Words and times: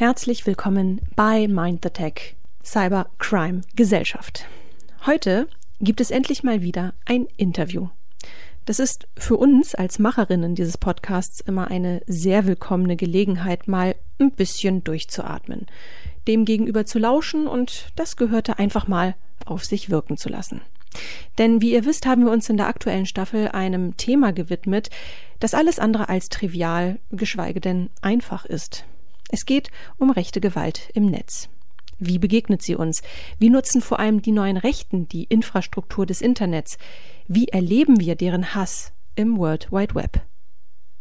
Herzlich 0.00 0.46
willkommen 0.46 1.02
bei 1.14 1.46
Mind 1.46 1.80
the 1.84 1.90
Tech 1.90 2.34
Cyber 2.64 3.10
Crime 3.18 3.60
Gesellschaft. 3.76 4.46
Heute 5.04 5.46
gibt 5.78 6.00
es 6.00 6.10
endlich 6.10 6.42
mal 6.42 6.62
wieder 6.62 6.94
ein 7.04 7.26
Interview. 7.36 7.88
Das 8.64 8.78
ist 8.80 9.08
für 9.18 9.36
uns 9.36 9.74
als 9.74 9.98
Macherinnen 9.98 10.54
dieses 10.54 10.78
Podcasts 10.78 11.40
immer 11.40 11.70
eine 11.70 12.00
sehr 12.06 12.46
willkommene 12.46 12.96
Gelegenheit, 12.96 13.68
mal 13.68 13.94
ein 14.18 14.30
bisschen 14.30 14.82
durchzuatmen, 14.84 15.66
dem 16.26 16.46
gegenüber 16.46 16.86
zu 16.86 16.98
lauschen 16.98 17.46
und 17.46 17.88
das 17.94 18.16
gehörte 18.16 18.58
einfach 18.58 18.88
mal 18.88 19.16
auf 19.44 19.66
sich 19.66 19.90
wirken 19.90 20.16
zu 20.16 20.30
lassen. 20.30 20.62
Denn 21.36 21.60
wie 21.60 21.74
ihr 21.74 21.84
wisst, 21.84 22.06
haben 22.06 22.24
wir 22.24 22.32
uns 22.32 22.48
in 22.48 22.56
der 22.56 22.68
aktuellen 22.68 23.04
Staffel 23.04 23.48
einem 23.48 23.98
Thema 23.98 24.32
gewidmet, 24.32 24.88
das 25.40 25.52
alles 25.52 25.78
andere 25.78 26.08
als 26.08 26.30
trivial, 26.30 26.98
geschweige 27.10 27.60
denn 27.60 27.90
einfach 28.00 28.46
ist. 28.46 28.86
Es 29.32 29.46
geht 29.46 29.70
um 29.96 30.10
rechte 30.10 30.40
Gewalt 30.40 30.90
im 30.94 31.06
Netz. 31.06 31.48
Wie 31.98 32.18
begegnet 32.18 32.62
sie 32.62 32.74
uns? 32.74 33.02
Wie 33.38 33.50
nutzen 33.50 33.80
vor 33.80 34.00
allem 34.00 34.22
die 34.22 34.32
neuen 34.32 34.56
Rechten 34.56 35.08
die 35.08 35.24
Infrastruktur 35.24 36.06
des 36.06 36.22
Internets? 36.22 36.78
Wie 37.28 37.48
erleben 37.48 38.00
wir 38.00 38.16
deren 38.16 38.54
Hass 38.54 38.92
im 39.14 39.36
World 39.36 39.70
Wide 39.70 39.94
Web? 39.94 40.22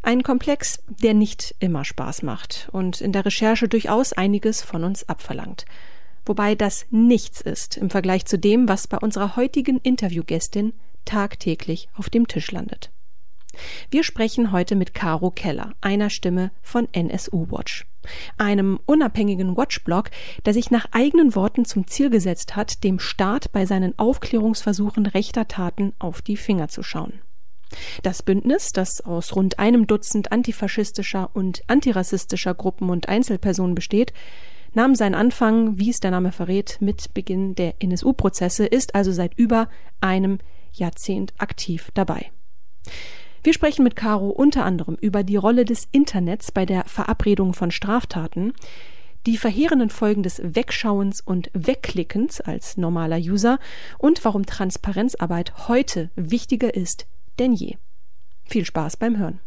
Ein 0.01 0.23
Komplex, 0.23 0.83
der 0.87 1.13
nicht 1.13 1.55
immer 1.59 1.85
Spaß 1.85 2.21
macht 2.23 2.69
und 2.71 3.01
in 3.01 3.11
der 3.11 3.25
Recherche 3.25 3.67
durchaus 3.67 4.13
einiges 4.13 4.61
von 4.61 4.83
uns 4.83 5.07
abverlangt. 5.07 5.65
Wobei 6.25 6.53
das 6.53 6.85
nichts 6.89 7.41
ist 7.41 7.77
im 7.77 7.89
Vergleich 7.89 8.25
zu 8.25 8.37
dem, 8.37 8.67
was 8.67 8.87
bei 8.87 8.97
unserer 8.97 9.35
heutigen 9.35 9.79
Interviewgästin 9.79 10.73
tagtäglich 11.05 11.89
auf 11.95 12.09
dem 12.09 12.27
Tisch 12.27 12.51
landet. 12.51 12.91
Wir 13.89 14.03
sprechen 14.03 14.51
heute 14.51 14.75
mit 14.75 14.93
Caro 14.93 15.31
Keller, 15.31 15.73
einer 15.81 16.09
Stimme 16.09 16.51
von 16.61 16.87
NSU 16.93 17.47
Watch, 17.49 17.85
einem 18.37 18.79
unabhängigen 18.85 19.57
Watchblog, 19.57 20.09
der 20.45 20.53
sich 20.53 20.71
nach 20.71 20.87
eigenen 20.91 21.35
Worten 21.35 21.65
zum 21.65 21.87
Ziel 21.87 22.09
gesetzt 22.09 22.55
hat, 22.55 22.83
dem 22.83 22.99
Staat 22.99 23.51
bei 23.51 23.65
seinen 23.65 23.97
Aufklärungsversuchen 23.97 25.05
rechter 25.05 25.47
Taten 25.47 25.93
auf 25.99 26.21
die 26.21 26.37
Finger 26.37 26.67
zu 26.67 26.83
schauen. 26.83 27.21
Das 28.01 28.23
Bündnis, 28.23 28.71
das 28.71 29.01
aus 29.01 29.35
rund 29.35 29.59
einem 29.59 29.85
Dutzend 29.85 30.31
antifaschistischer 30.31 31.29
und 31.33 31.61
antirassistischer 31.67 32.55
Gruppen 32.55 32.89
und 32.89 33.07
Einzelpersonen 33.07 33.75
besteht, 33.75 34.13
nahm 34.73 34.95
seinen 34.95 35.15
Anfang, 35.15 35.77
wie 35.77 35.89
es 35.89 35.99
der 35.99 36.11
Name 36.11 36.31
verrät, 36.31 36.77
mit 36.79 37.13
Beginn 37.13 37.55
der 37.55 37.75
NSU-Prozesse, 37.79 38.65
ist 38.65 38.95
also 38.95 39.11
seit 39.11 39.37
über 39.37 39.69
einem 40.01 40.39
Jahrzehnt 40.73 41.33
aktiv 41.37 41.89
dabei. 41.93 42.31
Wir 43.43 43.53
sprechen 43.53 43.83
mit 43.83 43.95
Caro 43.95 44.29
unter 44.29 44.65
anderem 44.65 44.97
über 44.99 45.23
die 45.23 45.37
Rolle 45.37 45.65
des 45.65 45.87
Internets 45.91 46.51
bei 46.51 46.65
der 46.65 46.85
Verabredung 46.85 47.53
von 47.53 47.71
Straftaten, 47.71 48.53
die 49.25 49.37
verheerenden 49.37 49.89
Folgen 49.89 50.23
des 50.23 50.41
Wegschauens 50.43 51.21
und 51.21 51.49
Wegklickens 51.53 52.41
als 52.41 52.77
normaler 52.77 53.17
User 53.17 53.59
und 53.97 54.23
warum 54.25 54.45
Transparenzarbeit 54.45 55.67
heute 55.67 56.09
wichtiger 56.15 56.73
ist 56.73 57.05
denn 57.39 57.53
je. 57.53 57.77
Viel 58.45 58.65
Spaß 58.65 58.97
beim 58.97 59.17
Hören. 59.17 59.39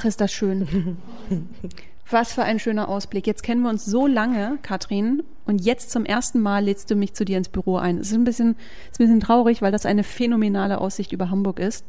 Ach, 0.00 0.06
ist 0.06 0.22
das 0.22 0.32
schön. 0.32 0.96
Was 2.10 2.32
für 2.32 2.42
ein 2.42 2.58
schöner 2.58 2.88
Ausblick. 2.88 3.26
Jetzt 3.26 3.42
kennen 3.42 3.60
wir 3.60 3.68
uns 3.68 3.84
so 3.84 4.06
lange, 4.06 4.56
Katrin, 4.62 5.22
und 5.44 5.60
jetzt 5.60 5.90
zum 5.90 6.06
ersten 6.06 6.40
Mal 6.40 6.64
lädst 6.64 6.90
du 6.90 6.94
mich 6.94 7.12
zu 7.12 7.26
dir 7.26 7.36
ins 7.36 7.50
Büro 7.50 7.76
ein. 7.76 7.98
Es 7.98 8.08
ist 8.08 8.14
ein 8.14 8.24
bisschen, 8.24 8.56
ist 8.90 8.98
ein 8.98 9.04
bisschen 9.04 9.20
traurig, 9.20 9.60
weil 9.60 9.72
das 9.72 9.84
eine 9.84 10.02
phänomenale 10.02 10.80
Aussicht 10.80 11.12
über 11.12 11.28
Hamburg 11.28 11.58
ist. 11.58 11.84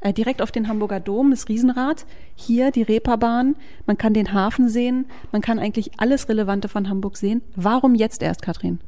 Äh, 0.00 0.12
direkt 0.12 0.40
auf 0.40 0.52
den 0.52 0.68
Hamburger 0.68 1.00
Dom, 1.00 1.32
das 1.32 1.48
Riesenrad, 1.48 2.06
hier 2.36 2.70
die 2.70 2.82
Reeperbahn, 2.82 3.56
man 3.86 3.98
kann 3.98 4.14
den 4.14 4.32
Hafen 4.32 4.68
sehen, 4.68 5.06
man 5.32 5.42
kann 5.42 5.58
eigentlich 5.58 5.98
alles 5.98 6.28
Relevante 6.28 6.68
von 6.68 6.88
Hamburg 6.88 7.16
sehen. 7.16 7.42
Warum 7.56 7.96
jetzt 7.96 8.22
erst, 8.22 8.40
Katrin? 8.40 8.78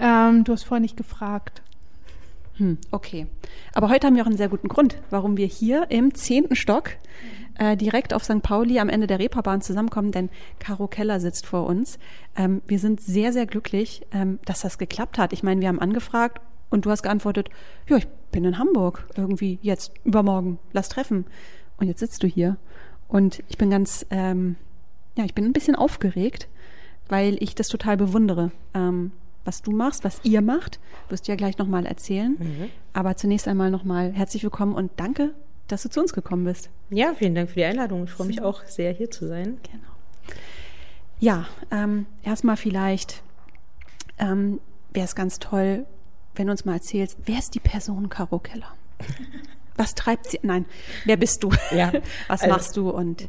Ähm, 0.00 0.42
du 0.42 0.52
hast 0.52 0.64
vorher 0.64 0.80
nicht 0.80 0.96
gefragt. 0.96 1.62
Hm, 2.56 2.78
okay. 2.90 3.28
Aber 3.72 3.88
heute 3.88 4.08
haben 4.08 4.16
wir 4.16 4.24
auch 4.24 4.26
einen 4.26 4.36
sehr 4.36 4.48
guten 4.48 4.66
Grund, 4.66 4.96
warum 5.10 5.36
wir 5.36 5.46
hier 5.46 5.86
im 5.90 6.12
zehnten 6.16 6.56
Stock 6.56 6.90
äh, 7.58 7.76
direkt 7.76 8.14
auf 8.14 8.24
St. 8.24 8.42
Pauli 8.42 8.78
am 8.78 8.88
Ende 8.88 9.06
der 9.06 9.18
Reeperbahn 9.18 9.60
zusammenkommen, 9.60 10.12
denn 10.12 10.30
Caro 10.58 10.86
Keller 10.86 11.20
sitzt 11.20 11.46
vor 11.46 11.66
uns. 11.66 11.98
Ähm, 12.36 12.62
wir 12.66 12.78
sind 12.78 13.00
sehr, 13.00 13.32
sehr 13.32 13.46
glücklich, 13.46 14.06
ähm, 14.12 14.38
dass 14.44 14.60
das 14.60 14.78
geklappt 14.78 15.18
hat. 15.18 15.32
Ich 15.32 15.42
meine, 15.42 15.60
wir 15.60 15.68
haben 15.68 15.80
angefragt 15.80 16.40
und 16.70 16.86
du 16.86 16.90
hast 16.90 17.02
geantwortet, 17.02 17.50
ja, 17.88 17.96
ich 17.96 18.06
bin 18.30 18.44
in 18.44 18.58
Hamburg 18.58 19.06
irgendwie 19.16 19.58
jetzt, 19.62 19.92
übermorgen, 20.04 20.58
lass 20.72 20.88
treffen. 20.88 21.26
Und 21.78 21.86
jetzt 21.86 22.00
sitzt 22.00 22.22
du 22.22 22.26
hier. 22.26 22.56
Und 23.08 23.42
ich 23.48 23.58
bin 23.58 23.70
ganz, 23.70 24.06
ähm, 24.10 24.56
ja, 25.16 25.24
ich 25.24 25.34
bin 25.34 25.44
ein 25.44 25.52
bisschen 25.52 25.74
aufgeregt, 25.74 26.48
weil 27.08 27.42
ich 27.42 27.54
das 27.54 27.68
total 27.68 27.96
bewundere. 27.96 28.50
Ähm, 28.74 29.12
was 29.44 29.62
du 29.62 29.70
machst, 29.70 30.04
was 30.04 30.20
ihr 30.24 30.42
macht, 30.42 30.78
wirst 31.08 31.26
du 31.26 31.32
ja 31.32 31.36
gleich 31.36 31.56
nochmal 31.56 31.86
erzählen. 31.86 32.36
Mhm. 32.38 32.68
Aber 32.92 33.16
zunächst 33.16 33.48
einmal 33.48 33.70
nochmal 33.70 34.12
herzlich 34.12 34.42
willkommen 34.42 34.74
und 34.74 34.92
danke 34.96 35.32
dass 35.68 35.82
du 35.82 35.90
zu 35.90 36.00
uns 36.00 36.12
gekommen 36.12 36.44
bist. 36.44 36.70
Ja, 36.90 37.14
vielen 37.14 37.34
Dank 37.34 37.50
für 37.50 37.56
die 37.56 37.64
Einladung. 37.64 38.04
Ich 38.04 38.10
freue 38.10 38.26
mich 38.26 38.42
auch 38.42 38.64
sehr, 38.64 38.92
hier 38.92 39.10
zu 39.10 39.26
sein. 39.26 39.58
Genau. 39.62 39.88
Ja, 41.20 41.46
ähm, 41.70 42.06
erstmal 42.22 42.56
vielleicht 42.56 43.22
ähm, 44.18 44.60
wäre 44.92 45.04
es 45.04 45.14
ganz 45.14 45.38
toll, 45.38 45.84
wenn 46.34 46.46
du 46.46 46.52
uns 46.52 46.64
mal 46.64 46.74
erzählst, 46.74 47.18
wer 47.26 47.38
ist 47.38 47.54
die 47.54 47.60
Person 47.60 48.08
Caro 48.08 48.38
Keller? 48.38 48.72
Was 49.76 49.94
treibt 49.94 50.30
sie? 50.30 50.40
Nein, 50.42 50.64
wer 51.04 51.16
bist 51.16 51.42
du? 51.42 51.50
Ja, 51.72 51.92
Was 52.28 52.42
also, 52.42 52.54
machst 52.54 52.76
du? 52.76 52.90
Und 52.90 53.28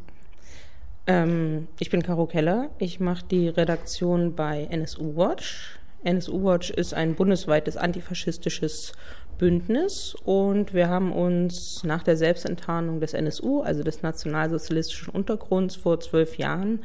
ähm, 1.08 1.68
ich 1.80 1.90
bin 1.90 2.04
Caro 2.04 2.26
Keller. 2.26 2.70
Ich 2.80 3.00
mache 3.00 3.26
die 3.26 3.50
Redaktion 3.50 4.36
bei 4.36 4.68
NSU 4.70 5.16
Watch. 5.16 5.80
NSU 6.04 6.44
Watch 6.44 6.70
ist 6.70 6.94
ein 6.94 7.16
bundesweites 7.16 7.76
antifaschistisches 7.76 8.94
Bündnis 9.40 10.16
und 10.26 10.76
wir 10.76 10.90
haben 10.90 11.12
uns 11.12 11.84
nach 11.84 12.04
der 12.04 12.18
Selbstenttarnung 12.18 13.00
des 13.00 13.14
NSU, 13.16 13.62
also 13.62 13.82
des 13.82 14.04
nationalsozialistischen 14.04 15.10
Untergrunds 15.12 15.76
vor 15.76 16.00
zwölf 16.00 16.38
Jahren, 16.38 16.82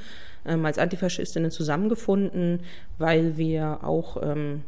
ähm, 0.47 0.65
als 0.65 0.79
Antifaschistinnen 0.79 1.51
zusammengefunden, 1.51 2.61
weil 2.97 3.37
wir 3.37 3.81
auch 3.83 4.23
ähm, 4.23 4.63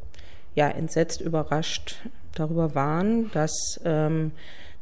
ja, 0.55 0.69
entsetzt, 0.69 1.23
überrascht 1.23 1.97
darüber 2.35 2.75
waren, 2.75 3.31
dass 3.33 3.81
ähm, 3.85 4.33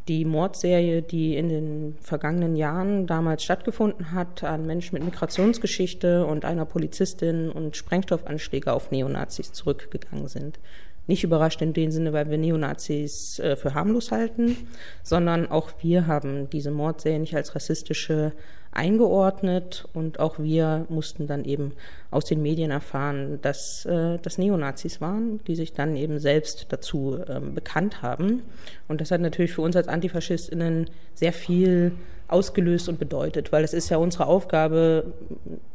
die 0.08 0.24
Mordserie, 0.24 1.02
die 1.02 1.36
in 1.36 1.48
den 1.48 1.96
vergangenen 2.00 2.56
Jahren 2.56 3.06
damals 3.06 3.44
stattgefunden 3.44 4.12
hat, 4.12 4.44
an 4.44 4.66
Menschen 4.66 4.94
mit 4.94 5.04
Migrationsgeschichte 5.04 6.26
und 6.26 6.44
einer 6.44 6.64
Polizistin 6.64 7.50
und 7.50 7.76
Sprengstoffanschläge 7.76 8.72
auf 8.72 8.90
Neonazis 8.90 9.52
zurückgegangen 9.52 10.28
sind 10.28 10.58
nicht 11.06 11.24
überrascht 11.24 11.60
in 11.62 11.72
dem 11.72 11.90
Sinne, 11.90 12.12
weil 12.12 12.30
wir 12.30 12.38
Neonazis 12.38 13.38
äh, 13.38 13.56
für 13.56 13.74
harmlos 13.74 14.10
halten, 14.10 14.56
sondern 15.02 15.50
auch 15.50 15.70
wir 15.80 16.06
haben 16.06 16.48
diese 16.50 16.70
Mordserie 16.70 17.18
nicht 17.18 17.36
als 17.36 17.54
rassistische 17.54 18.32
eingeordnet 18.74 19.86
und 19.94 20.18
auch 20.18 20.38
wir 20.38 20.86
mussten 20.88 21.26
dann 21.26 21.44
eben 21.44 21.72
aus 22.10 22.24
den 22.24 22.42
Medien 22.42 22.70
erfahren, 22.70 23.38
dass 23.40 23.86
äh, 23.86 24.18
das 24.20 24.36
Neonazis 24.36 25.00
waren, 25.00 25.40
die 25.46 25.54
sich 25.54 25.72
dann 25.72 25.96
eben 25.96 26.18
selbst 26.18 26.66
dazu 26.70 27.18
ähm, 27.28 27.54
bekannt 27.54 28.02
haben. 28.02 28.42
Und 28.88 29.00
das 29.00 29.10
hat 29.10 29.20
natürlich 29.20 29.52
für 29.52 29.62
uns 29.62 29.76
als 29.76 29.88
Antifaschistinnen 29.88 30.90
sehr 31.14 31.32
viel 31.32 31.92
ausgelöst 32.26 32.88
und 32.88 32.98
bedeutet, 32.98 33.52
weil 33.52 33.64
es 33.64 33.74
ist 33.74 33.90
ja 33.90 33.98
unsere 33.98 34.26
Aufgabe, 34.26 35.12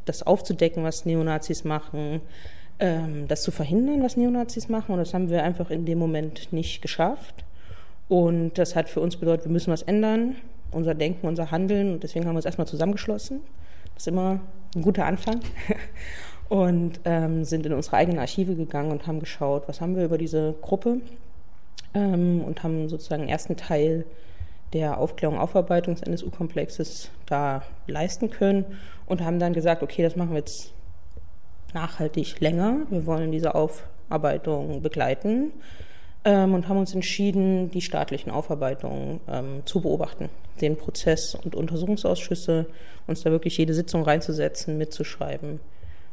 das 0.05 0.23
aufzudecken, 0.23 0.83
was 0.83 1.05
Neonazis 1.05 1.63
machen, 1.63 2.21
das 2.79 3.41
zu 3.41 3.51
verhindern, 3.51 4.01
was 4.01 4.15
Neonazis 4.15 4.69
machen. 4.69 4.93
Und 4.93 4.99
das 4.99 5.13
haben 5.13 5.29
wir 5.29 5.43
einfach 5.43 5.69
in 5.69 5.85
dem 5.85 5.99
Moment 5.99 6.53
nicht 6.53 6.81
geschafft. 6.81 7.43
Und 8.07 8.57
das 8.57 8.75
hat 8.75 8.89
für 8.89 9.01
uns 9.01 9.17
bedeutet, 9.17 9.45
wir 9.45 9.51
müssen 9.51 9.71
was 9.71 9.81
ändern, 9.81 10.35
unser 10.71 10.95
Denken, 10.95 11.27
unser 11.27 11.51
Handeln. 11.51 11.93
Und 11.93 12.03
deswegen 12.03 12.25
haben 12.25 12.33
wir 12.33 12.37
uns 12.37 12.45
erstmal 12.45 12.67
zusammengeschlossen. 12.67 13.41
Das 13.93 14.03
ist 14.03 14.07
immer 14.07 14.39
ein 14.75 14.81
guter 14.81 15.05
Anfang. 15.05 15.41
und 16.49 16.99
ähm, 17.05 17.45
sind 17.45 17.65
in 17.65 17.73
unsere 17.73 17.97
eigenen 17.97 18.19
Archive 18.19 18.55
gegangen 18.55 18.91
und 18.91 19.05
haben 19.05 19.19
geschaut, 19.19 19.67
was 19.67 19.81
haben 19.81 19.95
wir 19.95 20.05
über 20.05 20.17
diese 20.17 20.55
Gruppe 20.61 20.97
ähm, 21.93 22.43
und 22.43 22.63
haben 22.63 22.89
sozusagen 22.89 23.23
den 23.23 23.29
ersten 23.29 23.55
Teil 23.55 24.05
der 24.73 24.97
Aufklärung, 24.97 25.37
Aufarbeitung 25.37 25.95
des 25.95 26.03
NSU-Komplexes 26.03 27.11
da 27.25 27.63
leisten 27.87 28.29
können 28.29 28.65
und 29.05 29.21
haben 29.21 29.39
dann 29.39 29.53
gesagt, 29.53 29.83
okay, 29.83 30.03
das 30.03 30.15
machen 30.15 30.31
wir 30.31 30.39
jetzt 30.39 30.73
nachhaltig 31.73 32.39
länger. 32.39 32.77
Wir 32.89 33.05
wollen 33.05 33.31
diese 33.31 33.55
Aufarbeitung 33.55 34.81
begleiten 34.81 35.51
ähm, 36.25 36.53
und 36.53 36.67
haben 36.67 36.77
uns 36.77 36.93
entschieden, 36.93 37.71
die 37.71 37.81
staatlichen 37.81 38.31
Aufarbeitungen 38.31 39.19
ähm, 39.27 39.61
zu 39.65 39.81
beobachten, 39.81 40.29
den 40.61 40.77
Prozess 40.77 41.35
und 41.35 41.55
Untersuchungsausschüsse, 41.55 42.65
uns 43.07 43.21
da 43.21 43.31
wirklich 43.31 43.57
jede 43.57 43.73
Sitzung 43.73 44.03
reinzusetzen, 44.03 44.77
mitzuschreiben, 44.77 45.59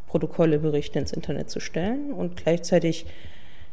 Protokolle, 0.07 0.59
Berichte 0.59 0.99
ins 0.99 1.13
Internet 1.13 1.51
zu 1.51 1.61
stellen 1.61 2.13
und 2.13 2.37
gleichzeitig 2.37 3.07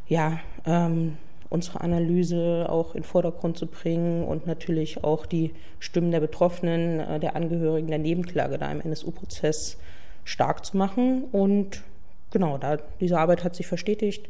ja 0.08 0.40
ähm, 0.66 1.16
unsere 1.50 1.80
Analyse 1.80 2.66
auch 2.68 2.94
in 2.94 3.02
den 3.02 3.06
Vordergrund 3.06 3.56
zu 3.56 3.66
bringen 3.66 4.24
und 4.24 4.46
natürlich 4.46 5.04
auch 5.04 5.24
die 5.24 5.52
Stimmen 5.78 6.10
der 6.10 6.20
Betroffenen, 6.20 7.00
äh, 7.00 7.20
der 7.20 7.36
Angehörigen 7.36 7.88
der 7.88 7.98
Nebenklage 7.98 8.58
da 8.58 8.70
im 8.70 8.80
NSU-Prozess 8.80 9.78
stark 10.24 10.64
zu 10.64 10.76
machen. 10.76 11.24
Und 11.32 11.82
genau, 12.30 12.58
da 12.58 12.78
diese 13.00 13.18
Arbeit 13.18 13.44
hat 13.44 13.54
sich 13.54 13.66
verstetigt. 13.66 14.28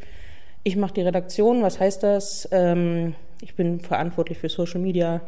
Ich 0.62 0.76
mache 0.76 0.94
die 0.94 1.02
Redaktion. 1.02 1.62
Was 1.62 1.80
heißt 1.80 2.02
das? 2.02 2.48
Ähm, 2.50 3.14
ich 3.40 3.54
bin 3.54 3.80
verantwortlich 3.80 4.38
für 4.38 4.48
Social 4.48 4.80
Media, 4.80 5.20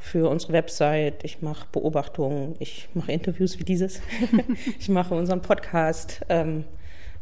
für 0.00 0.28
unsere 0.28 0.52
Website. 0.52 1.24
Ich 1.24 1.42
mache 1.42 1.66
Beobachtungen. 1.72 2.56
Ich 2.58 2.88
mache 2.94 3.12
Interviews 3.12 3.58
wie 3.58 3.64
dieses. 3.64 4.00
ich 4.78 4.88
mache 4.88 5.14
unseren 5.14 5.40
Podcast. 5.40 6.20
Ähm, 6.28 6.64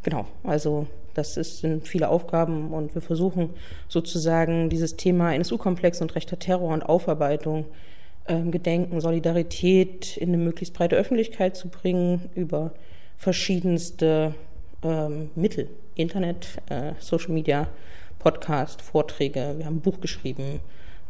genau, 0.02 0.26
also 0.44 0.86
das 1.14 1.36
ist, 1.36 1.58
sind 1.58 1.86
viele 1.86 2.08
Aufgaben 2.08 2.72
und 2.72 2.94
wir 2.94 3.02
versuchen 3.02 3.50
sozusagen 3.88 4.70
dieses 4.70 4.96
Thema 4.96 5.34
NSU-Komplex 5.34 6.00
und 6.00 6.14
rechter 6.14 6.38
Terror 6.38 6.72
und 6.72 6.82
Aufarbeitung, 6.82 7.66
Gedenken, 8.40 9.00
Solidarität 9.00 10.16
in 10.16 10.28
eine 10.28 10.38
möglichst 10.38 10.74
breite 10.74 10.96
Öffentlichkeit 10.96 11.56
zu 11.56 11.68
bringen 11.68 12.30
über 12.34 12.72
verschiedenste 13.16 14.34
ähm, 14.82 15.30
Mittel, 15.34 15.68
Internet, 15.94 16.58
äh, 16.68 16.92
Social 16.98 17.30
Media, 17.30 17.68
Podcast, 18.18 18.82
Vorträge. 18.82 19.54
Wir 19.58 19.66
haben 19.66 19.76
ein 19.76 19.80
Buch 19.80 20.00
geschrieben 20.00 20.60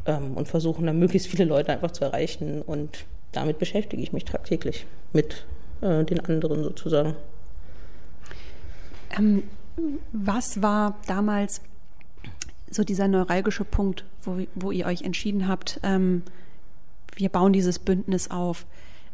ähm, 0.06 0.34
und 0.34 0.48
versuchen 0.48 0.86
dann 0.86 0.98
möglichst 0.98 1.28
viele 1.28 1.44
Leute 1.44 1.72
einfach 1.72 1.90
zu 1.90 2.04
erreichen 2.04 2.62
und 2.62 3.04
damit 3.32 3.58
beschäftige 3.58 4.02
ich 4.02 4.12
mich 4.12 4.24
tagtäglich 4.24 4.86
mit 5.12 5.46
äh, 5.80 6.04
den 6.04 6.20
anderen 6.20 6.62
sozusagen. 6.62 7.14
Ähm, 9.18 9.44
was 10.12 10.62
war 10.62 10.98
damals 11.06 11.62
so 12.70 12.84
dieser 12.84 13.08
neuralgische 13.08 13.64
Punkt, 13.64 14.04
wo, 14.22 14.38
wo 14.54 14.70
ihr 14.70 14.86
euch 14.86 15.02
entschieden 15.02 15.48
habt, 15.48 15.80
ähm, 15.82 16.22
wir 17.16 17.28
bauen 17.28 17.52
dieses 17.52 17.78
Bündnis 17.78 18.30
auf? 18.30 18.66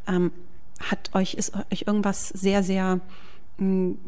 Ähm, 0.06 0.33
hat 0.81 1.11
euch, 1.15 1.35
ist 1.35 1.53
euch 1.73 1.85
irgendwas 1.87 2.29
sehr, 2.29 2.62
sehr, 2.62 3.00
mh, 3.59 3.65
hm, 3.65 3.99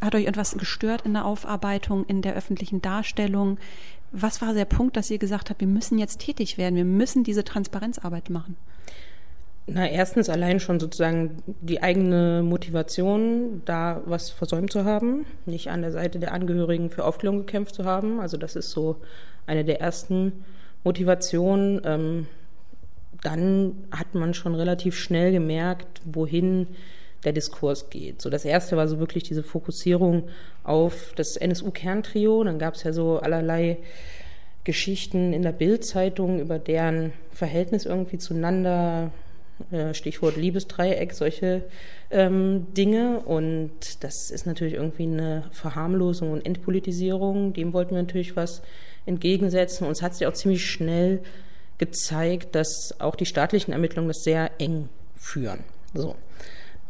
hat 0.00 0.14
euch 0.14 0.26
etwas 0.26 0.56
gestört 0.56 1.02
in 1.02 1.14
der 1.14 1.24
Aufarbeitung, 1.24 2.04
in 2.06 2.22
der 2.22 2.34
öffentlichen 2.34 2.82
Darstellung? 2.82 3.58
Was 4.12 4.42
war 4.42 4.54
der 4.54 4.64
Punkt, 4.64 4.96
dass 4.96 5.10
ihr 5.10 5.18
gesagt 5.18 5.50
habt, 5.50 5.60
wir 5.60 5.68
müssen 5.68 5.98
jetzt 5.98 6.20
tätig 6.20 6.58
werden, 6.58 6.76
wir 6.76 6.84
müssen 6.84 7.24
diese 7.24 7.44
Transparenzarbeit 7.44 8.30
machen? 8.30 8.56
Na, 9.66 9.88
erstens 9.88 10.28
allein 10.28 10.58
schon 10.58 10.80
sozusagen 10.80 11.42
die 11.46 11.82
eigene 11.82 12.42
Motivation, 12.42 13.62
da 13.66 14.02
was 14.04 14.30
versäumt 14.30 14.72
zu 14.72 14.84
haben, 14.84 15.26
nicht 15.46 15.70
an 15.70 15.82
der 15.82 15.92
Seite 15.92 16.18
der 16.18 16.32
Angehörigen 16.32 16.90
für 16.90 17.04
Aufklärung 17.04 17.40
gekämpft 17.40 17.76
zu 17.76 17.84
haben. 17.84 18.18
Also 18.18 18.36
das 18.36 18.56
ist 18.56 18.70
so 18.70 18.96
eine 19.46 19.64
der 19.64 19.80
ersten 19.80 20.44
Motivationen. 20.82 21.80
Ähm, 21.84 22.26
dann 23.22 23.74
hat 23.90 24.14
man 24.14 24.34
schon 24.34 24.54
relativ 24.54 24.96
schnell 24.96 25.32
gemerkt, 25.32 26.00
wohin 26.04 26.66
der 27.24 27.32
Diskurs 27.32 27.90
geht. 27.90 28.22
So 28.22 28.30
das 28.30 28.44
erste 28.44 28.76
war 28.76 28.88
so 28.88 28.98
wirklich 28.98 29.24
diese 29.24 29.42
Fokussierung 29.42 30.28
auf 30.64 31.12
das 31.16 31.36
NSU-Kerntrio. 31.36 32.44
Dann 32.44 32.58
gab 32.58 32.74
es 32.74 32.82
ja 32.82 32.92
so 32.92 33.18
allerlei 33.18 33.78
Geschichten 34.64 35.32
in 35.32 35.42
der 35.42 35.52
Bildzeitung 35.52 36.40
über 36.40 36.58
deren 36.58 37.12
Verhältnis 37.32 37.86
irgendwie 37.86 38.18
zueinander, 38.18 39.10
äh, 39.70 39.92
Stichwort 39.92 40.36
Liebesdreieck, 40.36 41.12
solche 41.12 41.62
ähm, 42.10 42.66
Dinge. 42.74 43.20
Und 43.20 44.02
das 44.02 44.30
ist 44.30 44.46
natürlich 44.46 44.74
irgendwie 44.74 45.04
eine 45.04 45.44
Verharmlosung 45.50 46.32
und 46.32 46.46
Entpolitisierung. 46.46 47.52
Dem 47.52 47.74
wollten 47.74 47.94
wir 47.94 48.02
natürlich 48.02 48.36
was 48.36 48.62
entgegensetzen. 49.04 49.86
Und 49.86 49.92
es 49.92 50.02
hat 50.02 50.14
sich 50.14 50.26
auch 50.26 50.32
ziemlich 50.32 50.64
schnell 50.64 51.20
gezeigt, 51.80 52.54
dass 52.54 52.94
auch 53.00 53.16
die 53.16 53.26
staatlichen 53.26 53.72
Ermittlungen 53.72 54.08
das 54.08 54.22
sehr 54.22 54.52
eng 54.58 54.88
führen. 55.16 55.60
So. 55.94 56.14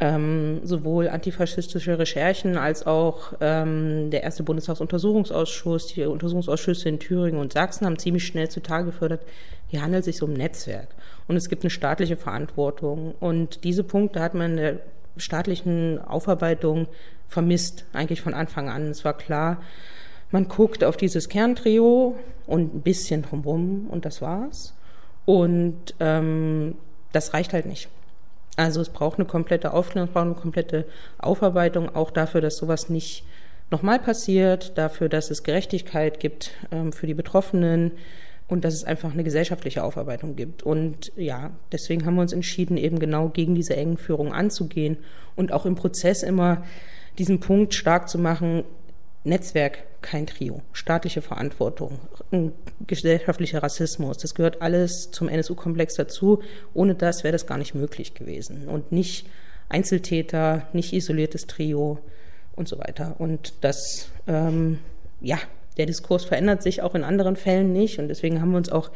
Ähm, 0.00 0.60
sowohl 0.64 1.08
antifaschistische 1.08 1.98
Recherchen 1.98 2.56
als 2.56 2.86
auch 2.86 3.34
ähm, 3.40 4.10
der 4.10 4.22
erste 4.22 4.42
Bundestagsuntersuchungsausschuss, 4.42 5.88
die 5.88 6.04
Untersuchungsausschüsse 6.04 6.88
in 6.88 6.98
Thüringen 6.98 7.38
und 7.38 7.52
Sachsen 7.52 7.86
haben 7.86 7.98
ziemlich 7.98 8.26
schnell 8.26 8.48
zutage 8.48 8.86
gefördert, 8.86 9.20
hier 9.68 9.82
handelt 9.82 10.06
es 10.06 10.14
sich 10.14 10.22
um 10.22 10.30
ein 10.30 10.38
Netzwerk 10.38 10.88
und 11.28 11.36
es 11.36 11.48
gibt 11.48 11.62
eine 11.62 11.70
staatliche 11.70 12.16
Verantwortung. 12.16 13.14
Und 13.20 13.62
diese 13.62 13.84
Punkte 13.84 14.20
hat 14.20 14.34
man 14.34 14.52
in 14.52 14.56
der 14.56 14.80
staatlichen 15.18 16.00
Aufarbeitung 16.00 16.88
vermisst, 17.28 17.84
eigentlich 17.92 18.22
von 18.22 18.34
Anfang 18.34 18.68
an. 18.68 18.90
Es 18.90 19.04
war 19.04 19.16
klar, 19.16 19.58
man 20.32 20.48
guckt 20.48 20.82
auf 20.82 20.96
dieses 20.96 21.28
Kerntrio 21.28 22.16
und 22.46 22.74
ein 22.74 22.80
bisschen 22.80 23.22
drumherum 23.22 23.86
und 23.88 24.04
das 24.04 24.22
war's. 24.22 24.74
Und 25.30 25.94
ähm, 26.00 26.74
das 27.12 27.34
reicht 27.34 27.52
halt 27.52 27.64
nicht. 27.64 27.88
Also 28.56 28.80
es 28.80 28.88
braucht 28.88 29.20
eine 29.20 29.28
komplette 29.28 29.72
Aufklärung, 29.72 30.08
es 30.08 30.12
braucht 30.12 30.26
eine 30.26 30.34
komplette 30.34 30.86
Aufarbeitung, 31.18 31.94
auch 31.94 32.10
dafür, 32.10 32.40
dass 32.40 32.56
sowas 32.56 32.88
nicht 32.88 33.22
nochmal 33.70 34.00
passiert, 34.00 34.76
dafür, 34.76 35.08
dass 35.08 35.30
es 35.30 35.44
Gerechtigkeit 35.44 36.18
gibt 36.18 36.50
ähm, 36.72 36.92
für 36.92 37.06
die 37.06 37.14
Betroffenen 37.14 37.92
und 38.48 38.64
dass 38.64 38.74
es 38.74 38.82
einfach 38.82 39.12
eine 39.12 39.22
gesellschaftliche 39.22 39.84
Aufarbeitung 39.84 40.34
gibt. 40.34 40.64
Und 40.64 41.12
ja, 41.14 41.52
deswegen 41.70 42.04
haben 42.04 42.16
wir 42.16 42.22
uns 42.22 42.32
entschieden, 42.32 42.76
eben 42.76 42.98
genau 42.98 43.28
gegen 43.28 43.54
diese 43.54 43.76
engen 43.76 43.98
Führung 43.98 44.32
anzugehen 44.32 44.96
und 45.36 45.52
auch 45.52 45.64
im 45.64 45.76
Prozess 45.76 46.24
immer 46.24 46.64
diesen 47.18 47.38
Punkt 47.38 47.74
stark 47.74 48.08
zu 48.08 48.18
machen, 48.18 48.64
Netzwerk, 49.22 49.84
kein 50.02 50.26
Trio, 50.26 50.62
staatliche 50.72 51.22
Verantwortung, 51.22 51.98
gesellschaftlicher 52.86 53.62
Rassismus, 53.62 54.18
das 54.18 54.34
gehört 54.34 54.62
alles 54.62 55.10
zum 55.10 55.28
NSU-Komplex 55.28 55.94
dazu. 55.94 56.42
Ohne 56.74 56.94
das 56.94 57.24
wäre 57.24 57.32
das 57.32 57.46
gar 57.46 57.58
nicht 57.58 57.74
möglich 57.74 58.14
gewesen. 58.14 58.68
Und 58.68 58.92
nicht 58.92 59.26
Einzeltäter, 59.68 60.66
nicht 60.72 60.92
isoliertes 60.92 61.46
Trio 61.46 61.98
und 62.56 62.68
so 62.68 62.78
weiter. 62.78 63.16
Und 63.18 63.54
das, 63.62 64.10
ähm, 64.26 64.78
ja, 65.20 65.38
der 65.76 65.86
Diskurs 65.86 66.24
verändert 66.24 66.62
sich 66.62 66.82
auch 66.82 66.94
in 66.94 67.04
anderen 67.04 67.36
Fällen 67.36 67.72
nicht. 67.72 67.98
Und 67.98 68.08
deswegen 68.08 68.40
haben 68.40 68.50
wir 68.50 68.58
uns 68.58 68.70
auch 68.70 68.90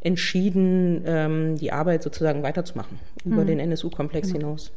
entschieden, 0.00 1.02
ähm, 1.06 1.56
die 1.56 1.72
Arbeit 1.72 2.02
sozusagen 2.02 2.42
weiterzumachen 2.42 2.98
über 3.24 3.42
mhm. 3.42 3.46
den 3.46 3.60
NSU-Komplex 3.60 4.28
genau. 4.28 4.46
hinaus 4.46 4.72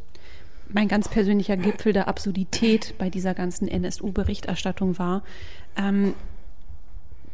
mein 0.69 0.87
ganz 0.87 1.09
persönlicher 1.09 1.57
Gipfel 1.57 1.93
der 1.93 2.07
Absurdität 2.07 2.95
bei 2.97 3.09
dieser 3.09 3.33
ganzen 3.33 3.67
NSU-Berichterstattung 3.67 4.97
war, 4.99 5.23
ähm, 5.77 6.13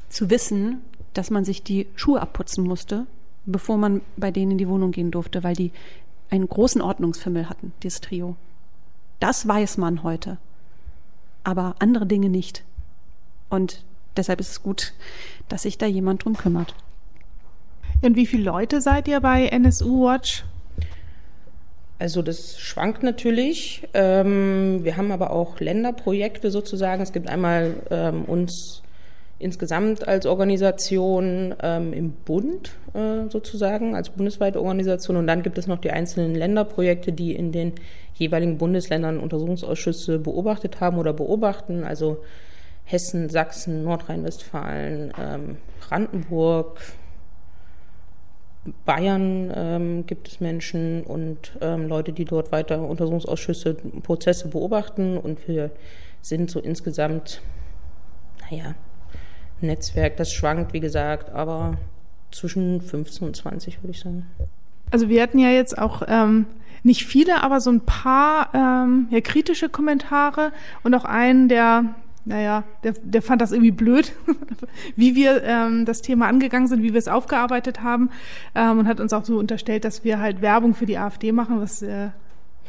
zu 0.09 0.29
wissen, 0.29 0.81
dass 1.13 1.31
man 1.31 1.45
sich 1.45 1.63
die 1.63 1.87
Schuhe 1.95 2.21
abputzen 2.21 2.63
musste, 2.63 3.07
bevor 3.45 3.77
man 3.77 4.01
bei 4.17 4.31
denen 4.31 4.51
in 4.51 4.57
die 4.57 4.67
Wohnung 4.67 4.91
gehen 4.91 5.11
durfte, 5.11 5.43
weil 5.43 5.55
die 5.55 5.71
einen 6.29 6.47
großen 6.47 6.81
Ordnungsfimmel 6.81 7.49
hatten, 7.49 7.73
dieses 7.83 8.01
Trio. 8.01 8.35
Das 9.19 9.47
weiß 9.47 9.77
man 9.77 10.03
heute, 10.03 10.37
aber 11.43 11.75
andere 11.79 12.05
Dinge 12.05 12.29
nicht. 12.29 12.63
Und 13.49 13.83
deshalb 14.17 14.39
ist 14.39 14.51
es 14.51 14.63
gut, 14.63 14.93
dass 15.49 15.63
sich 15.63 15.77
da 15.77 15.85
jemand 15.85 16.25
drum 16.25 16.35
kümmert. 16.35 16.75
Und 18.01 18.15
wie 18.15 18.25
viele 18.25 18.43
Leute 18.43 18.81
seid 18.81 19.07
ihr 19.07 19.21
bei 19.21 19.47
NSU 19.47 20.05
Watch? 20.05 20.43
Also 22.03 22.21
das 22.21 22.59
schwankt 22.59 23.01
natürlich. 23.01 23.87
Ähm, 23.93 24.81
wir 24.83 24.97
haben 24.97 25.13
aber 25.13 25.31
auch 25.31 25.61
Länderprojekte 25.61 26.51
sozusagen. 26.51 27.01
Es 27.01 27.13
gibt 27.13 27.29
einmal 27.29 27.75
ähm, 27.91 28.25
uns 28.25 28.83
insgesamt 29.39 30.05
als 30.05 30.25
Organisation 30.25 31.55
ähm, 31.63 31.93
im 31.93 32.11
Bund 32.11 32.71
äh, 32.93 33.29
sozusagen, 33.29 33.95
als 33.95 34.09
bundesweite 34.09 34.59
Organisation. 34.61 35.15
Und 35.15 35.27
dann 35.27 35.43
gibt 35.43 35.57
es 35.57 35.65
noch 35.65 35.79
die 35.79 35.91
einzelnen 35.91 36.35
Länderprojekte, 36.35 37.13
die 37.13 37.33
in 37.33 37.53
den 37.53 37.71
jeweiligen 38.15 38.57
Bundesländern 38.57 39.17
Untersuchungsausschüsse 39.17 40.19
beobachtet 40.19 40.81
haben 40.81 40.97
oder 40.97 41.13
beobachten. 41.13 41.85
Also 41.85 42.17
Hessen, 42.83 43.29
Sachsen, 43.29 43.85
Nordrhein-Westfalen, 43.85 45.13
Brandenburg, 45.79 46.81
Bayern 48.85 49.51
ähm, 49.55 50.05
gibt 50.05 50.27
es 50.29 50.39
Menschen 50.39 51.03
und 51.03 51.57
ähm, 51.61 51.87
Leute, 51.87 52.13
die 52.13 52.25
dort 52.25 52.51
weiter 52.51 52.81
Untersuchungsausschüsse, 52.81 53.73
Prozesse 54.03 54.47
beobachten 54.47 55.17
und 55.17 55.47
wir 55.47 55.71
sind 56.21 56.49
so 56.49 56.59
insgesamt, 56.59 57.41
naja, 58.49 58.75
Netzwerk, 59.59 60.17
das 60.17 60.31
schwankt, 60.31 60.73
wie 60.73 60.79
gesagt, 60.79 61.29
aber 61.31 61.77
zwischen 62.31 62.81
15 62.81 63.27
und 63.27 63.35
20 63.35 63.83
würde 63.83 63.91
ich 63.91 63.99
sagen. 63.99 64.25
Also 64.91 65.09
wir 65.09 65.21
hatten 65.21 65.39
ja 65.39 65.49
jetzt 65.49 65.77
auch 65.77 66.03
ähm, 66.07 66.45
nicht 66.83 67.05
viele, 67.05 67.43
aber 67.43 67.59
so 67.59 67.71
ein 67.71 67.81
paar 67.81 68.49
ähm, 68.53 69.07
ja, 69.09 69.21
kritische 69.21 69.69
Kommentare 69.69 70.51
und 70.83 70.93
auch 70.93 71.05
einen, 71.05 71.49
der 71.49 71.95
naja, 72.25 72.63
der, 72.83 72.93
der 73.03 73.21
fand 73.21 73.41
das 73.41 73.51
irgendwie 73.51 73.71
blöd, 73.71 74.13
wie 74.95 75.15
wir 75.15 75.43
ähm, 75.43 75.85
das 75.85 76.01
Thema 76.01 76.27
angegangen 76.27 76.67
sind, 76.67 76.81
wie 76.81 76.93
wir 76.93 76.99
es 76.99 77.07
aufgearbeitet 77.07 77.81
haben 77.81 78.09
ähm, 78.55 78.79
und 78.79 78.87
hat 78.87 78.99
uns 78.99 79.11
auch 79.13 79.25
so 79.25 79.37
unterstellt, 79.37 79.83
dass 79.83 80.03
wir 80.03 80.19
halt 80.19 80.41
Werbung 80.41 80.73
für 80.73 80.85
die 80.85 80.97
AfD 80.97 81.31
machen, 81.31 81.59
was 81.59 81.81
äh, 81.81 82.09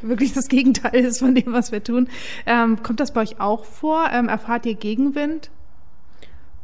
wirklich 0.03 0.33
das 0.33 0.49
Gegenteil 0.49 1.05
ist 1.05 1.21
von 1.21 1.35
dem, 1.35 1.53
was 1.53 1.73
wir 1.73 1.83
tun. 1.83 2.09
Ähm, 2.47 2.83
kommt 2.83 3.01
das 3.01 3.13
bei 3.13 3.23
euch 3.23 3.41
auch 3.41 3.65
vor? 3.65 4.09
Ähm, 4.13 4.29
erfahrt 4.29 4.67
ihr 4.67 4.75
Gegenwind? 4.75 5.51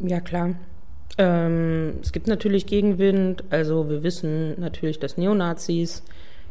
Ja, 0.01 0.21
klar. 0.21 0.55
Ähm, 1.19 1.95
es 2.03 2.13
gibt 2.13 2.27
natürlich 2.27 2.67
Gegenwind. 2.67 3.45
Also 3.51 3.89
wir 3.89 4.03
wissen 4.03 4.59
natürlich, 4.61 4.99
dass 4.99 5.17
Neonazis 5.17 6.03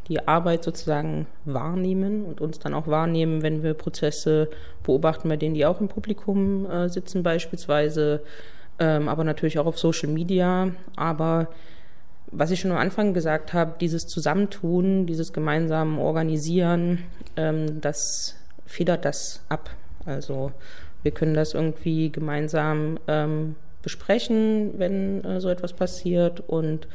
die 0.10 0.28
Arbeit 0.28 0.64
sozusagen 0.64 1.28
wahrnehmen 1.46 2.26
und 2.26 2.42
uns 2.42 2.60
dann 2.60 2.74
auch 2.74 2.88
wahrnehmen, 2.88 3.44
wenn 3.44 3.64
wir 3.64 3.76
Prozesse 3.76 4.50
beobachten, 4.84 5.30
bei 5.30 5.38
denen 5.38 5.54
die 5.54 5.66
auch 5.66 5.80
im 5.80 5.88
Publikum 5.88 6.70
äh, 6.70 6.90
sitzen 6.90 7.22
beispielsweise, 7.22 8.22
ähm, 8.80 9.08
aber 9.08 9.24
natürlich 9.24 9.60
auch 9.60 9.68
auf 9.68 9.78
Social 9.78 10.10
Media. 10.10 10.72
Aber 10.96 11.48
was 12.32 12.52
ich 12.52 12.60
schon 12.60 12.72
am 12.72 12.78
Anfang 12.78 13.14
gesagt 13.14 13.54
habe, 13.54 13.76
dieses 13.80 14.08
Zusammentun, 14.08 15.06
dieses 15.06 15.32
gemeinsame 15.32 16.02
Organisieren, 16.02 17.04
ähm, 17.36 17.80
das 17.80 18.36
federt 18.66 19.06
das 19.06 19.44
ab. 19.48 19.70
Also 20.06 20.52
wir 21.04 21.12
können 21.12 21.36
das 21.36 21.54
irgendwie 21.54 22.12
gemeinsam 22.12 23.00
ähm, 23.08 23.56
besprechen, 23.84 24.72
wenn 24.78 25.24
äh, 25.24 25.40
so 25.40 25.50
etwas 25.50 25.74
passiert 25.74 26.42
und 26.48 26.88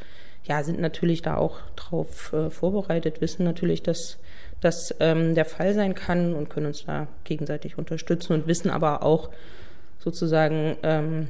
ja, 0.45 0.63
sind 0.63 0.79
natürlich 0.79 1.21
da 1.21 1.37
auch 1.37 1.59
drauf 1.75 2.33
äh, 2.33 2.49
vorbereitet, 2.49 3.21
wissen 3.21 3.43
natürlich, 3.43 3.83
dass 3.83 4.17
das 4.61 4.95
ähm, 4.99 5.35
der 5.35 5.45
Fall 5.45 5.73
sein 5.73 5.95
kann 5.95 6.33
und 6.33 6.49
können 6.49 6.67
uns 6.67 6.85
da 6.85 7.07
gegenseitig 7.23 7.77
unterstützen 7.77 8.33
und 8.33 8.47
wissen 8.47 8.69
aber 8.69 9.03
auch 9.03 9.29
sozusagen, 9.99 10.77
ähm, 10.83 11.27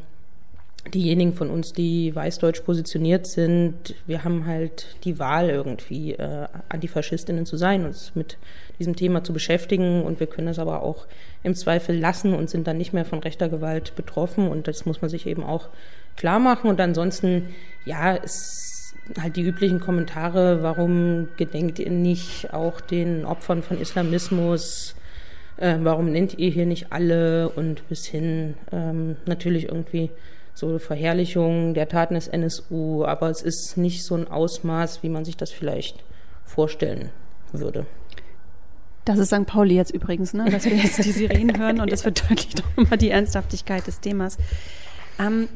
diejenigen 0.93 1.33
von 1.33 1.49
uns, 1.49 1.73
die 1.73 2.15
weißdeutsch 2.15 2.61
positioniert 2.61 3.25
sind, 3.25 3.95
wir 4.05 4.23
haben 4.23 4.45
halt 4.45 4.95
die 5.03 5.17
Wahl 5.17 5.49
irgendwie 5.49 6.13
äh, 6.13 6.47
Antifaschistinnen 6.69 7.45
zu 7.45 7.57
sein, 7.57 7.85
uns 7.85 8.13
mit 8.15 8.37
diesem 8.77 8.95
Thema 8.95 9.23
zu 9.23 9.33
beschäftigen 9.33 10.03
und 10.03 10.19
wir 10.19 10.27
können 10.27 10.47
das 10.47 10.59
aber 10.59 10.83
auch 10.83 11.07
im 11.43 11.55
Zweifel 11.55 11.97
lassen 11.97 12.33
und 12.33 12.49
sind 12.49 12.67
dann 12.67 12.77
nicht 12.77 12.93
mehr 12.93 13.05
von 13.05 13.19
rechter 13.19 13.49
Gewalt 13.49 13.95
betroffen 13.95 14.47
und 14.47 14.67
das 14.67 14.85
muss 14.85 15.01
man 15.01 15.09
sich 15.09 15.25
eben 15.25 15.43
auch 15.43 15.69
klar 16.15 16.39
machen 16.39 16.69
und 16.69 16.79
ansonsten, 16.79 17.55
ja, 17.85 18.15
es 18.15 18.64
halt 19.19 19.35
die 19.35 19.43
üblichen 19.43 19.79
Kommentare, 19.79 20.63
warum 20.63 21.27
gedenkt 21.37 21.79
ihr 21.79 21.91
nicht 21.91 22.53
auch 22.53 22.81
den 22.81 23.25
Opfern 23.25 23.61
von 23.61 23.79
Islamismus, 23.79 24.95
äh, 25.57 25.77
warum 25.81 26.11
nennt 26.11 26.37
ihr 26.37 26.49
hier 26.49 26.65
nicht 26.65 26.91
alle 26.91 27.49
und 27.49 27.87
bis 27.87 28.05
hin 28.05 28.55
ähm, 28.71 29.15
natürlich 29.25 29.65
irgendwie 29.65 30.09
so 30.53 30.79
Verherrlichung 30.79 31.73
der 31.73 31.89
Taten 31.89 32.15
des 32.15 32.27
NSU, 32.27 33.03
aber 33.05 33.29
es 33.29 33.41
ist 33.41 33.77
nicht 33.77 34.03
so 34.03 34.15
ein 34.15 34.27
Ausmaß, 34.27 35.03
wie 35.03 35.09
man 35.09 35.25
sich 35.25 35.37
das 35.37 35.51
vielleicht 35.51 36.03
vorstellen 36.45 37.09
würde. 37.51 37.85
Das 39.03 39.19
ist 39.19 39.27
St. 39.27 39.45
Pauli 39.45 39.75
jetzt 39.75 39.93
übrigens, 39.93 40.33
ne? 40.33 40.49
dass 40.49 40.65
wir 40.65 40.75
jetzt 40.75 40.97
die 41.03 41.11
Sirenen 41.11 41.57
hören 41.59 41.79
und 41.79 41.91
das 41.91 42.01
verdeutlicht 42.01 42.63
auch 42.63 42.77
immer 42.77 42.97
die 42.97 43.11
Ernsthaftigkeit 43.11 43.85
des 43.85 43.99
Themas. 43.99 44.37
Ähm, 45.19 45.47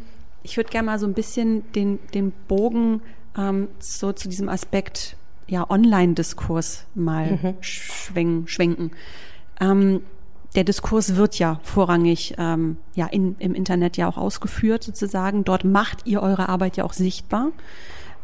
ich 0.44 0.58
würde 0.58 0.70
gerne 0.70 0.86
mal 0.86 1.00
so 1.00 1.08
ein 1.08 1.14
bisschen 1.14 1.64
den, 1.74 2.00
den 2.14 2.32
Bogen 2.48 3.02
ähm, 3.40 3.70
so 3.80 4.12
zu 4.12 4.28
diesem 4.30 4.50
Aspekt 4.50 5.16
ja, 5.48 5.70
Online-Diskurs 5.70 6.86
mal 6.94 7.32
mhm. 7.32 7.56
schwenken. 7.62 8.48
schwenken. 8.48 8.92
Ähm, 9.60 10.02
der 10.56 10.64
Diskurs 10.64 11.16
wird 11.16 11.38
ja 11.38 11.60
vorrangig 11.64 12.36
ähm, 12.38 12.78
ja 12.96 13.06
in, 13.08 13.36
im 13.40 13.54
Internet 13.54 13.98
ja 13.98 14.08
auch 14.08 14.18
ausgeführt 14.18 14.84
sozusagen. 14.84 15.44
Dort 15.44 15.64
macht 15.64 16.06
ihr 16.06 16.22
eure 16.22 16.50
Arbeit 16.50 16.78
ja 16.78 16.84
auch 16.84 16.94
sichtbar. 16.94 17.52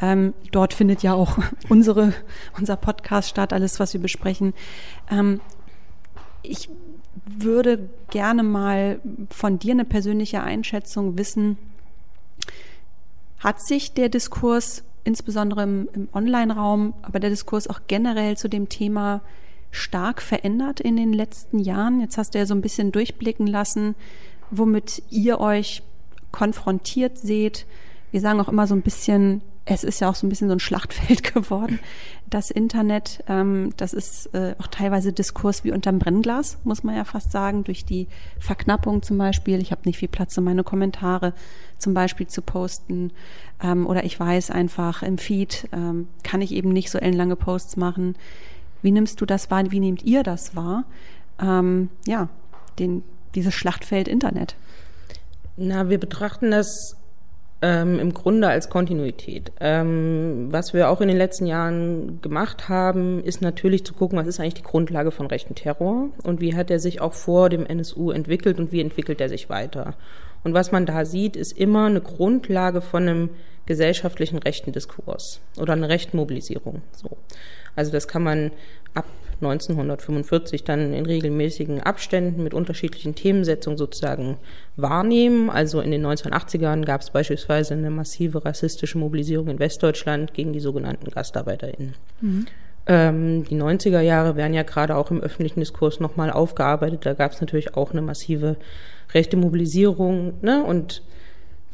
Ähm, 0.01 0.33
dort 0.51 0.73
findet 0.73 1.03
ja 1.03 1.13
auch 1.13 1.37
unsere, 1.69 2.13
unser 2.57 2.75
Podcast 2.75 3.29
statt, 3.29 3.53
alles, 3.53 3.79
was 3.79 3.93
wir 3.93 4.01
besprechen. 4.01 4.53
Ähm, 5.09 5.39
ich 6.41 6.69
würde 7.25 7.89
gerne 8.11 8.43
mal 8.43 8.99
von 9.29 9.57
dir 9.57 9.73
eine 9.73 9.85
persönliche 9.85 10.43
Einschätzung 10.43 11.17
wissen. 11.17 11.57
Hat 13.39 13.61
sich 13.61 13.93
der 13.93 14.09
Diskurs, 14.09 14.83
insbesondere 15.05 15.63
im, 15.63 15.89
im 15.93 16.09
Online-Raum, 16.13 16.93
aber 17.01 17.21
der 17.21 17.29
Diskurs 17.29 17.67
auch 17.67 17.81
generell 17.87 18.35
zu 18.35 18.49
dem 18.49 18.67
Thema 18.67 19.21
stark 19.71 20.21
verändert 20.21 20.81
in 20.81 20.97
den 20.97 21.13
letzten 21.13 21.59
Jahren? 21.59 22.01
Jetzt 22.01 22.17
hast 22.17 22.33
du 22.33 22.39
ja 22.39 22.45
so 22.45 22.53
ein 22.53 22.61
bisschen 22.61 22.91
durchblicken 22.91 23.47
lassen, 23.47 23.95
womit 24.51 25.01
ihr 25.09 25.39
euch 25.39 25.83
konfrontiert 26.31 27.17
seht. 27.17 27.65
Wir 28.11 28.19
sagen 28.19 28.41
auch 28.41 28.49
immer 28.49 28.67
so 28.67 28.75
ein 28.75 28.81
bisschen, 28.81 29.41
es 29.65 29.83
ist 29.83 29.99
ja 29.99 30.09
auch 30.09 30.15
so 30.15 30.25
ein 30.25 30.29
bisschen 30.29 30.47
so 30.47 30.55
ein 30.55 30.59
Schlachtfeld 30.59 31.23
geworden. 31.33 31.79
Das 32.29 32.51
Internet, 32.51 33.23
ähm, 33.27 33.73
das 33.77 33.93
ist 33.93 34.33
äh, 34.33 34.55
auch 34.59 34.67
teilweise 34.67 35.11
Diskurs 35.11 35.63
wie 35.63 35.71
unterm 35.71 35.99
Brennglas, 35.99 36.59
muss 36.63 36.83
man 36.83 36.95
ja 36.95 37.03
fast 37.03 37.31
sagen, 37.31 37.63
durch 37.63 37.85
die 37.85 38.07
Verknappung 38.39 39.01
zum 39.01 39.17
Beispiel. 39.17 39.59
Ich 39.61 39.71
habe 39.71 39.81
nicht 39.85 39.97
viel 39.97 40.07
Platz, 40.07 40.37
um 40.37 40.43
meine 40.43 40.63
Kommentare 40.63 41.33
zum 41.77 41.93
Beispiel 41.93 42.27
zu 42.27 42.41
posten. 42.41 43.11
Ähm, 43.61 43.87
oder 43.87 44.03
ich 44.03 44.19
weiß 44.19 44.51
einfach, 44.51 45.01
im 45.01 45.17
Feed 45.17 45.67
ähm, 45.71 46.07
kann 46.23 46.41
ich 46.41 46.51
eben 46.51 46.69
nicht 46.69 46.91
so 46.91 46.99
ellenlange 46.99 47.35
Posts 47.35 47.77
machen. 47.77 48.15
Wie 48.81 48.91
nimmst 48.91 49.19
du 49.21 49.25
das 49.25 49.49
wahr? 49.49 49.71
Wie 49.71 49.79
nehmt 49.79 50.03
ihr 50.03 50.21
das 50.21 50.55
wahr? 50.55 50.83
Ähm, 51.39 51.89
ja, 52.05 52.29
den, 52.77 53.03
dieses 53.33 53.53
Schlachtfeld 53.53 54.07
Internet. 54.07 54.55
Na, 55.57 55.89
wir 55.89 55.99
betrachten 55.99 56.51
das 56.51 56.97
ähm, 57.65 57.97
im 57.97 58.13
Grunde 58.13 58.47
als 58.47 58.69
Kontinuität. 58.69 59.51
Ähm, 59.59 60.49
was 60.51 60.75
wir 60.75 60.87
auch 60.91 61.01
in 61.01 61.07
den 61.07 61.17
letzten 61.17 61.47
Jahren 61.47 62.21
gemacht 62.21 62.69
haben, 62.69 63.23
ist 63.23 63.41
natürlich 63.41 63.83
zu 63.83 63.95
gucken, 63.95 64.19
was 64.19 64.27
ist 64.27 64.39
eigentlich 64.39 64.53
die 64.53 64.61
Grundlage 64.61 65.09
von 65.09 65.25
rechten 65.25 65.55
Terror 65.55 66.09
und 66.21 66.41
wie 66.41 66.55
hat 66.55 66.69
er 66.69 66.77
sich 66.77 67.01
auch 67.01 67.13
vor 67.13 67.49
dem 67.49 67.65
NSU 67.65 68.11
entwickelt 68.11 68.59
und 68.59 68.71
wie 68.71 68.81
entwickelt 68.81 69.19
er 69.19 69.29
sich 69.29 69.49
weiter. 69.49 69.95
Und 70.43 70.53
was 70.53 70.71
man 70.71 70.85
da 70.85 71.05
sieht, 71.05 71.35
ist 71.35 71.57
immer 71.57 71.87
eine 71.87 72.01
Grundlage 72.01 72.81
von 72.81 73.09
einem 73.09 73.29
gesellschaftlichen 73.65 74.37
rechten 74.37 74.71
Diskurs 74.71 75.41
oder 75.59 75.73
eine 75.73 75.89
rechten 75.89 76.17
Mobilisierung. 76.17 76.83
So. 76.91 77.17
Also 77.75 77.91
das 77.91 78.07
kann 78.07 78.23
man 78.23 78.51
ab 78.93 79.05
1945 79.41 80.63
dann 80.63 80.93
in 80.93 81.05
regelmäßigen 81.05 81.81
Abständen 81.81 82.43
mit 82.43 82.53
unterschiedlichen 82.53 83.15
Themensetzungen 83.15 83.77
sozusagen 83.77 84.37
wahrnehmen. 84.77 85.49
Also 85.49 85.81
in 85.81 85.91
den 85.91 86.05
1980ern 86.05 86.85
gab 86.85 87.01
es 87.01 87.09
beispielsweise 87.09 87.73
eine 87.73 87.89
massive 87.89 88.45
rassistische 88.45 88.97
Mobilisierung 88.97 89.47
in 89.49 89.59
Westdeutschland 89.59 90.33
gegen 90.33 90.53
die 90.53 90.59
sogenannten 90.59 91.09
GastarbeiterInnen. 91.09 91.95
Mhm. 92.21 92.45
Ähm, 92.87 93.43
die 93.45 93.55
90er 93.55 94.01
Jahre 94.01 94.35
werden 94.35 94.53
ja 94.53 94.63
gerade 94.63 94.95
auch 94.95 95.11
im 95.11 95.21
öffentlichen 95.21 95.59
Diskurs 95.59 95.99
nochmal 95.99 96.31
aufgearbeitet. 96.31 97.05
Da 97.05 97.13
gab 97.13 97.31
es 97.31 97.41
natürlich 97.41 97.75
auch 97.75 97.91
eine 97.91 98.01
massive 98.01 98.57
rechte 99.13 99.37
Mobilisierung. 99.37 100.35
Ne? 100.41 100.63
Und 100.63 101.01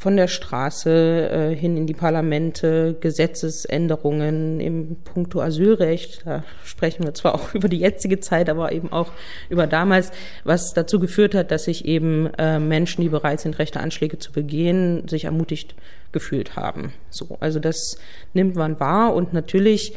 von 0.02 0.18
der 0.18 0.28
Straße 0.28 1.30
äh, 1.30 1.56
hin 1.56 1.78
in 1.78 1.86
die 1.86 1.94
Parlamente, 1.94 2.96
Gesetzesänderungen 3.00 4.60
im 4.60 4.96
Punkto 4.96 5.42
Asylrecht. 5.42 6.24
Da 6.26 6.44
sprechen 6.64 7.04
wir 7.04 7.14
zwar 7.14 7.36
auch 7.36 7.54
über 7.54 7.70
die 7.70 7.78
jetzige 7.78 8.20
Zeit, 8.20 8.50
aber 8.50 8.72
eben 8.72 8.92
auch 8.92 9.12
über 9.48 9.68
damals, 9.68 10.12
was 10.44 10.74
dazu 10.74 11.00
geführt 11.00 11.36
hat, 11.36 11.52
dass 11.52 11.66
sich 11.66 11.86
eben 11.86 12.34
äh, 12.40 12.58
Menschen, 12.58 13.04
die 13.04 13.10
bereit 13.10 13.42
sind, 13.42 13.60
rechte 13.60 13.80
Anschläge 13.80 14.18
zu 14.18 14.32
begehen, 14.32 15.08
sich 15.08 15.26
ermutigt 15.26 15.76
gefühlt 16.12 16.56
haben. 16.56 16.94
So, 17.12 17.38
also 17.40 17.60
das 17.60 18.00
nimmt 18.34 18.56
man 18.56 18.80
wahr 18.80 19.14
und 19.14 19.34
natürlich 19.34 19.94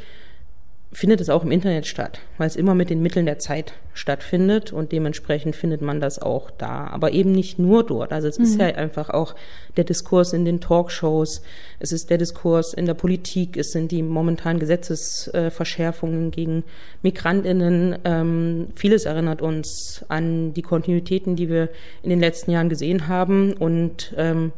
findet 0.95 1.21
es 1.21 1.29
auch 1.29 1.43
im 1.43 1.51
Internet 1.51 1.87
statt, 1.87 2.21
weil 2.39 2.47
es 2.47 2.55
immer 2.55 2.75
mit 2.77 2.89
den 2.89 3.03
Mitteln 3.03 3.27
der 3.27 3.41
Zeit 3.41 3.73
stattfindet 3.95 4.73
und 4.73 4.93
dementsprechend 4.93 5.57
findet 5.57 5.83
man 5.83 6.01
das 6.01 6.23
auch 6.23 6.53
da. 6.53 6.87
Aber 6.87 7.11
eben 7.11 7.33
nicht 7.33 7.59
nur 7.59 7.85
dort. 7.85 8.13
Also 8.13 8.29
es 8.29 8.39
mhm. 8.39 8.45
ist 8.45 8.61
ja 8.61 8.67
einfach 8.67 9.11
auch 9.11 9.35
der 9.77 9.83
Diskurs 9.83 10.33
in 10.33 10.45
den 10.45 10.61
Talkshows, 10.61 11.43
es 11.81 11.91
ist 11.91 12.11
der 12.11 12.19
Diskurs 12.19 12.75
in 12.75 12.87
der 12.87 12.95
Politik, 12.95 13.57
es 13.57 13.73
sind 13.73 13.91
die 13.91 14.03
momentanen 14.03 14.61
Gesetzesverschärfungen 14.61 16.31
gegen 16.31 16.63
Migrantinnen. 17.03 17.99
Ähm, 18.05 18.69
vieles 18.77 19.05
erinnert 19.05 19.43
uns 19.43 20.05
an 20.09 20.55
die 20.55 20.63
Kontinuitäten, 20.63 21.35
die 21.35 21.49
wir 21.49 21.71
in 22.05 22.11
den 22.11 22.21
letzten 22.21 22.53
Jahren 22.53 22.69
gesehen 22.69 23.09
haben 23.09 23.53
und 23.53 24.15
ähm, 24.17 24.53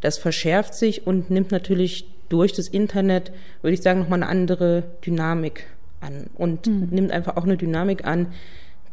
das 0.00 0.16
verschärft 0.16 0.74
sich 0.74 1.06
und 1.06 1.30
nimmt 1.30 1.52
natürlich 1.52 2.06
durch 2.30 2.54
das 2.54 2.66
Internet, 2.66 3.30
würde 3.60 3.74
ich 3.74 3.82
sagen, 3.82 4.00
nochmal 4.00 4.22
eine 4.22 4.30
andere 4.30 4.84
Dynamik 5.04 5.66
an 6.02 6.26
und 6.34 6.66
mhm. 6.66 6.88
nimmt 6.90 7.12
einfach 7.12 7.36
auch 7.36 7.44
eine 7.44 7.56
Dynamik 7.56 8.04
an, 8.04 8.28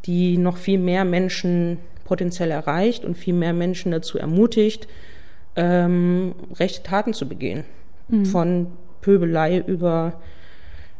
die 0.06 0.38
noch 0.38 0.58
viel 0.58 0.80
mehr 0.80 1.06
Menschen 1.06 1.78
potenziell 2.06 2.52
erreicht 2.52 3.06
und 3.06 3.18
viel 3.18 3.34
mehr 3.34 3.54
Menschen 3.54 3.92
dazu 3.92 4.18
ermutigt, 4.18 4.88
ähm, 5.56 6.34
rechte 6.56 6.84
Taten 6.84 7.14
zu 7.14 7.28
begehen. 7.28 7.64
Mhm. 8.08 8.26
Von 8.26 8.68
Pöbelei 9.02 9.60
über 9.60 10.14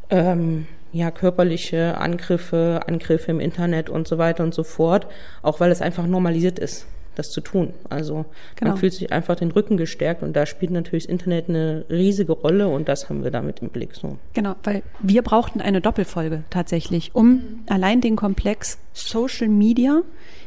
ähm, 0.10 0.68
ja, 0.92 1.12
körperliche 1.12 1.98
Angriffe, 1.98 2.82
Angriffe 2.86 3.32
im 3.32 3.40
Internet 3.40 3.90
und 3.90 4.08
so 4.08 4.18
weiter 4.18 4.44
und 4.44 4.54
so 4.54 4.64
fort, 4.64 5.08
auch 5.42 5.60
weil 5.60 5.72
es 5.72 5.82
einfach 5.82 6.08
normalisiert 6.08 6.60
ist, 6.60 6.88
das 7.20 7.32
zu 7.32 7.42
tun. 7.42 7.74
Also 7.90 8.26
genau. 8.56 8.72
man 8.72 8.80
fühlt 8.80 8.94
sich 8.94 9.12
einfach 9.12 9.36
den 9.36 9.52
Rücken 9.52 9.78
gestärkt 9.78 10.24
und 10.24 10.34
da 10.36 10.46
spielt 10.46 10.72
natürlich 10.72 11.04
das 11.04 11.12
Internet 11.12 11.50
eine 11.50 11.86
riesige 11.90 12.32
Rolle 12.32 12.68
und 12.68 12.90
das 12.90 13.10
haben 13.10 13.24
wir 13.24 13.32
damit 13.32 13.60
im 13.60 13.70
Blick 13.70 13.94
so. 13.94 14.18
Genau, 14.34 14.56
weil 14.64 14.82
wir 15.02 15.22
brauchten 15.22 15.62
eine 15.62 15.82
Doppelfolge 15.82 16.44
tatsächlich, 16.50 17.14
um 17.14 17.42
allein 17.70 18.02
den 18.02 18.16
Komplex 18.16 18.80
Social 18.94 19.50
Media 19.50 20.02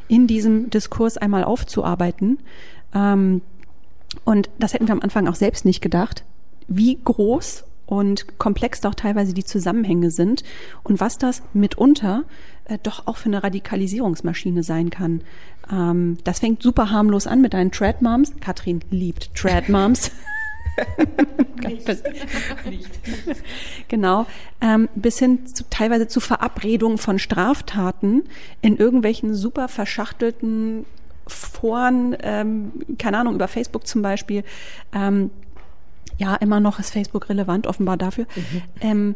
in 0.09 0.27
diesem 0.27 0.71
Diskurs 0.71 1.17
einmal 1.17 1.45
aufzuarbeiten. 1.45 2.39
Ähm, 2.95 3.43
und 4.25 4.51
das 4.59 4.75
hätten 4.75 4.89
wir 4.89 4.93
am 4.93 5.01
Anfang 5.01 5.29
auch 5.29 5.35
selbst 5.35 5.65
nicht 5.65 5.81
gedacht, 5.81 6.25
wie 6.69 6.99
groß 7.03 7.65
und 7.87 8.39
komplex 8.39 8.81
doch 8.81 8.95
teilweise 8.95 9.35
die 9.35 9.45
Zusammenhänge 9.45 10.11
sind 10.11 10.45
und 10.83 11.01
was 11.01 11.19
das 11.19 11.43
mitunter 11.53 12.25
äh, 12.65 12.79
doch 12.83 13.07
auch 13.07 13.17
für 13.17 13.27
eine 13.27 13.43
Radikalisierungsmaschine 13.43 14.63
sein 14.63 14.91
kann. 14.91 15.23
Ähm, 15.71 16.19
das 16.25 16.41
fängt 16.41 16.63
super 16.63 16.91
harmlos 16.91 17.27
an 17.27 17.41
mit 17.41 17.55
deinen 17.55 17.71
Trad-Moms. 17.71 18.35
Katrin 18.41 18.81
liebt 18.91 19.35
Trad-Moms. 19.35 20.11
genau, 23.89 24.27
ähm, 24.61 24.89
bis 24.95 25.19
hin 25.19 25.47
zu, 25.47 25.65
teilweise 25.69 26.09
zu 26.09 26.21
Verabredungen 26.21 26.99
von 26.99 27.19
Straftaten 27.19 28.25
in 28.63 28.77
irgendwelchen 28.77 29.35
super 29.35 29.69
verschachtelten 29.69 30.87
Foren, 31.27 32.17
ähm, 32.23 32.73
keine 32.99 33.19
Ahnung, 33.19 33.35
über 33.35 33.49
Facebook 33.49 33.87
zum 33.87 34.03
Beispiel, 34.03 34.45
ähm, 34.95 35.31
ja, 36.19 36.35
immer 36.37 36.61
noch 36.61 36.79
ist 36.79 36.91
Facebook 36.91 37.29
relevant, 37.29 37.67
offenbar 37.67 37.97
dafür. 37.97 38.27
Mhm. 38.37 38.63
Ähm, 38.81 39.15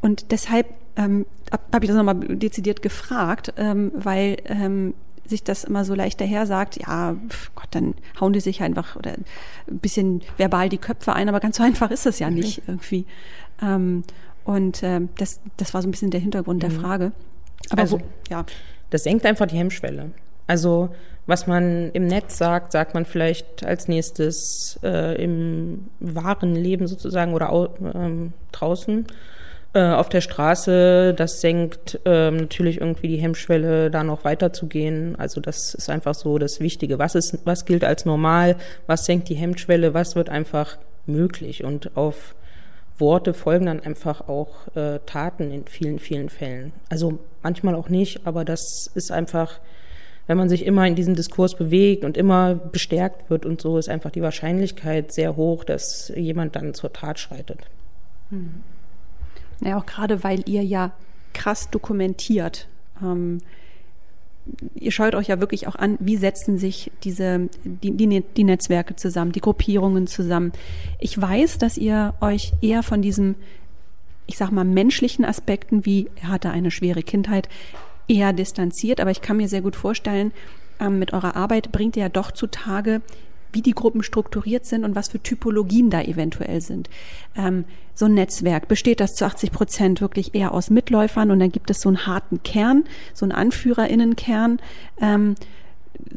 und 0.00 0.30
deshalb 0.30 0.66
ähm, 0.96 1.26
habe 1.72 1.84
ich 1.84 1.88
das 1.88 1.96
nochmal 1.96 2.18
dezidiert 2.20 2.82
gefragt, 2.82 3.54
ähm, 3.56 3.92
weil 3.94 4.36
ähm, 4.46 4.94
sich 5.24 5.44
das 5.44 5.64
immer 5.64 5.84
so 5.84 5.94
leicht 5.94 6.20
daher 6.20 6.46
sagt, 6.46 6.76
ja, 6.76 7.16
Gott, 7.54 7.68
dann 7.70 7.94
hauen 8.20 8.32
die 8.32 8.40
sich 8.40 8.62
einfach 8.62 8.96
oder 8.96 9.12
ein 9.12 9.78
bisschen 9.78 10.22
verbal 10.36 10.68
die 10.68 10.78
Köpfe 10.78 11.14
ein, 11.14 11.28
aber 11.28 11.40
ganz 11.40 11.56
so 11.56 11.62
einfach 11.64 11.90
ist 11.90 12.06
es 12.06 12.18
ja 12.18 12.30
nicht 12.30 12.58
mhm. 12.58 12.64
irgendwie. 12.74 13.06
Ähm, 13.62 14.04
und 14.44 14.82
äh, 14.82 15.00
das, 15.18 15.40
das 15.56 15.72
war 15.74 15.82
so 15.82 15.88
ein 15.88 15.92
bisschen 15.92 16.10
der 16.10 16.20
Hintergrund 16.20 16.62
mhm. 16.62 16.68
der 16.68 16.70
Frage. 16.70 17.12
Aber 17.70 17.82
also, 17.82 18.00
wo, 18.00 18.04
ja. 18.28 18.44
Das 18.90 19.04
senkt 19.04 19.24
einfach 19.24 19.46
die 19.46 19.56
Hemmschwelle. 19.56 20.10
Also 20.46 20.90
was 21.26 21.46
man 21.46 21.90
im 21.92 22.06
Netz 22.06 22.36
sagt, 22.36 22.72
sagt 22.72 22.94
man 22.94 23.04
vielleicht 23.04 23.64
als 23.64 23.86
nächstes 23.86 24.78
äh, 24.82 25.22
im 25.22 25.86
wahren 26.00 26.56
Leben 26.56 26.88
sozusagen 26.88 27.32
oder 27.32 27.70
ähm, 27.94 28.32
draußen 28.50 29.06
äh, 29.74 29.92
auf 29.92 30.08
der 30.08 30.20
Straße. 30.20 31.14
Das 31.14 31.40
senkt 31.40 32.00
ähm, 32.04 32.36
natürlich 32.36 32.80
irgendwie 32.80 33.08
die 33.08 33.16
Hemmschwelle, 33.16 33.90
da 33.90 34.04
noch 34.04 34.24
weiterzugehen. 34.24 35.16
Also 35.16 35.40
das 35.40 35.74
ist 35.74 35.88
einfach 35.88 36.14
so 36.14 36.38
das 36.38 36.60
Wichtige. 36.60 36.98
Was 36.98 37.14
ist, 37.14 37.38
was 37.44 37.64
gilt 37.64 37.84
als 37.84 38.04
normal? 38.04 38.56
Was 38.86 39.06
senkt 39.06 39.28
die 39.28 39.34
Hemmschwelle? 39.34 39.94
Was 39.94 40.16
wird 40.16 40.28
einfach 40.28 40.78
möglich? 41.06 41.64
Und 41.64 41.96
auf 41.96 42.34
Worte 42.98 43.34
folgen 43.34 43.66
dann 43.66 43.80
einfach 43.80 44.28
auch 44.28 44.74
äh, 44.76 45.00
Taten 45.06 45.50
in 45.50 45.66
vielen, 45.66 45.98
vielen 45.98 46.28
Fällen. 46.28 46.72
Also 46.88 47.18
manchmal 47.42 47.74
auch 47.74 47.88
nicht, 47.88 48.26
aber 48.26 48.44
das 48.44 48.90
ist 48.94 49.10
einfach 49.10 49.60
wenn 50.26 50.38
man 50.38 50.48
sich 50.48 50.64
immer 50.64 50.86
in 50.86 50.94
diesem 50.94 51.14
Diskurs 51.14 51.56
bewegt 51.56 52.04
und 52.04 52.16
immer 52.16 52.54
bestärkt 52.54 53.28
wird 53.28 53.44
und 53.44 53.60
so, 53.60 53.76
ist 53.76 53.88
einfach 53.88 54.10
die 54.10 54.22
Wahrscheinlichkeit 54.22 55.12
sehr 55.12 55.36
hoch, 55.36 55.64
dass 55.64 56.12
jemand 56.14 56.54
dann 56.56 56.74
zur 56.74 56.92
Tat 56.92 57.18
schreitet. 57.18 57.58
Hm. 58.30 58.62
Ja, 59.64 59.78
auch 59.78 59.86
gerade 59.86 60.24
weil 60.24 60.48
ihr 60.48 60.62
ja 60.62 60.92
krass 61.32 61.70
dokumentiert. 61.70 62.68
Ähm, 63.02 63.38
ihr 64.74 64.90
schaut 64.90 65.14
euch 65.14 65.28
ja 65.28 65.40
wirklich 65.40 65.68
auch 65.68 65.76
an, 65.76 65.96
wie 66.00 66.16
setzen 66.16 66.58
sich 66.58 66.90
diese, 67.04 67.48
die, 67.64 67.92
die, 67.92 68.24
die 68.36 68.44
Netzwerke 68.44 68.96
zusammen, 68.96 69.32
die 69.32 69.40
Gruppierungen 69.40 70.06
zusammen. 70.06 70.52
Ich 70.98 71.20
weiß, 71.20 71.58
dass 71.58 71.78
ihr 71.78 72.14
euch 72.20 72.52
eher 72.60 72.82
von 72.82 73.02
diesem, 73.02 73.36
ich 74.26 74.36
sag 74.36 74.50
mal, 74.50 74.64
menschlichen 74.64 75.24
Aspekten, 75.24 75.86
wie 75.86 76.08
er 76.16 76.28
hatte 76.28 76.50
eine 76.50 76.70
schwere 76.70 77.02
Kindheit, 77.02 77.48
eher 78.08 78.32
distanziert, 78.32 79.00
aber 79.00 79.10
ich 79.10 79.20
kann 79.20 79.36
mir 79.36 79.48
sehr 79.48 79.62
gut 79.62 79.76
vorstellen, 79.76 80.32
ähm, 80.80 80.98
mit 80.98 81.12
eurer 81.12 81.36
Arbeit 81.36 81.70
bringt 81.70 81.96
ihr 81.96 82.02
ja 82.02 82.08
doch 82.08 82.32
zutage, 82.32 83.00
wie 83.52 83.62
die 83.62 83.72
Gruppen 83.72 84.02
strukturiert 84.02 84.66
sind 84.66 84.84
und 84.84 84.94
was 84.94 85.08
für 85.08 85.22
Typologien 85.22 85.90
da 85.90 86.02
eventuell 86.02 86.60
sind. 86.60 86.88
Ähm, 87.36 87.64
so 87.94 88.06
ein 88.06 88.14
Netzwerk 88.14 88.68
besteht 88.68 89.00
das 89.00 89.14
zu 89.14 89.24
80 89.24 89.52
Prozent 89.52 90.00
wirklich 90.00 90.34
eher 90.34 90.52
aus 90.52 90.70
Mitläufern 90.70 91.30
und 91.30 91.38
dann 91.38 91.52
gibt 91.52 91.70
es 91.70 91.80
so 91.80 91.88
einen 91.88 92.06
harten 92.06 92.42
Kern, 92.42 92.84
so 93.12 93.24
einen 93.24 93.32
Anführerinnenkern. 93.32 94.60
Ähm, 95.00 95.34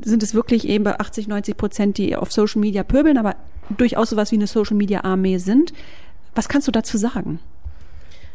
sind 0.03 0.23
es 0.23 0.33
wirklich 0.33 0.67
eben 0.67 0.83
bei 0.83 0.99
80, 0.99 1.27
90 1.27 1.57
Prozent, 1.57 1.97
die 1.97 2.15
auf 2.15 2.31
Social 2.31 2.61
Media 2.61 2.83
pöbeln, 2.83 3.17
aber 3.17 3.35
durchaus 3.77 4.09
sowas 4.09 4.31
wie 4.31 4.35
eine 4.35 4.47
Social 4.47 4.75
Media 4.75 5.03
Armee 5.03 5.37
sind. 5.37 5.73
Was 6.33 6.49
kannst 6.49 6.67
du 6.67 6.71
dazu 6.71 6.97
sagen? 6.97 7.39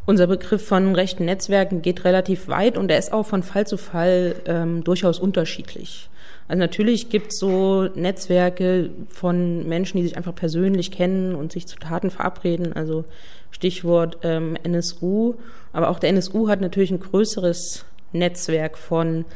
Unser 0.07 0.27
Begriff 0.27 0.67
von 0.67 0.95
rechten 0.95 1.27
Netzwerken 1.27 1.83
geht 1.83 2.05
relativ 2.05 2.49
weit 2.49 2.77
und 2.77 2.91
er 2.91 2.99
ist 2.99 3.13
auch 3.13 3.27
von 3.27 3.43
Fall 3.43 3.67
zu 3.67 3.77
Fall 3.77 4.37
ähm, 4.47 4.83
durchaus 4.83 5.19
unterschiedlich. 5.19 6.09
Also 6.51 6.59
natürlich 6.59 7.11
gibt 7.11 7.33
es 7.33 7.39
so 7.39 7.85
Netzwerke 7.95 8.91
von 9.09 9.69
Menschen, 9.69 9.99
die 9.99 10.03
sich 10.03 10.17
einfach 10.17 10.35
persönlich 10.35 10.91
kennen 10.91 11.37
und 11.37 11.53
sich 11.53 11.69
zu 11.69 11.79
Taten 11.79 12.11
verabreden. 12.11 12.73
Also 12.73 13.05
Stichwort 13.53 14.19
ähm, 14.25 14.57
NSU. 14.65 15.35
Aber 15.73 15.91
auch 15.91 16.01
der 16.01 16.11
NSU 16.11 16.49
hat 16.49 16.61
natürlich 16.61 16.91
ein 16.91 16.99
größeres 16.99 17.85
Netzwerk 18.13 18.79
von 18.79 19.27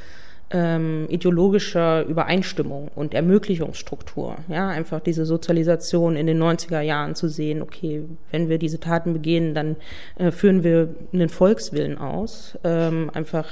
ähm, 0.50 1.06
ideologischer 1.08 2.04
Übereinstimmung 2.04 2.90
und 2.96 3.14
Ermöglichungsstruktur. 3.14 4.34
Ja, 4.48 4.68
einfach 4.70 4.98
diese 4.98 5.24
Sozialisation 5.24 6.16
in 6.16 6.26
den 6.26 6.42
90er 6.42 6.80
Jahren 6.80 7.14
zu 7.14 7.28
sehen, 7.28 7.62
okay, 7.62 8.02
wenn 8.32 8.48
wir 8.48 8.58
diese 8.58 8.80
Taten 8.80 9.12
begehen, 9.12 9.54
dann 9.54 9.76
äh, 10.18 10.32
führen 10.32 10.64
wir 10.64 10.92
einen 11.12 11.28
Volkswillen 11.28 11.96
aus. 11.96 12.58
Ähm, 12.64 13.08
einfach 13.14 13.46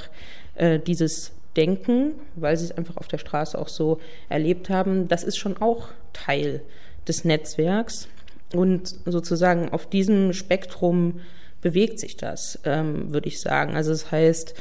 äh, 0.55 0.79
dieses 0.79 1.31
Denken, 1.55 2.13
weil 2.35 2.57
sie 2.57 2.65
es 2.65 2.71
einfach 2.77 2.97
auf 2.97 3.07
der 3.07 3.17
Straße 3.17 3.57
auch 3.57 3.67
so 3.67 3.99
erlebt 4.29 4.69
haben, 4.69 5.07
das 5.07 5.23
ist 5.23 5.37
schon 5.37 5.57
auch 5.57 5.89
Teil 6.13 6.61
des 7.07 7.25
Netzwerks. 7.25 8.07
Und 8.53 8.95
sozusagen 9.05 9.69
auf 9.69 9.87
diesem 9.87 10.33
Spektrum 10.33 11.21
bewegt 11.61 11.99
sich 11.99 12.17
das, 12.17 12.59
ähm, 12.65 13.11
würde 13.13 13.27
ich 13.27 13.41
sagen. 13.41 13.75
Also 13.75 13.91
das 13.91 14.11
heißt, 14.11 14.53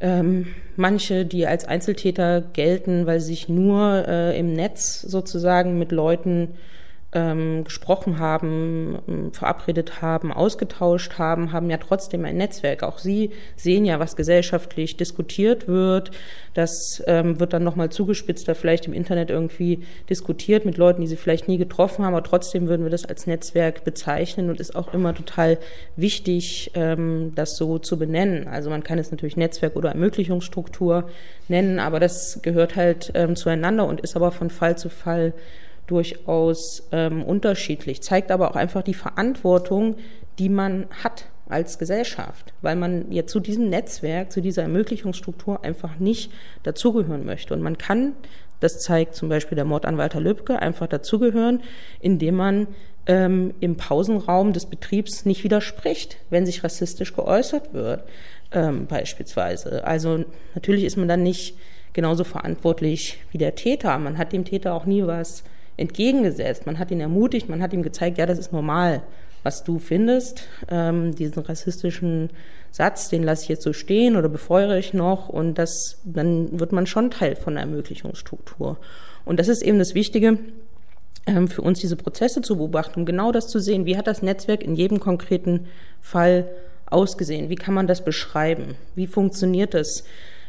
ähm, 0.00 0.54
manche, 0.76 1.26
die 1.26 1.46
als 1.46 1.64
Einzeltäter 1.64 2.40
gelten, 2.40 3.06
weil 3.06 3.20
sie 3.20 3.28
sich 3.28 3.48
nur 3.48 4.06
äh, 4.06 4.38
im 4.38 4.52
Netz 4.52 5.02
sozusagen 5.02 5.78
mit 5.78 5.92
Leuten 5.92 6.54
ähm, 7.12 7.64
gesprochen 7.64 8.18
haben, 8.18 8.98
ähm, 9.08 9.32
verabredet 9.32 10.02
haben, 10.02 10.30
ausgetauscht 10.30 11.18
haben, 11.18 11.52
haben 11.52 11.70
ja 11.70 11.78
trotzdem 11.78 12.24
ein 12.26 12.36
Netzwerk. 12.36 12.82
Auch 12.82 12.98
sie 12.98 13.30
sehen 13.56 13.86
ja, 13.86 13.98
was 13.98 14.14
gesellschaftlich 14.14 14.98
diskutiert 14.98 15.68
wird. 15.68 16.10
Das 16.52 17.02
ähm, 17.06 17.40
wird 17.40 17.54
dann 17.54 17.64
nochmal 17.64 17.88
zugespitzt, 17.88 18.46
da 18.46 18.52
vielleicht 18.52 18.86
im 18.86 18.92
Internet 18.92 19.30
irgendwie 19.30 19.84
diskutiert 20.10 20.66
mit 20.66 20.76
Leuten, 20.76 21.00
die 21.00 21.06
sie 21.06 21.16
vielleicht 21.16 21.48
nie 21.48 21.56
getroffen 21.56 22.04
haben, 22.04 22.14
aber 22.14 22.24
trotzdem 22.24 22.68
würden 22.68 22.82
wir 22.82 22.90
das 22.90 23.06
als 23.06 23.26
Netzwerk 23.26 23.84
bezeichnen 23.84 24.50
und 24.50 24.60
ist 24.60 24.76
auch 24.76 24.92
immer 24.92 25.14
total 25.14 25.56
wichtig, 25.96 26.72
ähm, 26.74 27.32
das 27.34 27.56
so 27.56 27.78
zu 27.78 27.98
benennen. 27.98 28.48
Also 28.48 28.68
man 28.68 28.82
kann 28.82 28.98
es 28.98 29.10
natürlich 29.10 29.36
Netzwerk 29.38 29.76
oder 29.76 29.90
Ermöglichungsstruktur 29.90 31.08
nennen, 31.48 31.78
aber 31.78 32.00
das 32.00 32.40
gehört 32.42 32.76
halt 32.76 33.12
ähm, 33.14 33.34
zueinander 33.34 33.86
und 33.86 34.02
ist 34.02 34.14
aber 34.14 34.30
von 34.30 34.50
Fall 34.50 34.76
zu 34.76 34.90
Fall 34.90 35.32
durchaus 35.88 36.88
ähm, 36.92 37.24
unterschiedlich, 37.24 38.02
zeigt 38.02 38.30
aber 38.30 38.50
auch 38.50 38.56
einfach 38.56 38.82
die 38.82 38.94
Verantwortung, 38.94 39.96
die 40.38 40.48
man 40.48 40.86
hat 41.02 41.24
als 41.48 41.78
Gesellschaft, 41.78 42.52
weil 42.62 42.76
man 42.76 43.10
ja 43.10 43.26
zu 43.26 43.40
diesem 43.40 43.70
Netzwerk, 43.70 44.30
zu 44.30 44.40
dieser 44.40 44.62
Ermöglichungsstruktur 44.62 45.64
einfach 45.64 45.98
nicht 45.98 46.30
dazugehören 46.62 47.24
möchte. 47.24 47.54
Und 47.54 47.62
man 47.62 47.78
kann, 47.78 48.12
das 48.60 48.80
zeigt 48.80 49.14
zum 49.14 49.28
Beispiel 49.28 49.56
der 49.56 49.64
Mord 49.64 49.86
an 49.86 49.98
Walter 49.98 50.20
Lübcke, 50.20 50.60
einfach 50.60 50.86
dazugehören, 50.86 51.62
indem 52.00 52.36
man 52.36 52.66
ähm, 53.06 53.54
im 53.60 53.76
Pausenraum 53.76 54.52
des 54.52 54.66
Betriebs 54.66 55.24
nicht 55.24 55.42
widerspricht, 55.42 56.18
wenn 56.28 56.44
sich 56.44 56.62
rassistisch 56.62 57.14
geäußert 57.14 57.72
wird, 57.72 58.04
ähm, 58.52 58.86
beispielsweise. 58.86 59.84
Also 59.84 60.24
natürlich 60.54 60.84
ist 60.84 60.96
man 60.96 61.08
dann 61.08 61.22
nicht 61.22 61.56
genauso 61.94 62.24
verantwortlich 62.24 63.18
wie 63.32 63.38
der 63.38 63.54
Täter. 63.54 63.98
Man 63.98 64.18
hat 64.18 64.32
dem 64.32 64.44
Täter 64.44 64.74
auch 64.74 64.84
nie 64.84 65.06
was 65.06 65.44
entgegengesetzt. 65.78 66.66
Man 66.66 66.78
hat 66.78 66.90
ihn 66.90 67.00
ermutigt, 67.00 67.48
man 67.48 67.62
hat 67.62 67.72
ihm 67.72 67.82
gezeigt, 67.82 68.18
ja, 68.18 68.26
das 68.26 68.38
ist 68.38 68.52
normal, 68.52 69.02
was 69.42 69.64
du 69.64 69.78
findest. 69.78 70.42
Ähm, 70.68 71.14
diesen 71.14 71.42
rassistischen 71.42 72.30
Satz, 72.70 73.08
den 73.08 73.22
lasse 73.22 73.44
ich 73.44 73.48
jetzt 73.48 73.62
so 73.62 73.72
stehen 73.72 74.16
oder 74.16 74.28
befeuere 74.28 74.76
ich 74.76 74.92
noch 74.92 75.28
und 75.28 75.54
das, 75.54 76.00
dann 76.04 76.60
wird 76.60 76.72
man 76.72 76.86
schon 76.86 77.10
Teil 77.10 77.36
von 77.36 77.54
der 77.54 77.62
Ermöglichungsstruktur. 77.62 78.76
Und 79.24 79.40
das 79.40 79.48
ist 79.48 79.62
eben 79.62 79.78
das 79.78 79.94
Wichtige, 79.94 80.38
ähm, 81.26 81.48
für 81.48 81.62
uns 81.62 81.80
diese 81.80 81.96
Prozesse 81.96 82.42
zu 82.42 82.56
beobachten, 82.56 83.00
um 83.00 83.06
genau 83.06 83.32
das 83.32 83.48
zu 83.48 83.60
sehen, 83.60 83.86
wie 83.86 83.96
hat 83.96 84.06
das 84.06 84.22
Netzwerk 84.22 84.62
in 84.62 84.74
jedem 84.74 85.00
konkreten 85.00 85.66
Fall 86.00 86.48
ausgesehen? 86.86 87.50
Wie 87.50 87.54
kann 87.54 87.74
man 87.74 87.86
das 87.86 88.04
beschreiben? 88.04 88.74
Wie 88.94 89.06
funktioniert 89.06 89.74
das? 89.74 90.04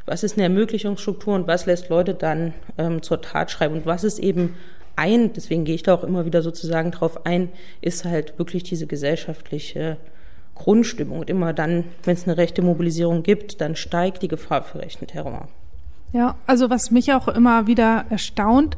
Was 0.05 0.23
ist 0.23 0.37
eine 0.37 0.43
Ermöglichungsstruktur 0.43 1.35
und 1.35 1.47
was 1.47 1.65
lässt 1.65 1.89
Leute 1.89 2.15
dann 2.15 2.53
ähm, 2.77 3.03
zur 3.03 3.21
Tat 3.21 3.51
schreiben? 3.51 3.75
Und 3.75 3.85
was 3.85 4.03
ist 4.03 4.19
eben 4.19 4.55
ein, 4.99 5.31
deswegen 5.33 5.63
gehe 5.63 5.75
ich 5.75 5.83
da 5.83 5.93
auch 5.93 6.03
immer 6.03 6.25
wieder 6.25 6.41
sozusagen 6.41 6.91
drauf 6.91 7.25
ein, 7.25 7.49
ist 7.81 8.05
halt 8.05 8.37
wirklich 8.37 8.63
diese 8.63 8.85
gesellschaftliche 8.85 9.97
Grundstimmung. 10.55 11.19
Und 11.19 11.29
immer 11.29 11.53
dann, 11.53 11.85
wenn 12.03 12.13
es 12.13 12.27
eine 12.27 12.37
rechte 12.37 12.61
Mobilisierung 12.61 13.23
gibt, 13.23 13.61
dann 13.61 13.75
steigt 13.75 14.21
die 14.21 14.27
Gefahr 14.27 14.61
für 14.61 14.79
rechten 14.79 15.07
Terror. 15.07 15.47
Ja, 16.11 16.35
also 16.45 16.69
was 16.69 16.91
mich 16.91 17.13
auch 17.13 17.27
immer 17.27 17.65
wieder 17.65 18.05
erstaunt 18.09 18.77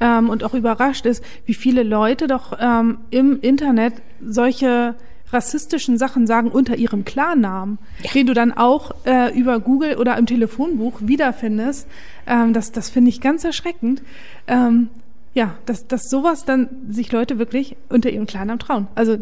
ähm, 0.00 0.28
und 0.28 0.44
auch 0.44 0.54
überrascht 0.54 1.06
ist, 1.06 1.22
wie 1.46 1.54
viele 1.54 1.82
Leute 1.82 2.26
doch 2.26 2.58
ähm, 2.58 2.98
im 3.10 3.40
Internet 3.40 3.94
solche 4.20 4.94
rassistischen 5.32 5.96
Sachen 5.98 6.26
sagen 6.26 6.50
unter 6.50 6.76
ihrem 6.76 7.04
Klarnamen, 7.04 7.78
ja. 8.02 8.10
den 8.12 8.26
du 8.26 8.34
dann 8.34 8.52
auch 8.52 8.92
äh, 9.04 9.32
über 9.38 9.60
Google 9.60 9.96
oder 9.96 10.16
im 10.16 10.26
Telefonbuch 10.26 11.00
wiederfindest. 11.00 11.86
Ähm, 12.26 12.52
das 12.52 12.72
das 12.72 12.90
finde 12.90 13.10
ich 13.10 13.20
ganz 13.20 13.44
erschreckend. 13.44 14.02
Ähm, 14.48 14.88
ja, 15.34 15.56
dass, 15.66 15.86
dass 15.86 16.10
sowas 16.10 16.44
dann 16.44 16.68
sich 16.88 17.12
Leute 17.12 17.38
wirklich 17.38 17.76
unter 17.88 18.10
ihrem 18.10 18.26
Klarnamen 18.26 18.58
trauen. 18.58 18.88
Also 18.94 19.18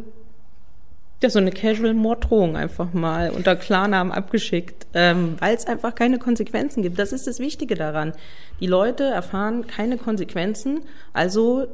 ja, 1.20 1.30
so 1.30 1.40
eine 1.40 1.50
Casual-Morddrohung 1.50 2.56
einfach 2.56 2.92
mal 2.92 3.30
unter 3.30 3.56
Klarnamen 3.56 4.12
abgeschickt, 4.12 4.86
ähm, 4.94 5.34
weil 5.40 5.56
es 5.56 5.66
einfach 5.66 5.94
keine 5.94 6.18
Konsequenzen 6.18 6.82
gibt. 6.82 6.98
Das 6.98 7.12
ist 7.12 7.26
das 7.26 7.40
Wichtige 7.40 7.74
daran. 7.74 8.12
Die 8.60 8.68
Leute 8.68 9.02
erfahren 9.04 9.66
keine 9.66 9.96
Konsequenzen, 9.98 10.80
also 11.12 11.66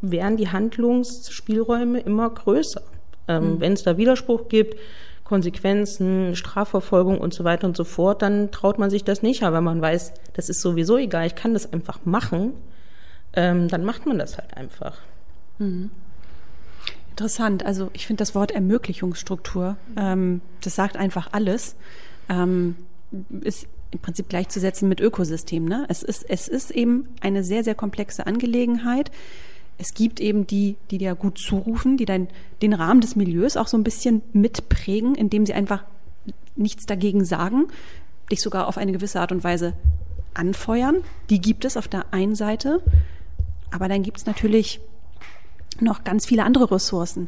werden 0.00 0.36
die 0.36 0.48
Handlungsspielräume 0.48 2.00
immer 2.00 2.28
größer. 2.30 2.82
Ähm, 3.28 3.54
mhm. 3.54 3.60
Wenn 3.60 3.72
es 3.74 3.84
da 3.84 3.96
Widerspruch 3.96 4.48
gibt, 4.48 4.76
Konsequenzen, 5.22 6.34
Strafverfolgung 6.36 7.18
und 7.18 7.32
so 7.32 7.44
weiter 7.44 7.66
und 7.66 7.76
so 7.76 7.84
fort, 7.84 8.22
dann 8.22 8.50
traut 8.50 8.78
man 8.78 8.90
sich 8.90 9.04
das 9.04 9.22
nicht. 9.22 9.42
Aber 9.44 9.60
man 9.60 9.80
weiß, 9.80 10.12
das 10.34 10.48
ist 10.48 10.60
sowieso 10.60 10.96
egal, 10.98 11.26
ich 11.26 11.34
kann 11.34 11.54
das 11.54 11.72
einfach 11.72 12.00
machen, 12.04 12.54
ähm, 13.34 13.68
dann 13.68 13.84
macht 13.84 14.06
man 14.06 14.18
das 14.18 14.38
halt 14.38 14.56
einfach. 14.56 14.98
Mhm. 15.58 15.90
Interessant. 17.10 17.64
Also 17.64 17.90
ich 17.92 18.06
finde 18.06 18.22
das 18.22 18.34
Wort 18.34 18.50
Ermöglichungsstruktur, 18.50 19.76
ähm, 19.96 20.40
das 20.60 20.74
sagt 20.74 20.96
einfach 20.96 21.28
alles. 21.32 21.76
Ähm, 22.28 22.76
ist 23.42 23.68
im 23.92 24.00
Prinzip 24.00 24.28
gleichzusetzen 24.28 24.88
mit 24.88 25.00
Ökosystem. 25.00 25.64
Ne? 25.64 25.86
Es, 25.88 26.02
ist, 26.02 26.28
es 26.28 26.48
ist 26.48 26.72
eben 26.72 27.08
eine 27.20 27.44
sehr, 27.44 27.62
sehr 27.62 27.76
komplexe 27.76 28.26
Angelegenheit. 28.26 29.10
Es 29.78 29.94
gibt 29.94 30.20
eben 30.20 30.46
die, 30.46 30.76
die 30.90 30.98
dir 30.98 31.14
gut 31.14 31.38
zurufen, 31.38 31.96
die 31.96 32.04
dein, 32.04 32.28
den 32.62 32.72
Rahmen 32.72 33.00
des 33.00 33.16
Milieus 33.16 33.56
auch 33.56 33.68
so 33.68 33.76
ein 33.76 33.84
bisschen 33.84 34.22
mitprägen, 34.32 35.14
indem 35.14 35.46
sie 35.46 35.54
einfach 35.54 35.84
nichts 36.56 36.86
dagegen 36.86 37.24
sagen, 37.24 37.68
dich 38.30 38.40
sogar 38.40 38.66
auf 38.66 38.78
eine 38.78 38.92
gewisse 38.92 39.20
Art 39.20 39.32
und 39.32 39.44
Weise 39.44 39.74
anfeuern. 40.34 41.02
Die 41.30 41.40
gibt 41.40 41.64
es 41.64 41.76
auf 41.76 41.88
der 41.88 42.12
einen 42.12 42.34
Seite. 42.34 42.82
Aber 43.74 43.88
dann 43.88 44.04
gibt 44.04 44.18
es 44.18 44.26
natürlich 44.26 44.80
noch 45.80 46.04
ganz 46.04 46.26
viele 46.26 46.44
andere 46.44 46.70
Ressourcen, 46.70 47.26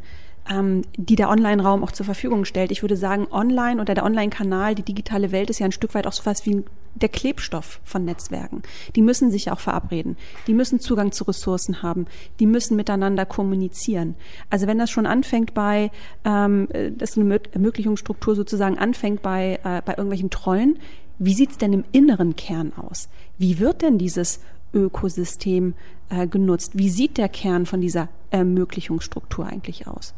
ähm, 0.49 0.83
die 0.97 1.17
der 1.17 1.29
Online-Raum 1.29 1.83
auch 1.83 1.91
zur 1.91 2.07
Verfügung 2.07 2.45
stellt. 2.45 2.71
Ich 2.71 2.83
würde 2.83 2.97
sagen, 2.97 3.27
online 3.33 3.83
oder 3.83 3.95
der 3.95 4.05
Online-Kanal, 4.05 4.77
die 4.77 4.85
digitale 4.85 5.33
Welt 5.33 5.51
ist 5.51 5.59
ja 5.59 5.67
ein 5.67 5.73
Stück 5.73 5.93
weit 5.95 6.07
auch 6.07 6.13
so 6.13 6.25
was 6.25 6.47
wie 6.47 6.63
der 6.95 7.09
Klebstoff 7.09 7.81
von 7.83 8.05
Netzwerken. 8.05 8.63
Die 8.95 9.03
müssen 9.03 9.33
sich 9.33 9.51
auch 9.51 9.59
verabreden. 9.59 10.17
Die 10.47 10.55
müssen 10.55 10.79
Zugang 10.79 11.11
zu 11.11 11.25
Ressourcen 11.25 11.83
haben. 11.83 12.07
Die 12.39 12.47
müssen 12.47 12.77
miteinander 12.77 13.27
kommunizieren. 13.27 14.15
Also 14.49 14.69
wenn 14.69 14.79
das 14.79 14.89
schon 14.89 15.05
anfängt 15.05 15.53
bei, 15.53 15.91
ähm, 16.25 16.69
dass 16.97 17.19
eine 17.19 17.41
Ermöglichungsstruktur 17.53 18.37
sozusagen 18.37 18.79
anfängt 18.79 19.21
bei, 19.21 19.59
äh, 19.65 19.83
bei 19.85 19.95
irgendwelchen 19.95 20.31
Trollen, 20.31 20.79
wie 21.19 21.35
sieht's 21.35 21.59
denn 21.59 21.73
im 21.73 21.85
inneren 21.91 22.37
Kern 22.37 22.73
aus? 22.77 23.09
Wie 23.37 23.59
wird 23.59 23.83
denn 23.83 23.99
dieses 23.99 24.39
Ökosystem 24.73 25.75
äh, 26.11 26.27
genutzt. 26.27 26.73
Wie 26.75 26.91
sieht 26.91 27.19
der 27.19 27.29
Kern 27.29 27.67
von 27.67 27.81
dieser 27.81 28.09
Ermöglichungsstruktur 28.31 29.47
eigentlich 29.47 29.87
aus? 29.87 30.15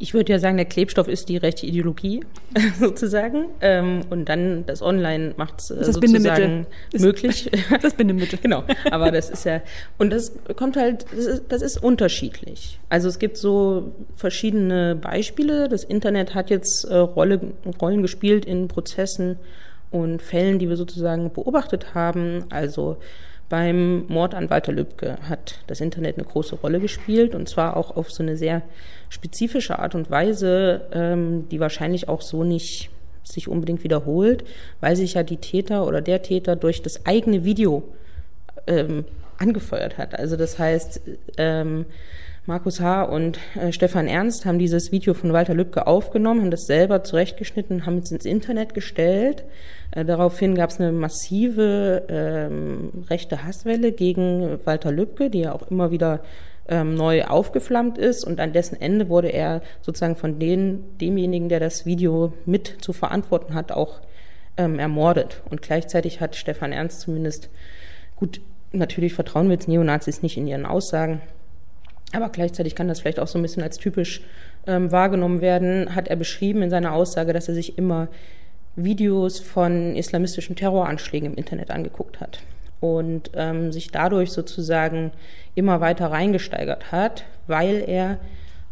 Ich 0.00 0.14
würde 0.14 0.32
ja 0.32 0.38
sagen, 0.38 0.56
der 0.56 0.66
Klebstoff 0.66 1.08
ist 1.08 1.28
die 1.28 1.36
rechte 1.36 1.66
Ideologie 1.66 2.24
sozusagen. 2.80 3.46
Ähm, 3.60 4.02
und 4.10 4.28
dann 4.28 4.64
das 4.66 4.80
Online 4.80 5.34
macht 5.36 5.60
es 5.60 5.70
äh, 5.70 5.84
sozusagen 5.84 6.66
möglich. 6.96 7.50
Das 7.82 7.94
Bindemittel. 7.94 8.38
genau. 8.40 8.62
Aber 8.90 9.10
das 9.10 9.28
ist 9.28 9.44
ja, 9.44 9.60
und 9.98 10.10
das 10.10 10.32
kommt 10.56 10.76
halt, 10.76 11.06
das 11.14 11.26
ist, 11.26 11.42
das 11.48 11.62
ist 11.62 11.82
unterschiedlich. 11.82 12.78
Also 12.88 13.08
es 13.08 13.18
gibt 13.18 13.36
so 13.36 13.92
verschiedene 14.14 14.94
Beispiele. 14.94 15.68
Das 15.68 15.82
Internet 15.82 16.34
hat 16.34 16.50
jetzt 16.50 16.84
äh, 16.84 16.96
Rolle, 16.96 17.40
Rollen 17.80 18.02
gespielt 18.02 18.44
in 18.44 18.68
Prozessen 18.68 19.36
und 19.90 20.22
Fällen, 20.22 20.58
die 20.58 20.68
wir 20.68 20.76
sozusagen 20.76 21.32
beobachtet 21.32 21.94
haben. 21.94 22.44
Also 22.50 22.98
beim 23.48 24.06
Mord 24.08 24.34
an 24.34 24.50
Walter 24.50 24.72
Lübcke 24.72 25.16
hat 25.28 25.60
das 25.66 25.80
Internet 25.80 26.16
eine 26.16 26.26
große 26.26 26.56
Rolle 26.56 26.80
gespielt 26.80 27.34
und 27.34 27.48
zwar 27.48 27.76
auch 27.76 27.96
auf 27.96 28.10
so 28.10 28.22
eine 28.22 28.36
sehr 28.36 28.62
spezifische 29.08 29.78
Art 29.78 29.94
und 29.94 30.10
Weise, 30.10 30.82
ähm, 30.92 31.48
die 31.48 31.60
wahrscheinlich 31.60 32.08
auch 32.08 32.20
so 32.20 32.44
nicht 32.44 32.90
sich 33.24 33.48
unbedingt 33.48 33.84
wiederholt, 33.84 34.44
weil 34.80 34.96
sich 34.96 35.14
ja 35.14 35.22
die 35.22 35.36
Täter 35.36 35.86
oder 35.86 36.00
der 36.00 36.22
Täter 36.22 36.56
durch 36.56 36.82
das 36.82 37.06
eigene 37.06 37.44
Video 37.44 37.82
ähm, 38.66 39.04
angefeuert 39.38 39.98
hat. 39.98 40.18
Also 40.18 40.36
das 40.36 40.58
heißt, 40.58 41.00
ähm, 41.36 41.86
Markus 42.48 42.80
H. 42.80 43.02
und 43.02 43.38
äh, 43.56 43.72
Stefan 43.72 44.08
Ernst 44.08 44.46
haben 44.46 44.58
dieses 44.58 44.90
Video 44.90 45.12
von 45.12 45.34
Walter 45.34 45.52
Lübcke 45.52 45.86
aufgenommen, 45.86 46.40
haben 46.40 46.50
das 46.50 46.64
selber 46.64 47.04
zurechtgeschnitten, 47.04 47.84
haben 47.84 47.98
es 47.98 48.10
ins 48.10 48.24
Internet 48.24 48.72
gestellt. 48.72 49.44
Äh, 49.90 50.06
daraufhin 50.06 50.54
gab 50.54 50.70
es 50.70 50.80
eine 50.80 50.90
massive 50.90 52.06
ähm, 52.08 53.04
rechte 53.10 53.44
Hasswelle 53.44 53.92
gegen 53.92 54.60
Walter 54.64 54.90
Lübcke, 54.90 55.28
die 55.28 55.40
ja 55.40 55.52
auch 55.52 55.70
immer 55.70 55.90
wieder 55.90 56.20
ähm, 56.68 56.94
neu 56.94 57.26
aufgeflammt 57.26 57.98
ist. 57.98 58.24
Und 58.24 58.40
an 58.40 58.54
dessen 58.54 58.80
Ende 58.80 59.10
wurde 59.10 59.28
er 59.28 59.60
sozusagen 59.82 60.16
von 60.16 60.38
den, 60.38 60.96
demjenigen, 60.96 61.50
der 61.50 61.60
das 61.60 61.84
Video 61.84 62.32
mit 62.46 62.76
zu 62.80 62.94
verantworten 62.94 63.52
hat, 63.52 63.72
auch 63.72 64.00
ähm, 64.56 64.78
ermordet. 64.78 65.42
Und 65.50 65.60
gleichzeitig 65.60 66.22
hat 66.22 66.34
Stefan 66.34 66.72
Ernst 66.72 67.02
zumindest, 67.02 67.50
gut, 68.16 68.40
natürlich 68.72 69.12
vertrauen 69.12 69.48
wir 69.48 69.54
jetzt 69.56 69.68
Neonazis 69.68 70.22
nicht 70.22 70.38
in 70.38 70.46
ihren 70.46 70.64
Aussagen, 70.64 71.20
aber 72.12 72.28
gleichzeitig 72.30 72.74
kann 72.74 72.88
das 72.88 73.00
vielleicht 73.00 73.20
auch 73.20 73.28
so 73.28 73.38
ein 73.38 73.42
bisschen 73.42 73.62
als 73.62 73.78
typisch 73.78 74.22
ähm, 74.66 74.90
wahrgenommen 74.90 75.40
werden, 75.40 75.94
hat 75.94 76.08
er 76.08 76.16
beschrieben 76.16 76.62
in 76.62 76.70
seiner 76.70 76.92
Aussage, 76.92 77.32
dass 77.32 77.48
er 77.48 77.54
sich 77.54 77.78
immer 77.78 78.08
Videos 78.76 79.40
von 79.40 79.96
islamistischen 79.96 80.56
Terroranschlägen 80.56 81.32
im 81.32 81.36
Internet 81.36 81.70
angeguckt 81.70 82.20
hat 82.20 82.40
und 82.80 83.30
ähm, 83.34 83.72
sich 83.72 83.90
dadurch 83.90 84.30
sozusagen 84.30 85.10
immer 85.54 85.80
weiter 85.80 86.10
reingesteigert 86.10 86.92
hat, 86.92 87.24
weil 87.46 87.82
er 87.86 88.18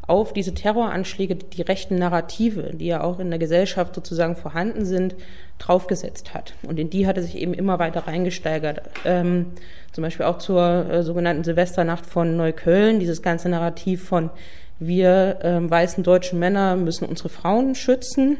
auf 0.06 0.32
diese 0.32 0.54
Terroranschläge 0.54 1.34
die 1.34 1.62
rechten 1.62 1.98
Narrative, 1.98 2.70
die 2.74 2.86
ja 2.86 3.02
auch 3.02 3.18
in 3.18 3.30
der 3.30 3.38
Gesellschaft 3.38 3.94
sozusagen 3.94 4.36
vorhanden 4.36 4.84
sind, 4.84 5.16
draufgesetzt 5.58 6.32
hat. 6.32 6.54
Und 6.62 6.78
in 6.78 6.90
die 6.90 7.06
hat 7.06 7.16
er 7.16 7.22
sich 7.22 7.36
eben 7.36 7.54
immer 7.54 7.78
weiter 7.78 8.06
reingesteigert. 8.06 8.82
Ähm, 9.04 9.46
zum 9.92 10.02
Beispiel 10.02 10.26
auch 10.26 10.38
zur 10.38 10.90
äh, 10.90 11.02
sogenannten 11.02 11.42
Silvesternacht 11.42 12.06
von 12.06 12.36
Neukölln, 12.36 13.00
dieses 13.00 13.22
ganze 13.22 13.48
Narrativ 13.48 14.04
von 14.04 14.30
wir 14.78 15.38
ähm, 15.42 15.70
weißen 15.70 16.04
deutschen 16.04 16.38
Männer 16.38 16.76
müssen 16.76 17.06
unsere 17.06 17.30
Frauen 17.30 17.74
schützen. 17.74 18.36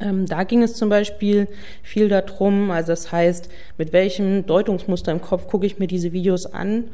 Ähm, 0.00 0.26
da 0.26 0.44
ging 0.44 0.62
es 0.62 0.74
zum 0.74 0.88
Beispiel 0.88 1.48
viel 1.82 2.08
darum, 2.08 2.70
also 2.70 2.92
das 2.92 3.10
heißt, 3.10 3.48
mit 3.76 3.92
welchem 3.92 4.46
Deutungsmuster 4.46 5.12
im 5.12 5.20
Kopf 5.20 5.48
gucke 5.48 5.66
ich 5.66 5.78
mir 5.78 5.88
diese 5.88 6.12
Videos 6.12 6.46
an 6.46 6.84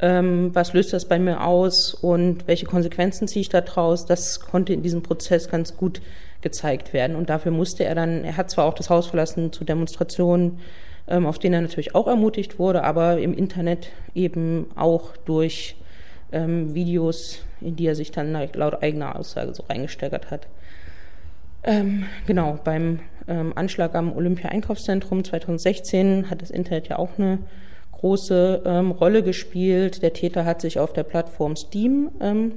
ähm, 0.00 0.54
was 0.54 0.72
löst 0.72 0.92
das 0.92 1.04
bei 1.04 1.18
mir 1.18 1.44
aus 1.44 1.94
und 1.94 2.48
welche 2.48 2.66
Konsequenzen 2.66 3.28
ziehe 3.28 3.42
ich 3.42 3.48
da 3.48 3.60
draus, 3.60 4.06
das 4.06 4.40
konnte 4.40 4.72
in 4.72 4.82
diesem 4.82 5.02
Prozess 5.02 5.48
ganz 5.48 5.76
gut 5.76 6.00
gezeigt 6.40 6.92
werden. 6.92 7.16
Und 7.16 7.28
dafür 7.28 7.52
musste 7.52 7.84
er 7.84 7.94
dann, 7.94 8.24
er 8.24 8.36
hat 8.36 8.50
zwar 8.50 8.64
auch 8.64 8.74
das 8.74 8.88
Haus 8.88 9.08
verlassen 9.08 9.52
zu 9.52 9.64
Demonstrationen, 9.64 10.60
ähm, 11.06 11.26
auf 11.26 11.38
denen 11.38 11.54
er 11.54 11.60
natürlich 11.60 11.94
auch 11.94 12.06
ermutigt 12.06 12.58
wurde, 12.58 12.82
aber 12.82 13.18
im 13.18 13.34
Internet 13.34 13.90
eben 14.14 14.66
auch 14.74 15.16
durch 15.18 15.76
ähm, 16.32 16.74
Videos, 16.74 17.44
in 17.60 17.76
die 17.76 17.86
er 17.86 17.94
sich 17.94 18.10
dann 18.10 18.32
laut 18.54 18.82
eigener 18.82 19.16
Aussage 19.16 19.54
so 19.54 19.64
reingesteigert 19.64 20.30
hat. 20.30 20.46
Ähm, 21.62 22.06
genau, 22.26 22.58
beim 22.64 23.00
ähm, 23.28 23.52
Anschlag 23.54 23.94
am 23.94 24.16
Olympia-Einkaufszentrum 24.16 25.24
2016 25.24 26.30
hat 26.30 26.40
das 26.40 26.50
Internet 26.50 26.88
ja 26.88 26.98
auch 26.98 27.18
eine 27.18 27.38
große 28.00 28.62
ähm, 28.64 28.90
Rolle 28.92 29.22
gespielt. 29.22 30.02
Der 30.02 30.12
Täter 30.12 30.44
hat 30.44 30.60
sich 30.60 30.78
auf 30.78 30.92
der 30.92 31.02
Plattform 31.02 31.56
Steam 31.56 32.10
ähm, 32.20 32.52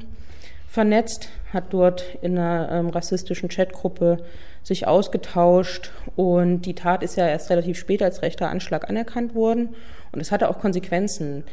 vernetzt, 0.68 1.30
hat 1.52 1.66
dort 1.72 2.18
in 2.22 2.38
einer 2.38 2.72
ähm, 2.72 2.90
rassistischen 2.90 3.50
Chatgruppe 3.50 4.18
sich 4.64 4.88
ausgetauscht 4.88 5.92
und 6.16 6.62
die 6.62 6.74
Tat 6.74 7.04
ist 7.04 7.18
ja 7.18 7.28
erst 7.28 7.50
relativ 7.50 7.78
spät 7.78 8.02
als 8.02 8.22
rechter 8.22 8.50
Anschlag 8.50 8.90
anerkannt 8.90 9.36
worden 9.36 9.76
und 10.14 10.22
es 10.22 10.32
hatte 10.32 10.50
auch 10.50 10.60
Konsequenzen, 10.60 11.44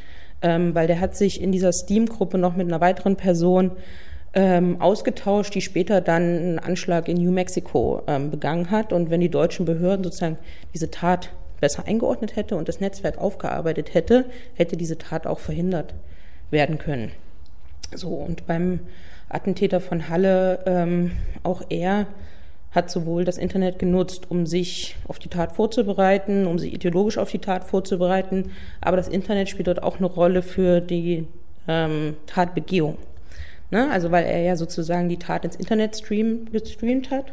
ähm, 0.43 0.75
weil 0.75 0.87
der 0.87 1.01
hat 1.01 1.17
sich 1.17 1.41
in 1.41 1.51
dieser 1.51 1.73
Steam-Gruppe 1.73 2.39
noch 2.39 2.55
mit 2.55 2.69
einer 2.69 2.81
weiteren 2.81 3.17
Person 3.17 3.73
ähm, 4.33 4.81
ausgetauscht, 4.81 5.55
die 5.55 5.61
später 5.61 6.01
dann 6.01 6.23
einen 6.23 6.59
Anschlag 6.61 7.09
in 7.09 7.17
New 7.17 7.33
Mexico 7.33 8.03
ähm, 8.07 8.31
begangen 8.31 8.71
hat. 8.71 8.93
Und 8.93 9.11
wenn 9.11 9.21
die 9.21 9.29
deutschen 9.29 9.67
Behörden 9.67 10.05
sozusagen 10.05 10.39
diese 10.73 10.91
Tat 10.91 11.31
besser 11.61 11.87
eingeordnet 11.87 12.37
hätte 12.37 12.57
und 12.57 12.69
das 12.69 12.81
Netzwerk 12.81 13.19
aufgearbeitet 13.19 13.95
hätte, 13.95 14.27
hätte 14.55 14.77
diese 14.77 14.99
Tat 14.99 15.27
auch 15.27 15.39
verhindert 15.39 15.95
werden 16.51 16.79
können. 16.79 17.13
So, 17.95 18.09
und 18.09 18.47
beim 18.47 18.81
Attentäter 19.29 19.81
von 19.81 20.09
Halle, 20.09 20.61
ähm, 20.67 21.13
auch 21.43 21.63
er 21.69 22.07
hat 22.73 22.91
sowohl 22.91 23.25
das 23.25 23.37
Internet 23.37 23.79
genutzt, 23.79 24.31
um 24.31 24.47
sich 24.47 24.97
auf 25.09 25.19
die 25.19 25.29
Tat 25.29 25.53
vorzubereiten, 25.53 26.47
um 26.47 26.59
sich 26.59 26.73
ideologisch 26.73 27.19
auf 27.19 27.31
die 27.31 27.41
Tat 27.41 27.65
vorzubereiten, 27.65 28.53
aber 28.81 28.97
das 28.97 29.09
Internet 29.09 29.49
spielt 29.49 29.67
dort 29.67 29.83
auch 29.83 29.99
eine 29.99 30.07
Rolle 30.07 30.43
für 30.43 30.81
die 30.81 31.27
ähm, 31.67 32.17
Tatbegehung. 32.27 32.97
Ne? 33.71 33.91
Also 33.91 34.11
weil 34.11 34.25
er 34.25 34.41
ja 34.43 34.57
sozusagen 34.57 35.09
die 35.09 35.19
Tat 35.19 35.45
ins 35.45 35.57
Internet 35.57 35.97
stream, 35.97 36.47
gestreamt 36.53 37.11
hat 37.11 37.33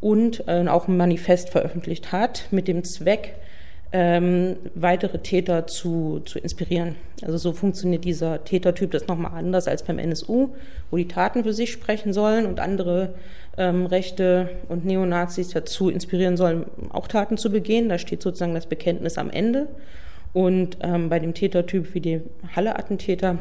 und 0.00 0.44
äh, 0.46 0.66
auch 0.68 0.88
ein 0.88 0.96
Manifest 0.96 1.50
veröffentlicht 1.50 2.12
hat 2.12 2.46
mit 2.50 2.66
dem 2.66 2.84
Zweck, 2.84 3.34
ähm, 3.92 4.56
weitere 4.74 5.18
Täter 5.18 5.66
zu, 5.66 6.20
zu 6.24 6.38
inspirieren. 6.38 6.94
Also 7.22 7.38
so 7.38 7.52
funktioniert 7.52 8.04
dieser 8.04 8.44
Tätertyp 8.44 8.92
das 8.92 9.08
nochmal 9.08 9.32
anders 9.34 9.66
als 9.66 9.82
beim 9.82 9.98
NSU, 9.98 10.50
wo 10.90 10.96
die 10.96 11.08
Taten 11.08 11.42
für 11.42 11.52
sich 11.52 11.72
sprechen 11.72 12.12
sollen 12.12 12.46
und 12.46 12.60
andere 12.60 13.14
ähm, 13.58 13.86
Rechte 13.86 14.48
und 14.68 14.84
Neonazis 14.84 15.48
dazu 15.48 15.90
inspirieren 15.90 16.36
sollen, 16.36 16.66
auch 16.90 17.08
Taten 17.08 17.36
zu 17.36 17.50
begehen. 17.50 17.88
Da 17.88 17.98
steht 17.98 18.22
sozusagen 18.22 18.54
das 18.54 18.66
Bekenntnis 18.66 19.18
am 19.18 19.28
Ende. 19.30 19.68
Und 20.32 20.78
ähm, 20.82 21.08
bei 21.08 21.18
dem 21.18 21.34
Tätertyp 21.34 21.92
wie 21.92 22.00
die 22.00 22.20
Halle-Attentäter 22.54 23.38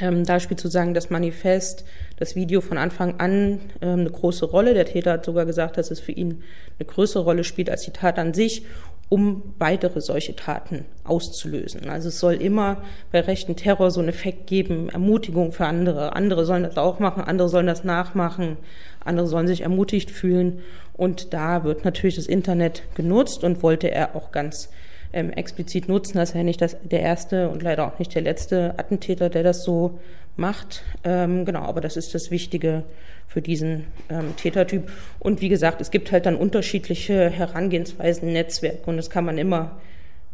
ähm, 0.00 0.24
da 0.24 0.40
spielt 0.40 0.60
sozusagen 0.60 0.94
das 0.94 1.10
Manifest, 1.10 1.84
das 2.16 2.34
Video 2.34 2.60
von 2.60 2.78
Anfang 2.78 3.20
an 3.20 3.60
ähm, 3.82 4.00
eine 4.00 4.10
große 4.10 4.46
Rolle. 4.46 4.74
Der 4.74 4.86
Täter 4.86 5.12
hat 5.12 5.24
sogar 5.24 5.44
gesagt, 5.44 5.76
dass 5.76 5.90
es 5.90 6.00
für 6.00 6.12
ihn 6.12 6.42
eine 6.78 6.86
größere 6.86 7.22
Rolle 7.22 7.44
spielt 7.44 7.68
als 7.68 7.82
die 7.82 7.90
Tat 7.90 8.18
an 8.18 8.32
sich, 8.32 8.64
um 9.10 9.42
weitere 9.58 10.00
solche 10.00 10.36
Taten 10.36 10.86
auszulösen. 11.04 11.90
Also 11.90 12.08
es 12.08 12.20
soll 12.20 12.34
immer 12.34 12.78
bei 13.10 13.20
rechten 13.20 13.56
Terror 13.56 13.90
so 13.90 13.98
einen 14.00 14.08
Effekt 14.08 14.46
geben, 14.46 14.88
Ermutigung 14.88 15.52
für 15.52 15.66
andere. 15.66 16.14
Andere 16.14 16.46
sollen 16.46 16.62
das 16.62 16.78
auch 16.78 17.00
machen, 17.00 17.24
andere 17.24 17.48
sollen 17.48 17.66
das 17.66 17.82
nachmachen, 17.82 18.56
andere 19.04 19.26
sollen 19.26 19.48
sich 19.48 19.62
ermutigt 19.62 20.12
fühlen. 20.12 20.60
Und 20.94 21.34
da 21.34 21.64
wird 21.64 21.84
natürlich 21.84 22.14
das 22.14 22.26
Internet 22.26 22.84
genutzt 22.94 23.42
und 23.42 23.64
wollte 23.64 23.90
er 23.90 24.14
auch 24.14 24.30
ganz 24.30 24.70
ähm, 25.12 25.32
explizit 25.32 25.88
nutzen. 25.88 26.18
Das 26.18 26.30
ist 26.30 26.36
ja 26.36 26.44
nicht 26.44 26.62
das, 26.62 26.76
der 26.84 27.00
erste 27.00 27.48
und 27.48 27.64
leider 27.64 27.88
auch 27.88 27.98
nicht 27.98 28.14
der 28.14 28.22
letzte 28.22 28.78
Attentäter, 28.78 29.28
der 29.28 29.42
das 29.42 29.64
so 29.64 29.98
macht. 30.36 30.84
Ähm, 31.02 31.44
genau, 31.44 31.62
aber 31.62 31.80
das 31.80 31.96
ist 31.96 32.14
das 32.14 32.30
Wichtige 32.30 32.84
für 33.30 33.40
diesen 33.40 33.86
ähm, 34.08 34.34
Tätertyp. 34.36 34.90
Und 35.20 35.40
wie 35.40 35.48
gesagt, 35.48 35.80
es 35.80 35.92
gibt 35.92 36.10
halt 36.10 36.26
dann 36.26 36.34
unterschiedliche 36.34 37.30
Herangehensweisen, 37.30 38.32
Netzwerke 38.32 38.90
und 38.90 38.96
das 38.96 39.08
kann 39.08 39.24
man 39.24 39.38
immer 39.38 39.80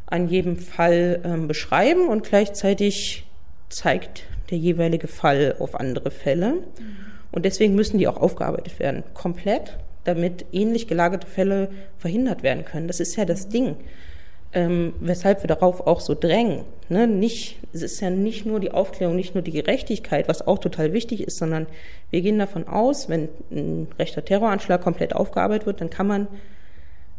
an 0.07 0.29
jedem 0.29 0.57
Fall 0.57 1.21
ähm, 1.23 1.47
beschreiben 1.47 2.09
und 2.09 2.25
gleichzeitig 2.25 3.27
zeigt 3.69 4.25
der 4.51 4.57
jeweilige 4.57 5.09
Fall 5.09 5.57
auf 5.59 5.75
andere 5.75 6.11
Fälle. 6.11 6.55
Und 7.33 7.45
deswegen 7.45 7.75
müssen 7.75 7.99
die 7.99 8.09
auch 8.09 8.17
aufgearbeitet 8.17 8.79
werden, 8.79 9.03
komplett, 9.13 9.77
damit 10.05 10.47
ähnlich 10.53 10.87
gelagerte 10.87 11.27
Fälle 11.27 11.69
verhindert 11.99 12.43
werden 12.43 12.65
können. 12.65 12.87
Das 12.87 13.01
ist 13.01 13.17
ja 13.17 13.27
das 13.27 13.49
Ding 13.49 13.77
ähm, 14.53 14.95
weshalb 15.01 15.43
wir 15.43 15.49
darauf 15.49 15.87
auch 15.87 16.01
so 16.01 16.15
drängen. 16.15 16.65
Ne? 16.89 17.07
Nicht, 17.07 17.59
es 17.73 17.83
ist 17.83 18.01
ja 18.01 18.11
nicht 18.11 18.47
nur 18.47 18.61
die 18.61 18.71
Aufklärung, 18.71 19.17
nicht 19.17 19.35
nur 19.35 19.43
die 19.43 19.53
Gerechtigkeit, 19.53 20.29
was 20.29 20.47
auch 20.47 20.59
total 20.59 20.93
wichtig 20.93 21.23
ist, 21.23 21.39
sondern 21.39 21.67
wir 22.11 22.23
gehen 22.23 22.39
davon 22.39 22.67
aus, 22.67 23.09
wenn 23.09 23.29
ein 23.51 23.89
rechter 23.99 24.25
Terroranschlag 24.25 24.81
komplett 24.81 25.15
aufgearbeitet 25.15 25.67
wird, 25.67 25.81
dann 25.81 25.91
kann 25.91 26.07
man 26.07 26.29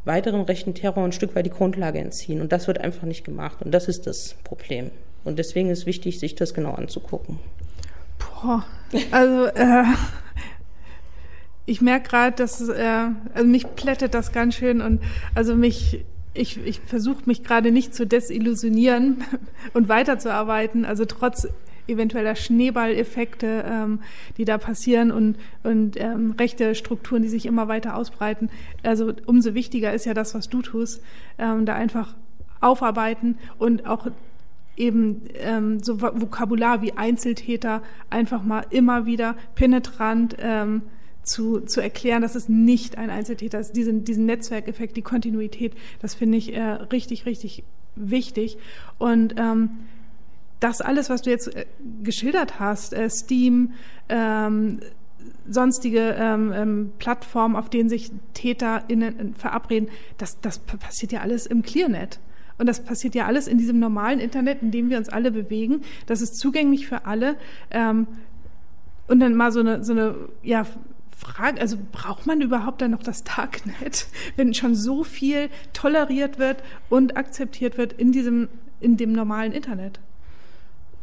weiterem 0.06 0.42
rechten 0.42 0.74
Terror 0.74 1.04
ein 1.04 1.12
Stück 1.12 1.36
weit 1.36 1.46
die 1.46 1.52
Grundlage 1.52 2.00
entziehen. 2.00 2.42
Und 2.42 2.52
das 2.52 2.68
wird 2.68 2.80
einfach 2.80 3.04
nicht 3.04 3.24
gemacht. 3.24 3.62
Und 3.62 3.72
das 3.72 3.88
ist 3.88 4.08
das 4.08 4.36
Problem. 4.44 4.90
Und 5.24 5.38
deswegen 5.38 5.70
ist 5.70 5.86
wichtig, 5.86 6.20
sich 6.20 6.36
das 6.36 6.54
genau 6.54 6.72
anzugucken. 6.72 7.40
Boah, 8.18 8.66
also 9.12 9.46
äh, 9.48 9.84
ich 11.66 11.82
merke 11.82 12.10
gerade, 12.10 12.36
dass 12.36 12.68
äh, 12.68 13.08
also 13.34 13.48
mich 13.48 13.76
plättet 13.76 14.14
das 14.14 14.32
ganz 14.32 14.56
schön 14.56 14.82
und 14.82 15.02
also 15.36 15.54
mich 15.54 16.06
ich, 16.38 16.58
ich 16.66 16.80
versuche 16.82 17.24
mich 17.26 17.44
gerade 17.44 17.72
nicht 17.72 17.94
zu 17.94 18.06
desillusionieren 18.06 19.24
und 19.74 19.90
weiterzuarbeiten, 19.90 20.86
also 20.86 21.06
trotz 21.06 21.48
eventueller 21.88 22.36
Schneeballeffekte, 22.36 23.64
ähm, 23.66 24.00
die 24.38 24.46
da 24.46 24.58
passieren 24.58 25.12
und, 25.12 25.38
und 25.64 26.00
ähm, 26.00 26.36
rechte 26.38 26.76
Strukturen, 26.76 27.22
die 27.22 27.30
sich 27.30 27.46
immer 27.46 27.68
weiter 27.68 27.96
ausbreiten. 27.96 28.50
Also 28.84 29.14
umso 29.26 29.54
wichtiger 29.54 29.94
ist 29.94 30.06
ja 30.06 30.14
das, 30.14 30.36
was 30.36 30.50
du 30.50 30.62
tust, 30.62 31.02
ähm, 31.38 31.66
da 31.66 31.76
einfach 31.76 32.16
aufarbeiten 32.60 33.38
und 33.58 33.86
auch 33.86 34.08
eben 34.76 35.22
ähm, 35.36 35.82
so 35.82 36.02
Vokabular 36.02 36.82
wie 36.82 36.94
Einzeltäter 36.94 37.82
einfach 38.10 38.44
mal 38.44 38.66
immer 38.70 39.06
wieder 39.06 39.36
penetrant 39.56 40.36
ähm, 40.40 40.84
zu, 41.28 41.60
zu 41.62 41.82
erklären, 41.82 42.22
dass 42.22 42.36
es 42.36 42.50
nicht 42.50 42.98
ein 42.98 43.10
Einzeltäter 43.10 43.60
ist. 43.60 43.74
Diesen, 43.74 44.04
diesen 44.04 44.26
Netzwerkeffekt, 44.26 44.98
die 44.98 45.02
Kontinuität, 45.02 45.74
das 46.02 46.16
finde 46.16 46.38
ich 46.38 46.54
äh, 46.54 46.62
richtig, 46.62 47.26
richtig 47.26 47.64
wichtig. 47.96 48.58
Und 48.98 49.36
ähm, 49.38 49.72
das 50.60 50.82
alles, 50.82 51.10
was 51.10 51.22
du 51.22 51.30
jetzt 51.30 51.56
äh, 51.56 51.66
geschildert 52.04 52.60
hast, 52.60 52.94
äh, 52.94 53.10
Steam, 53.10 53.74
ähm, 54.10 54.80
sonstige 55.50 56.16
ähm, 56.18 56.52
ähm, 56.54 56.92
Plattformen, 57.00 57.56
auf 57.56 57.70
denen 57.70 57.90
sich 57.90 58.12
TäterInnen 58.34 59.36
verabreden, 59.36 59.90
das, 60.18 60.40
das 60.42 60.60
passiert 60.60 61.12
ja 61.12 61.22
alles 61.22 61.46
im 61.46 61.62
ClearNet. 61.62 62.20
Und 62.58 62.68
das 62.68 62.84
passiert 62.84 63.14
ja 63.14 63.28
alles 63.28 63.48
in 63.48 63.58
diesem 63.58 63.80
normalen 63.80 64.20
Internet, 64.20 64.62
in 64.62 64.72
dem 64.72 64.90
wir 64.90 64.98
uns 64.98 65.10
alle 65.10 65.32
bewegen. 65.32 65.82
Das 66.08 66.22
ist 66.22 66.38
zugänglich 66.38 66.88
für 66.88 67.06
alle. 67.06 67.36
Ähm, 67.70 68.08
und 69.08 69.20
dann 69.20 69.36
mal 69.36 69.52
so 69.52 69.60
eine, 69.60 69.84
so 69.84 69.94
eine 69.94 70.16
ja, 70.44 70.66
Frage, 71.18 71.60
also 71.60 71.78
braucht 71.92 72.28
man 72.28 72.42
überhaupt 72.42 72.82
dann 72.82 72.92
noch 72.92 73.02
das 73.02 73.24
Darknet, 73.24 74.06
wenn 74.36 74.54
schon 74.54 74.76
so 74.76 75.04
viel 75.04 75.50
toleriert 75.74 76.38
wird 76.38 76.58
und 76.90 77.18
akzeptiert 77.18 77.78
wird 77.78 77.94
in 77.94 78.12
diesem, 78.12 78.50
in 78.80 78.98
dem 78.98 79.14
normalen 79.14 79.52
Internet? 79.52 80.00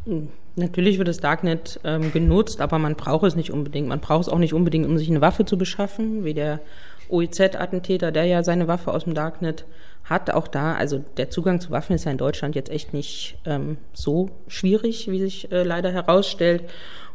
Hm, 0.06 0.28
natürlich 0.54 0.98
wird 0.98 1.08
das 1.08 1.18
Darknet 1.18 1.80
ähm, 1.82 2.12
genutzt, 2.12 2.60
aber 2.60 2.78
man 2.78 2.94
braucht 2.94 3.26
es 3.26 3.34
nicht 3.34 3.50
unbedingt. 3.50 3.88
Man 3.88 3.98
braucht 3.98 4.22
es 4.22 4.28
auch 4.28 4.38
nicht 4.38 4.54
unbedingt, 4.54 4.86
um 4.86 4.98
sich 4.98 5.10
eine 5.10 5.20
Waffe 5.20 5.44
zu 5.44 5.58
beschaffen, 5.58 6.24
wie 6.24 6.34
der 6.34 6.60
OEZ-Attentäter, 7.08 8.12
der 8.12 8.24
ja 8.24 8.44
seine 8.44 8.68
Waffe 8.68 8.92
aus 8.92 9.04
dem 9.04 9.14
Darknet 9.14 9.64
hat. 10.04 10.30
Auch 10.30 10.46
da, 10.46 10.74
also 10.74 11.04
der 11.16 11.30
Zugang 11.30 11.60
zu 11.60 11.72
Waffen 11.72 11.96
ist 11.96 12.04
ja 12.04 12.12
in 12.12 12.18
Deutschland 12.18 12.54
jetzt 12.54 12.70
echt 12.70 12.94
nicht 12.94 13.36
ähm, 13.46 13.78
so 13.92 14.30
schwierig, 14.46 15.10
wie 15.10 15.18
sich 15.18 15.50
äh, 15.50 15.64
leider 15.64 15.90
herausstellt. 15.90 16.62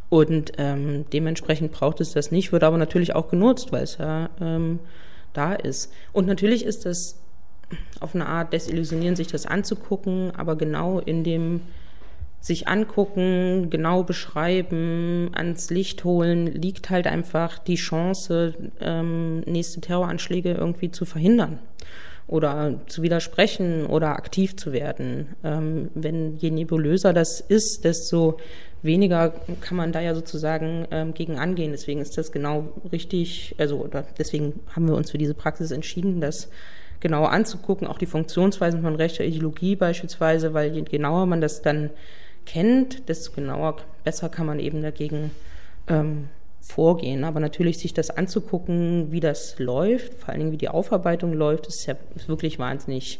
Und 0.09 0.53
ähm, 0.57 1.05
dementsprechend 1.13 1.71
braucht 1.71 2.01
es 2.01 2.13
das 2.13 2.31
nicht, 2.31 2.51
wird 2.51 2.63
aber 2.63 2.77
natürlich 2.77 3.15
auch 3.15 3.29
genutzt, 3.29 3.71
weil 3.71 3.83
es 3.83 3.97
ja 3.97 4.29
ähm, 4.41 4.79
da 5.33 5.53
ist. 5.53 5.93
Und 6.13 6.25
natürlich 6.25 6.65
ist 6.65 6.85
das 6.85 7.19
auf 7.99 8.15
eine 8.15 8.25
Art 8.25 8.51
desillusionieren, 8.51 9.15
sich 9.15 9.27
das 9.27 9.45
anzugucken, 9.45 10.31
aber 10.35 10.55
genau 10.55 10.99
in 10.99 11.23
dem 11.23 11.61
sich 12.41 12.67
angucken, 12.67 13.69
genau 13.69 14.03
beschreiben, 14.03 15.29
ans 15.33 15.69
Licht 15.69 16.03
holen, 16.05 16.47
liegt 16.47 16.89
halt 16.89 17.05
einfach 17.05 17.59
die 17.59 17.75
Chance, 17.75 18.53
ähm, 18.79 19.41
nächste 19.41 19.81
Terroranschläge 19.81 20.53
irgendwie 20.53 20.89
zu 20.89 21.05
verhindern 21.05 21.59
oder 22.27 22.75
zu 22.87 23.01
widersprechen 23.01 23.85
oder 23.87 24.11
aktiv 24.11 24.55
zu 24.55 24.71
werden. 24.71 25.35
Ähm, 25.43 25.89
wenn 25.95 26.37
je 26.37 26.51
nebulöser 26.51 27.11
das 27.11 27.41
ist, 27.41 27.83
desto 27.83 28.37
weniger 28.81 29.33
kann 29.61 29.77
man 29.77 29.91
da 29.91 29.99
ja 29.99 30.15
sozusagen 30.15 30.87
ähm, 30.91 31.13
gegen 31.13 31.37
angehen. 31.37 31.71
Deswegen 31.71 32.01
ist 32.01 32.17
das 32.17 32.31
genau 32.31 32.69
richtig, 32.91 33.55
also 33.57 33.77
oder 33.77 34.05
deswegen 34.17 34.59
haben 34.75 34.87
wir 34.87 34.95
uns 34.95 35.11
für 35.11 35.17
diese 35.17 35.33
Praxis 35.33 35.71
entschieden, 35.71 36.21
das 36.21 36.49
genauer 36.99 37.31
anzugucken, 37.31 37.87
auch 37.87 37.97
die 37.97 38.05
Funktionsweisen 38.05 38.81
von 38.81 38.95
rechter 38.95 39.23
Ideologie 39.23 39.75
beispielsweise, 39.75 40.53
weil 40.53 40.73
je 40.73 40.81
genauer 40.81 41.25
man 41.25 41.41
das 41.41 41.61
dann 41.61 41.89
kennt, 42.45 43.07
desto 43.09 43.31
genauer, 43.33 43.77
besser 44.03 44.29
kann 44.29 44.45
man 44.45 44.59
eben 44.59 44.81
dagegen 44.81 45.31
ähm, 45.87 46.29
vorgehen. 46.61 47.23
Aber 47.23 47.39
natürlich 47.39 47.79
sich 47.79 47.93
das 47.93 48.09
anzugucken, 48.09 49.11
wie 49.11 49.19
das 49.19 49.59
läuft, 49.59 50.13
vor 50.15 50.29
allen 50.29 50.39
Dingen 50.39 50.51
wie 50.51 50.57
die 50.57 50.69
Aufarbeitung 50.69 51.33
läuft, 51.33 51.67
ist 51.67 51.85
ja 51.85 51.95
wirklich 52.27 52.59
wahnsinnig 52.59 53.19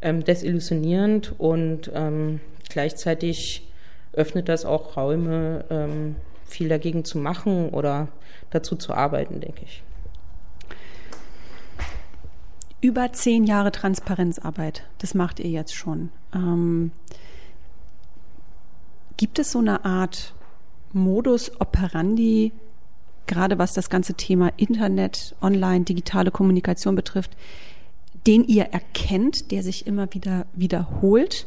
ähm, 0.00 0.24
desillusionierend 0.24 1.34
und 1.38 1.90
ähm, 1.94 2.40
gleichzeitig 2.68 3.68
öffnet 4.12 4.48
das 4.48 4.64
auch 4.64 4.96
Räume, 4.96 5.64
ähm, 5.70 6.16
viel 6.44 6.68
dagegen 6.68 7.04
zu 7.04 7.18
machen 7.18 7.70
oder 7.70 8.08
dazu 8.50 8.76
zu 8.76 8.92
arbeiten, 8.92 9.40
denke 9.40 9.62
ich. 9.64 9.82
Über 12.80 13.12
zehn 13.12 13.44
Jahre 13.44 13.72
Transparenzarbeit, 13.72 14.84
das 14.98 15.14
macht 15.14 15.38
ihr 15.40 15.48
jetzt 15.48 15.74
schon. 15.74 16.10
Ähm, 16.34 16.90
gibt 19.16 19.38
es 19.38 19.52
so 19.52 19.60
eine 19.60 19.84
Art 19.84 20.34
Modus 20.92 21.52
operandi, 21.60 22.52
gerade 23.26 23.58
was 23.58 23.72
das 23.72 23.88
ganze 23.88 24.14
Thema 24.14 24.52
Internet, 24.56 25.34
Online, 25.40 25.84
digitale 25.84 26.30
Kommunikation 26.30 26.96
betrifft, 26.96 27.36
den 28.26 28.44
ihr 28.44 28.64
erkennt, 28.64 29.52
der 29.52 29.62
sich 29.62 29.86
immer 29.86 30.12
wieder 30.12 30.46
wiederholt? 30.54 31.46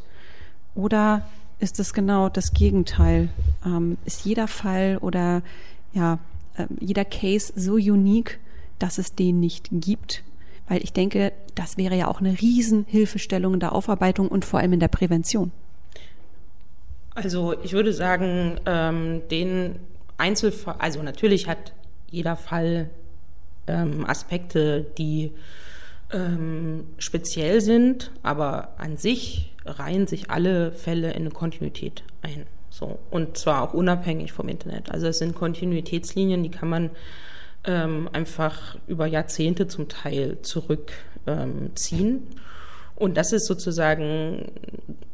Oder 0.73 1.27
ist 1.59 1.79
es 1.79 1.93
genau 1.93 2.29
das 2.29 2.53
Gegenteil? 2.53 3.29
Ähm, 3.65 3.97
ist 4.05 4.25
jeder 4.25 4.47
Fall 4.47 4.97
oder 4.97 5.41
ja, 5.93 6.19
äh, 6.57 6.65
jeder 6.79 7.05
Case 7.05 7.53
so 7.55 7.73
unique, 7.73 8.39
dass 8.79 8.97
es 8.97 9.15
den 9.15 9.39
nicht 9.39 9.69
gibt? 9.71 10.23
Weil 10.67 10.83
ich 10.83 10.93
denke, 10.93 11.31
das 11.53 11.77
wäre 11.77 11.95
ja 11.95 12.07
auch 12.07 12.19
eine 12.19 12.39
Riesenhilfestellung 12.39 13.53
in 13.53 13.59
der 13.59 13.73
Aufarbeitung 13.73 14.27
und 14.27 14.45
vor 14.45 14.59
allem 14.59 14.73
in 14.73 14.79
der 14.79 14.87
Prävention. 14.87 15.51
Also 17.13 17.57
ich 17.63 17.73
würde 17.73 17.93
sagen, 17.93 18.59
ähm, 18.65 19.21
den 19.31 19.77
Einzelfall, 20.17 20.75
also 20.79 21.01
natürlich 21.01 21.47
hat 21.47 21.73
jeder 22.09 22.35
Fall 22.35 22.89
ähm, 23.67 24.05
Aspekte, 24.05 24.85
die 24.97 25.31
ähm, 26.11 26.87
speziell 26.97 27.61
sind, 27.61 28.11
aber 28.21 28.73
an 28.77 28.97
sich 28.97 29.54
reihen 29.65 30.07
sich 30.07 30.29
alle 30.29 30.71
Fälle 30.71 31.11
in 31.11 31.21
eine 31.21 31.31
Kontinuität 31.31 32.03
ein. 32.21 32.45
So. 32.69 32.99
Und 33.09 33.37
zwar 33.37 33.63
auch 33.63 33.73
unabhängig 33.73 34.33
vom 34.33 34.49
Internet. 34.49 34.91
Also 34.91 35.07
es 35.07 35.19
sind 35.19 35.35
Kontinuitätslinien, 35.35 36.43
die 36.43 36.51
kann 36.51 36.69
man 36.69 36.89
ähm, 37.63 38.09
einfach 38.11 38.77
über 38.87 39.07
Jahrzehnte 39.07 39.67
zum 39.67 39.87
Teil 39.87 40.39
zurückziehen. 40.41 40.87
Ähm, 41.25 42.23
und 42.97 43.17
das 43.17 43.33
ist 43.33 43.45
sozusagen, 43.45 44.51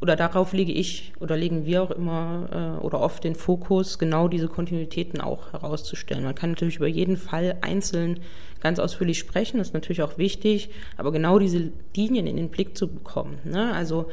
oder 0.01 0.15
darauf 0.15 0.53
lege 0.53 0.71
ich 0.71 1.13
oder 1.19 1.35
legen 1.35 1.65
wir 1.65 1.81
auch 1.81 1.89
immer 1.89 2.77
äh, 2.79 2.85
oder 2.85 2.99
oft 2.99 3.23
den 3.23 3.33
Fokus, 3.33 3.97
genau 3.97 4.27
diese 4.27 4.47
Kontinuitäten 4.47 5.19
auch 5.19 5.51
herauszustellen. 5.51 6.23
Man 6.23 6.35
kann 6.35 6.51
natürlich 6.51 6.75
über 6.77 6.87
jeden 6.87 7.17
Fall 7.17 7.57
einzeln 7.61 8.19
ganz 8.59 8.77
ausführlich 8.77 9.17
sprechen, 9.17 9.57
das 9.57 9.69
ist 9.69 9.73
natürlich 9.73 10.03
auch 10.03 10.19
wichtig, 10.19 10.69
aber 10.95 11.11
genau 11.11 11.39
diese 11.39 11.71
Linien 11.95 12.27
in 12.27 12.37
den 12.37 12.49
Blick 12.49 12.77
zu 12.77 12.87
bekommen. 12.87 13.39
Ne? 13.43 13.73
Also 13.73 14.09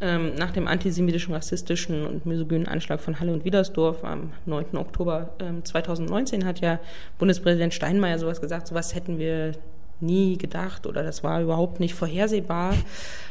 ähm, 0.00 0.34
nach 0.36 0.52
dem 0.52 0.68
antisemitischen, 0.68 1.34
rassistischen 1.34 2.06
und 2.06 2.26
misogynen 2.26 2.68
Anschlag 2.68 3.00
von 3.00 3.18
Halle 3.18 3.32
und 3.32 3.44
Wiedersdorf 3.44 4.04
am 4.04 4.32
9. 4.46 4.76
Oktober 4.76 5.30
ähm, 5.40 5.64
2019 5.64 6.44
hat 6.44 6.60
ja 6.60 6.78
Bundespräsident 7.18 7.74
Steinmeier 7.74 8.18
sowas 8.18 8.40
gesagt, 8.40 8.68
sowas 8.68 8.94
hätten 8.94 9.18
wir 9.18 9.52
nie 10.00 10.38
gedacht 10.38 10.86
oder 10.86 11.02
das 11.02 11.24
war 11.24 11.42
überhaupt 11.42 11.80
nicht 11.80 11.94
vorhersehbar, 11.94 12.74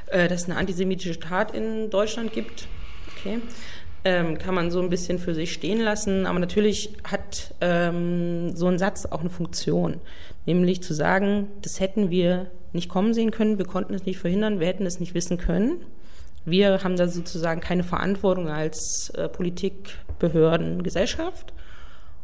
äh, 0.07 0.27
dass 0.27 0.41
es 0.41 0.49
eine 0.49 0.57
antisemitische 0.57 1.19
Tat 1.19 1.53
in 1.53 1.89
Deutschland 1.89 2.33
gibt. 2.33 2.67
Okay. 3.17 3.39
Ähm, 4.03 4.37
kann 4.37 4.53
man 4.53 4.69
so 4.69 4.79
ein 4.79 4.89
bisschen 4.89 5.19
für 5.19 5.33
sich 5.33 5.51
stehen 5.53 5.81
lassen. 5.81 6.25
Aber 6.25 6.39
natürlich 6.39 6.93
hat 7.03 7.53
ähm, 7.61 8.55
so 8.55 8.67
ein 8.67 8.77
Satz 8.77 9.05
auch 9.05 9.21
eine 9.21 9.29
Funktion, 9.29 9.99
nämlich 10.45 10.83
zu 10.83 10.93
sagen, 10.93 11.47
das 11.61 11.79
hätten 11.79 12.09
wir 12.09 12.47
nicht 12.73 12.89
kommen 12.89 13.13
sehen 13.13 13.31
können, 13.31 13.57
wir 13.57 13.65
konnten 13.65 13.93
es 13.93 14.05
nicht 14.05 14.19
verhindern, 14.19 14.59
wir 14.59 14.67
hätten 14.67 14.85
es 14.85 14.99
nicht 14.99 15.13
wissen 15.13 15.37
können. 15.37 15.81
Wir 16.47 16.81
haben 16.81 16.95
da 16.95 17.09
sozusagen 17.09 17.59
keine 17.59 17.83
Verantwortung 17.83 18.47
als 18.47 19.09
äh, 19.15 19.27
Politik, 19.27 19.97
Behörden, 20.17 20.81
Gesellschaft. 20.81 21.51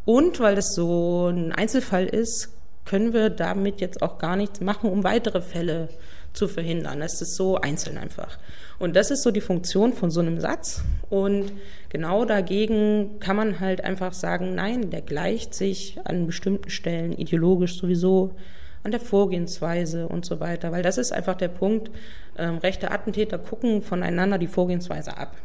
Und 0.06 0.40
weil 0.40 0.56
das 0.56 0.74
so 0.74 1.28
ein 1.28 1.52
Einzelfall 1.52 2.06
ist, 2.06 2.54
können 2.86 3.12
wir 3.12 3.30
damit 3.30 3.82
jetzt 3.82 4.02
auch 4.02 4.20
gar 4.20 4.38
nichts 4.38 4.62
machen, 4.62 4.90
um 4.90 5.04
weitere 5.04 5.42
Fälle 5.42 5.90
zu 6.32 6.48
verhindern. 6.48 7.02
Das 7.02 7.22
ist 7.22 7.36
so 7.36 7.58
einzeln 7.58 7.98
einfach. 7.98 8.40
Und 8.80 8.96
das 8.96 9.12
ist 9.12 9.24
so 9.24 9.32
die 9.32 9.42
Funktion 9.42 9.92
von 9.92 10.10
so 10.10 10.22
einem 10.22 10.40
Satz. 10.40 10.84
Und 11.10 11.52
genau 11.90 12.24
dagegen 12.24 13.20
kann 13.20 13.36
man 13.36 13.60
halt 13.60 13.84
einfach 13.84 14.14
sagen, 14.14 14.56
nein, 14.56 14.90
der 14.90 15.02
gleicht 15.02 15.54
sich 15.54 16.00
an 16.06 16.28
bestimmten 16.28 16.70
Stellen 16.70 17.12
ideologisch 17.12 17.78
sowieso 17.78 18.36
an 18.84 18.92
der 18.92 19.02
Vorgehensweise 19.02 20.08
und 20.08 20.26
so 20.26 20.40
weiter. 20.40 20.72
Weil 20.72 20.84
das 20.84 20.98
ist 20.98 21.12
einfach 21.12 21.36
der 21.36 21.50
Punkt, 21.50 21.92
ähm, 22.38 22.58
rechte 22.58 22.92
Attentäter 22.92 23.38
gucken 23.38 23.82
voneinander 23.82 24.38
die 24.38 24.48
Vorgehensweise 24.48 25.18
ab. 25.18 25.36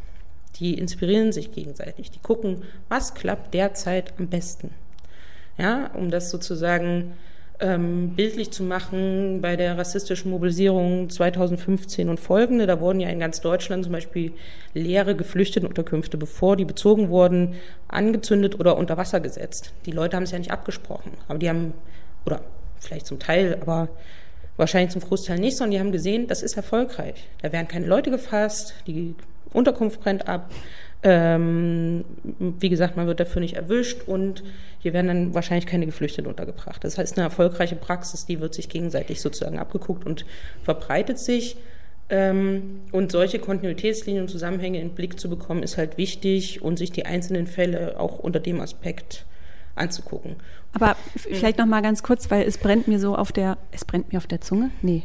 Die 0.55 0.77
inspirieren 0.77 1.31
sich 1.31 1.51
gegenseitig. 1.51 2.11
Die 2.11 2.19
gucken, 2.19 2.63
was 2.89 3.13
klappt 3.13 3.53
derzeit 3.53 4.13
am 4.17 4.27
besten. 4.27 4.71
Ja, 5.57 5.91
um 5.93 6.09
das 6.09 6.31
sozusagen 6.31 7.13
ähm, 7.59 8.11
bildlich 8.15 8.51
zu 8.51 8.63
machen, 8.63 9.41
bei 9.41 9.55
der 9.55 9.77
rassistischen 9.77 10.31
Mobilisierung 10.31 11.09
2015 11.09 12.09
und 12.09 12.19
folgende, 12.19 12.65
da 12.65 12.79
wurden 12.79 13.01
ja 13.01 13.09
in 13.09 13.19
ganz 13.19 13.41
Deutschland 13.41 13.83
zum 13.83 13.91
Beispiel 13.91 14.31
leere 14.73 15.15
Geflüchtetenunterkünfte, 15.15 16.17
bevor 16.17 16.55
die 16.55 16.65
bezogen 16.65 17.09
wurden, 17.09 17.55
angezündet 17.89 18.59
oder 18.59 18.77
unter 18.77 18.97
Wasser 18.97 19.19
gesetzt. 19.19 19.73
Die 19.85 19.91
Leute 19.91 20.15
haben 20.15 20.23
es 20.23 20.31
ja 20.31 20.39
nicht 20.39 20.51
abgesprochen, 20.51 21.11
aber 21.27 21.39
die 21.39 21.49
haben, 21.49 21.73
oder 22.25 22.41
vielleicht 22.79 23.07
zum 23.07 23.19
Teil, 23.19 23.57
aber 23.61 23.89
wahrscheinlich 24.59 24.91
zum 24.91 25.01
Großteil 25.01 25.39
nicht, 25.39 25.57
sondern 25.57 25.71
die 25.71 25.79
haben 25.79 25.91
gesehen, 25.91 26.27
das 26.27 26.43
ist 26.43 26.57
erfolgreich. 26.57 27.27
Da 27.41 27.51
werden 27.51 27.67
keine 27.67 27.87
Leute 27.87 28.11
gefasst, 28.11 28.75
die 28.85 29.15
Unterkunft 29.53 30.01
brennt 30.01 30.27
ab, 30.27 30.51
ähm, 31.01 32.03
wie 32.59 32.69
gesagt, 32.69 32.97
man 32.97 33.07
wird 33.07 33.21
dafür 33.21 33.39
nicht 33.39 33.55
erwischt 33.55 34.01
und 34.05 34.43
hier 34.79 34.91
werden 34.91 35.07
dann 35.07 35.33
wahrscheinlich 35.33 35.65
keine 35.65 35.85
Geflüchteten 35.85 36.29
untergebracht. 36.29 36.83
Das 36.83 36.97
heißt, 36.97 37.17
eine 37.17 37.23
erfolgreiche 37.25 37.77
Praxis, 37.77 38.25
die 38.25 38.41
wird 38.41 38.53
sich 38.53 38.67
gegenseitig 38.67 39.21
sozusagen 39.21 39.59
abgeguckt 39.59 40.05
und 40.05 40.25
verbreitet 40.63 41.19
sich. 41.19 41.55
Ähm, 42.09 42.81
und 42.91 43.11
solche 43.11 43.39
Kontinuitätslinien 43.39 44.23
und 44.23 44.29
Zusammenhänge 44.29 44.81
in 44.81 44.89
den 44.89 44.95
Blick 44.95 45.19
zu 45.19 45.29
bekommen, 45.29 45.63
ist 45.63 45.77
halt 45.77 45.97
wichtig 45.97 46.61
und 46.61 46.77
sich 46.77 46.91
die 46.91 47.05
einzelnen 47.05 47.47
Fälle 47.47 47.99
auch 47.99 48.19
unter 48.19 48.39
dem 48.39 48.59
Aspekt 48.59 49.25
anzugucken. 49.79 50.35
Aber 50.73 50.95
vielleicht 51.15 51.57
noch 51.57 51.65
mal 51.65 51.81
ganz 51.81 52.03
kurz, 52.03 52.29
weil 52.29 52.47
es 52.47 52.57
brennt 52.57 52.87
mir 52.87 52.99
so 52.99 53.15
auf 53.15 53.31
der, 53.31 53.57
es 53.71 53.85
brennt 53.85 54.11
mir 54.11 54.17
auf 54.17 54.27
der 54.27 54.41
Zunge? 54.41 54.71
Nee. 54.81 55.03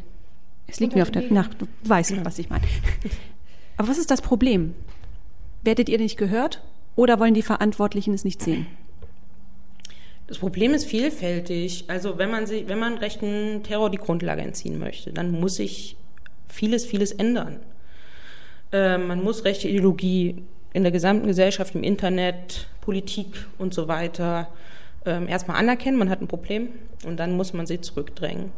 Es 0.66 0.80
liegt 0.80 0.94
mir 0.94 1.02
auf 1.02 1.10
der, 1.10 1.30
nach, 1.30 1.52
du 1.54 1.66
weißt, 1.84 2.24
was 2.24 2.38
ich 2.38 2.50
meine. 2.50 2.64
Aber 3.76 3.88
was 3.88 3.98
ist 3.98 4.10
das 4.10 4.22
Problem? 4.22 4.74
Werdet 5.62 5.88
ihr 5.88 5.98
nicht 5.98 6.16
gehört 6.16 6.62
oder 6.96 7.18
wollen 7.18 7.34
die 7.34 7.42
Verantwortlichen 7.42 8.14
es 8.14 8.24
nicht 8.24 8.42
sehen? 8.42 8.66
Das 10.26 10.38
Problem 10.38 10.72
ist 10.72 10.87
vielfältig. 10.87 11.84
Also 11.88 12.18
wenn 12.18 12.30
man, 12.30 12.46
sich, 12.46 12.68
wenn 12.68 12.78
man 12.78 12.98
rechten 12.98 13.62
Terror 13.62 13.90
die 13.90 13.98
Grundlage 13.98 14.42
entziehen 14.42 14.78
möchte, 14.78 15.12
dann 15.12 15.32
muss 15.32 15.56
sich 15.56 15.96
vieles, 16.48 16.87
vieles 16.87 17.12
ändern. 17.12 17.60
Äh, 18.72 18.98
man 18.98 19.22
muss 19.22 19.44
rechte 19.44 19.68
Ideologie 19.68 20.42
in 20.74 20.82
der 20.82 20.92
gesamten 20.92 21.26
Gesellschaft, 21.26 21.74
im 21.74 21.82
Internet, 21.82 22.66
Politik 22.82 23.46
und 23.58 23.72
so 23.72 23.88
weiter 23.88 24.48
äh, 25.06 25.24
erstmal 25.26 25.56
anerkennen, 25.56 25.96
man 25.96 26.10
hat 26.10 26.20
ein 26.20 26.28
Problem 26.28 26.68
und 27.06 27.16
dann 27.18 27.37
muss 27.37 27.54
man 27.54 27.66
sie 27.66 27.80
zurückdrängen. 27.80 28.52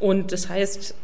Und 0.00 0.32
das 0.32 0.48
heißt, 0.50 0.94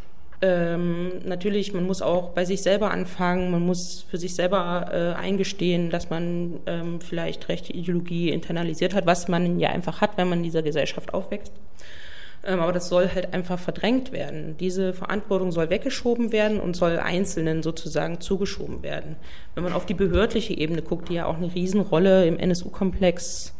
ähm, 0.42 1.20
natürlich, 1.24 1.72
man 1.72 1.86
muss 1.86 2.02
auch 2.02 2.30
bei 2.30 2.44
sich 2.44 2.62
selber 2.62 2.90
anfangen, 2.90 3.50
man 3.50 3.64
muss 3.64 4.04
für 4.10 4.18
sich 4.18 4.34
selber 4.34 4.90
äh, 4.92 5.18
eingestehen, 5.18 5.90
dass 5.90 6.10
man 6.10 6.60
ähm, 6.66 7.00
vielleicht 7.00 7.48
rechte 7.48 7.72
Ideologie 7.72 8.30
internalisiert 8.30 8.94
hat, 8.94 9.06
was 9.06 9.28
man 9.28 9.60
ja 9.60 9.68
einfach 9.68 10.00
hat, 10.00 10.16
wenn 10.16 10.28
man 10.28 10.38
in 10.38 10.44
dieser 10.44 10.62
Gesellschaft 10.62 11.14
aufwächst. 11.14 11.52
Ähm, 12.42 12.61
aber 12.61 12.72
das 12.72 12.88
soll 12.88 13.11
halt 13.14 13.35
einfach 13.35 13.59
verdrängt 13.59 14.12
werden. 14.12 14.57
Diese 14.59 14.94
Verantwortung 14.94 15.53
soll 15.53 15.68
weggeschoben 15.68 16.33
werden 16.33 16.59
und 16.59 16.74
soll 16.74 16.98
Einzelnen 16.98 17.62
sozusagen 17.62 18.20
zugeschoben 18.20 18.83
werden. 18.83 19.16
Wenn 19.55 19.64
man 19.64 19.74
auf 19.74 19.87
die 19.87 19.94
behördliche 19.94 20.57
Ebene 20.57 20.83
guckt, 20.83 21.09
die 21.09 21.14
ja 21.14 21.26
auch 21.26 21.37
eine 21.37 21.55
Riesenrolle 21.55 22.26
im 22.26 22.38
NSU-Komplex 22.38 23.55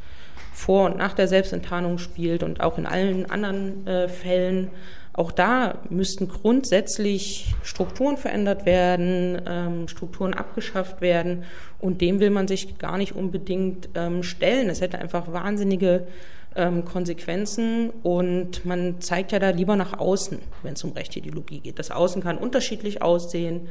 vor 0.53 0.87
und 0.87 0.97
nach 0.97 1.15
der 1.15 1.29
Selbstenttarnung 1.29 1.99
spielt 1.99 2.43
und 2.43 2.61
auch 2.61 2.79
in 2.79 2.87
allen 2.87 3.31
anderen 3.31 3.87
äh, 3.87 4.09
Fällen, 4.09 4.71
auch 5.13 5.33
da 5.33 5.79
müssten 5.91 6.29
grundsätzlich 6.29 7.55
Strukturen 7.63 8.17
verändert 8.17 8.65
werden, 8.65 9.43
ähm, 9.47 9.89
Strukturen 9.89 10.35
abgeschafft 10.35 11.01
werden 11.01 11.45
und 11.81 12.01
dem 12.01 12.21
will 12.21 12.31
man 12.31 12.47
sich 12.47 12.79
gar 12.79 12.97
nicht 12.97 13.17
unbedingt 13.17 13.89
ähm, 13.97 14.23
stellen. 14.23 14.69
Es 14.71 14.81
hätte 14.81 14.99
einfach 14.99 15.33
wahnsinnige 15.33 16.07
ähm, 16.55 16.85
Konsequenzen 16.85 17.91
und 18.03 18.65
man 18.65 19.01
zeigt 19.01 19.33
ja 19.33 19.39
da 19.39 19.51
lieber 19.51 19.77
nach 19.77 19.99
außen, 19.99 20.39
wenn 20.63 20.75
es 20.75 20.85
um 20.85 20.93
rechte 20.93 21.19
Ideologie 21.19 21.61
geht. 21.61 21.79
Das 21.79 21.91
Außen 21.91 22.23
kann 22.23 22.39
unterschiedlich 22.39 23.03
aussehen. 23.03 23.69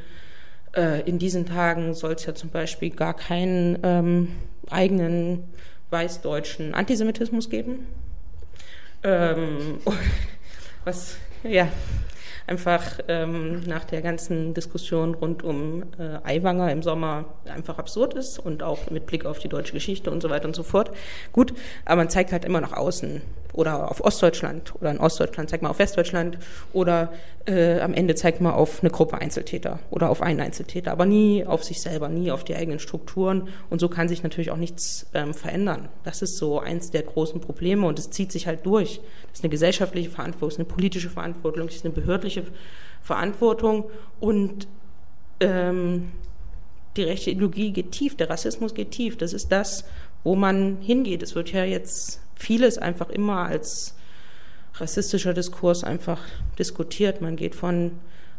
Äh, 0.76 1.02
in 1.08 1.18
diesen 1.18 1.46
Tagen 1.46 1.94
soll 1.94 2.12
es 2.12 2.26
ja 2.26 2.34
zum 2.34 2.50
Beispiel 2.50 2.90
gar 2.90 3.14
keinen 3.14 3.78
ähm, 3.82 4.28
eigenen 4.70 5.44
weißdeutschen 5.90 6.74
Antisemitismus 6.74 7.48
geben. 7.48 7.86
Ähm, 9.02 9.78
was 10.84 11.16
ja, 11.42 11.68
einfach 12.46 12.98
ähm, 13.08 13.60
nach 13.66 13.84
der 13.84 14.02
ganzen 14.02 14.54
Diskussion 14.54 15.14
rund 15.14 15.42
um 15.42 15.84
äh, 15.98 16.18
Aiwanger 16.24 16.72
im 16.72 16.82
Sommer 16.82 17.26
einfach 17.46 17.78
absurd 17.78 18.14
ist 18.14 18.38
und 18.38 18.62
auch 18.62 18.90
mit 18.90 19.06
Blick 19.06 19.24
auf 19.24 19.38
die 19.38 19.48
deutsche 19.48 19.72
Geschichte 19.72 20.10
und 20.10 20.20
so 20.20 20.30
weiter 20.30 20.46
und 20.46 20.56
so 20.56 20.62
fort. 20.62 20.90
Gut, 21.32 21.54
aber 21.84 21.96
man 21.96 22.10
zeigt 22.10 22.32
halt 22.32 22.44
immer 22.44 22.60
nach 22.60 22.72
außen 22.72 23.22
oder 23.52 23.90
auf 23.90 24.02
Ostdeutschland 24.04 24.74
oder 24.76 24.90
in 24.90 24.98
Ostdeutschland 24.98 25.50
zeigt 25.50 25.62
man 25.62 25.70
auf 25.70 25.78
Westdeutschland 25.78 26.38
oder 26.72 27.12
äh, 27.46 27.80
am 27.80 27.94
Ende 27.94 28.14
zeigt 28.14 28.40
man 28.40 28.52
auf 28.52 28.82
eine 28.82 28.90
Gruppe 28.90 29.18
Einzeltäter 29.18 29.78
oder 29.90 30.10
auf 30.10 30.22
einen 30.22 30.40
Einzeltäter, 30.40 30.92
aber 30.92 31.06
nie 31.06 31.44
auf 31.44 31.64
sich 31.64 31.80
selber, 31.80 32.08
nie 32.08 32.30
auf 32.30 32.44
die 32.44 32.54
eigenen 32.54 32.78
Strukturen 32.78 33.48
und 33.70 33.80
so 33.80 33.88
kann 33.88 34.08
sich 34.08 34.22
natürlich 34.22 34.50
auch 34.50 34.56
nichts 34.56 35.06
ähm, 35.14 35.34
verändern. 35.34 35.88
Das 36.04 36.22
ist 36.22 36.36
so 36.36 36.60
eins 36.60 36.90
der 36.90 37.02
großen 37.02 37.40
Probleme 37.40 37.86
und 37.86 37.98
es 37.98 38.10
zieht 38.10 38.32
sich 38.32 38.46
halt 38.46 38.64
durch. 38.66 39.00
Das 39.28 39.38
ist 39.38 39.44
eine 39.44 39.50
gesellschaftliche 39.50 40.10
Verantwortung, 40.10 40.48
das 40.48 40.54
ist 40.54 40.60
eine 40.60 40.68
politische 40.68 41.10
Verantwortung, 41.10 41.66
das 41.66 41.76
ist 41.76 41.84
eine 41.84 41.94
behördliche 41.94 42.44
Verantwortung 43.02 43.84
und 44.20 44.68
ähm, 45.40 46.12
die 46.96 47.02
rechte 47.02 47.30
Ideologie 47.30 47.70
geht 47.72 47.92
tief, 47.92 48.16
der 48.16 48.28
Rassismus 48.30 48.74
geht 48.74 48.90
tief. 48.90 49.16
Das 49.16 49.32
ist 49.32 49.52
das, 49.52 49.84
wo 50.24 50.34
man 50.34 50.78
hingeht. 50.80 51.22
Es 51.22 51.34
wird 51.34 51.52
ja 51.52 51.64
jetzt 51.64 52.20
vieles 52.40 52.78
einfach 52.78 53.10
immer 53.10 53.46
als 53.46 53.94
rassistischer 54.74 55.34
Diskurs 55.34 55.84
einfach 55.84 56.20
diskutiert. 56.58 57.20
Man 57.20 57.36
geht 57.36 57.54
von 57.54 57.92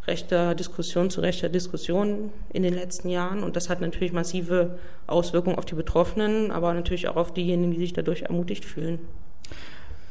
rechter 0.08 0.56
Diskussion 0.56 1.10
zu 1.10 1.22
rechter 1.22 1.50
Diskussion 1.50 2.32
in 2.52 2.64
den 2.64 2.74
letzten 2.74 3.10
Jahren 3.10 3.44
und 3.44 3.56
das 3.56 3.70
hat 3.70 3.82
natürlich 3.82 4.14
massive 4.14 4.80
Auswirkungen 5.06 5.58
auf 5.58 5.66
die 5.66 5.76
Betroffenen, 5.76 6.52
aber 6.52 6.74
natürlich 6.74 7.08
auch 7.08 7.16
auf 7.16 7.34
diejenigen, 7.34 7.72
die 7.72 7.80
sich 7.80 7.94
dadurch 7.94 8.24
ermutigt 8.24 8.66
fühlen. 8.66 9.00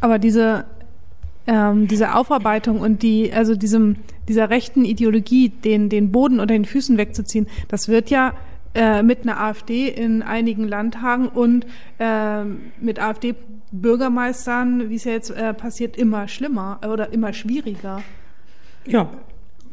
Aber 0.00 0.18
diese 0.18 0.64
ähm, 1.46 1.88
diese 1.88 2.14
Aufarbeitung 2.14 2.80
und 2.80 3.02
die, 3.02 3.32
also 3.32 3.56
diesem, 3.56 3.96
dieser 4.28 4.50
rechten 4.50 4.84
Ideologie, 4.84 5.48
den, 5.48 5.88
den 5.88 6.12
Boden 6.12 6.38
unter 6.38 6.54
den 6.54 6.64
Füßen 6.64 6.98
wegzuziehen, 6.98 7.46
das 7.68 7.88
wird 7.88 8.10
ja 8.10 8.34
äh, 8.74 9.02
mit 9.02 9.22
einer 9.22 9.40
AfD 9.40 9.88
in 9.88 10.22
einigen 10.22 10.68
Landtagen 10.68 11.28
und 11.28 11.66
äh, 11.98 12.44
mit 12.80 13.00
AfD-Bürgermeistern, 13.00 14.90
wie 14.90 14.96
es 14.96 15.04
ja 15.04 15.12
jetzt 15.12 15.30
äh, 15.30 15.54
passiert, 15.54 15.96
immer 15.96 16.28
schlimmer 16.28 16.80
oder 16.86 17.12
immer 17.12 17.32
schwieriger. 17.32 18.02
Ja. 18.86 19.10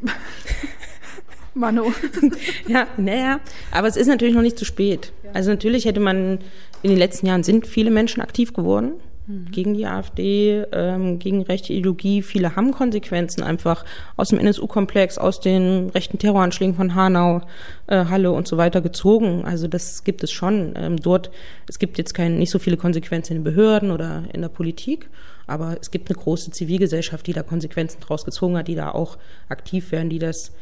Mano. 1.54 1.92
ja, 2.68 2.88
naja, 2.98 3.40
aber 3.72 3.88
es 3.88 3.98
ist 3.98 4.08
natürlich 4.08 4.36
noch 4.36 4.44
nicht 4.44 4.60
zu 4.60 4.66
spät. 4.66 5.12
Also 5.34 5.50
natürlich 5.50 5.86
hätte 5.86 6.00
man, 6.00 6.40
in 6.84 6.90
den 6.92 7.00
letzten 7.00 7.26
Jahren 7.26 7.44
sind 7.44 7.66
viele 7.66 7.90
Menschen 7.90 8.22
aktiv 8.22 8.54
geworden 8.54 8.94
mhm. 9.28 9.52
gegen 9.52 9.74
die 9.74 9.86
AfD, 9.86 10.64
ähm, 10.72 11.20
gegen 11.20 11.44
rechte 11.44 11.74
Ideologie. 11.74 12.22
Viele 12.22 12.56
haben 12.56 12.72
Konsequenzen 12.72 13.44
einfach 13.44 13.86
aus 14.16 14.30
dem 14.30 14.40
NSU-Komplex, 14.40 15.18
aus 15.18 15.40
den 15.40 15.90
rechten 15.90 16.18
Terroranschlägen 16.18 16.76
von 16.76 16.96
Hanau, 16.96 17.42
äh, 17.88 18.06
Halle 18.06 18.32
und 18.32 18.48
so 18.48 18.58
weiter 18.58 18.82
gezogen. 18.82 19.46
Also 19.46 19.68
das 19.68 20.04
gibt 20.04 20.24
es 20.24 20.32
schon. 20.32 20.74
Ähm, 20.76 20.98
dort, 20.98 21.30
es 21.68 21.80
gibt 21.80 21.98
jetzt 21.98 22.14
kein, 22.14 22.40
nicht 22.40 22.52
so 22.52 22.60
viele 22.60 22.78
Konsequenzen 22.78 23.34
in 23.34 23.40
den 23.40 23.44
Behörden 23.44 23.92
oder 23.92 24.24
in 24.34 24.42
der 24.42 24.50
Politik, 24.50 25.10
aber 25.46 25.78
es 25.80 25.92
gibt 25.92 26.10
eine 26.10 26.18
große 26.18 26.52
Zivilgesellschaft, 26.52 27.28
die 27.28 27.34
da 27.34 27.44
Konsequenzen 27.44 28.00
draus 28.02 28.26
gezogen 28.26 28.58
hat, 28.58 28.68
die 28.68 28.76
da 28.76 28.92
auch 28.92 29.18
aktiv 29.50 29.92
werden, 29.92 30.10
die 30.10 30.20
das 30.20 30.54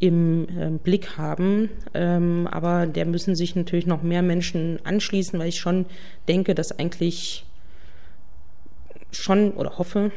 im 0.00 0.46
äh, 0.48 0.70
Blick 0.70 1.16
haben. 1.16 1.70
Ähm, 1.94 2.46
aber 2.50 2.86
der 2.86 3.06
müssen 3.06 3.34
sich 3.34 3.56
natürlich 3.56 3.86
noch 3.86 4.02
mehr 4.02 4.22
Menschen 4.22 4.78
anschließen, 4.84 5.38
weil 5.38 5.48
ich 5.48 5.60
schon 5.60 5.86
denke, 6.28 6.54
dass 6.54 6.78
eigentlich 6.78 7.44
schon 9.14 9.52
oder 9.52 9.78
hoffe, 9.78 10.10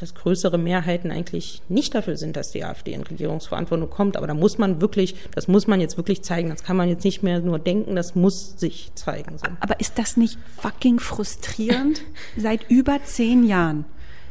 dass 0.00 0.14
größere 0.14 0.56
Mehrheiten 0.56 1.10
eigentlich 1.10 1.62
nicht 1.68 1.94
dafür 1.94 2.16
sind, 2.16 2.36
dass 2.36 2.50
die 2.50 2.64
AfD 2.64 2.92
in 2.92 3.02
Regierungsverantwortung 3.02 3.90
kommt. 3.90 4.16
Aber 4.16 4.26
da 4.26 4.34
muss 4.34 4.56
man 4.56 4.80
wirklich, 4.80 5.14
das 5.34 5.46
muss 5.46 5.66
man 5.66 5.80
jetzt 5.80 5.96
wirklich 5.96 6.22
zeigen. 6.22 6.48
Das 6.48 6.64
kann 6.64 6.76
man 6.76 6.88
jetzt 6.88 7.04
nicht 7.04 7.22
mehr 7.22 7.40
nur 7.40 7.58
denken, 7.58 7.96
das 7.96 8.14
muss 8.14 8.58
sich 8.58 8.92
zeigen. 8.94 9.36
So. 9.36 9.46
Aber 9.60 9.78
ist 9.78 9.98
das 9.98 10.16
nicht 10.16 10.38
fucking 10.56 11.00
frustrierend? 11.00 12.02
Seit 12.36 12.70
über 12.70 12.98
zehn 13.04 13.44
Jahren 13.44 13.84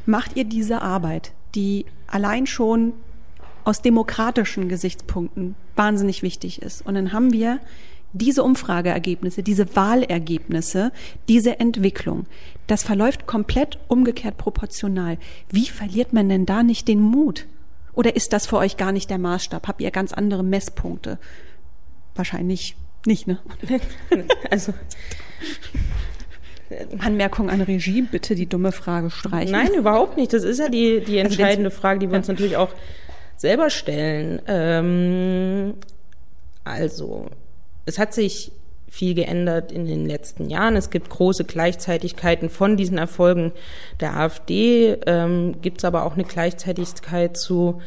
macht 0.06 0.36
ihr 0.36 0.46
diese 0.46 0.82
Arbeit, 0.82 1.32
die 1.54 1.86
allein 2.08 2.48
schon 2.48 2.94
aus 3.64 3.82
demokratischen 3.82 4.70
Gesichtspunkten 4.70 5.56
wahnsinnig 5.76 6.24
wichtig 6.24 6.62
ist. 6.62 6.86
Und 6.86 6.96
dann 6.96 7.14
haben 7.14 7.32
wir 7.32 7.60
diese 8.14 8.44
Umfrageergebnisse, 8.44 9.44
diese 9.44 9.76
Wahlergebnisse, 9.76 10.92
diese 11.28 11.60
Entwicklung, 11.60 12.26
das 12.70 12.84
verläuft 12.84 13.26
komplett 13.26 13.80
umgekehrt 13.88 14.38
proportional. 14.38 15.18
Wie 15.50 15.68
verliert 15.68 16.14
man 16.14 16.30
denn 16.30 16.46
da 16.46 16.62
nicht 16.62 16.88
den 16.88 17.00
Mut? 17.00 17.48
Oder 17.94 18.16
ist 18.16 18.32
das 18.32 18.46
für 18.46 18.58
euch 18.58 18.78
gar 18.78 18.92
nicht 18.92 19.10
der 19.10 19.18
Maßstab? 19.18 19.68
Habt 19.68 19.82
ihr 19.82 19.90
ganz 19.92 20.14
andere 20.14 20.44
Messpunkte? 20.44 21.18
Wahrscheinlich 22.14 22.76
nicht, 23.06 23.28
ne? 23.28 23.40
also. 24.52 24.74
Anmerkung 27.00 27.50
an 27.50 27.62
Regie, 27.62 28.04
bitte 28.04 28.36
die 28.36 28.46
dumme 28.46 28.72
Frage 28.72 29.10
streichen. 29.10 29.52
Nein, 29.52 29.74
überhaupt 29.74 30.18
nicht. 30.18 30.32
Das 30.32 30.44
ist 30.44 30.60
ja 30.60 30.70
die, 30.70 31.02
die 31.02 31.20
also 31.20 31.32
entscheidende 31.32 31.72
Frage, 31.72 32.00
die 32.00 32.12
wir 32.12 32.18
uns 32.18 32.28
natürlich 32.28 32.58
auch 32.58 32.70
selber 33.36 33.72
stellen. 33.72 34.40
Ähm, 34.46 35.74
also, 36.64 37.32
es 37.86 37.98
hat 37.98 38.14
sich 38.14 38.52
viel 38.90 39.14
geändert 39.14 39.72
in 39.72 39.86
den 39.86 40.06
letzten 40.06 40.50
Jahren. 40.50 40.76
Es 40.76 40.90
gibt 40.90 41.10
große 41.10 41.44
Gleichzeitigkeiten 41.44 42.50
von 42.50 42.78
diesen 42.78 42.98
Erfolgen 42.98 43.52
der 44.00 44.18
AfD, 44.18 44.98
ähm, 45.06 45.62
gibt 45.62 45.80
es 45.80 45.86
aber 45.86 46.06
auch 46.06 46.14
eine 46.14 46.24
Gleichzeitigkeit 46.24 47.38
zu 47.38 47.82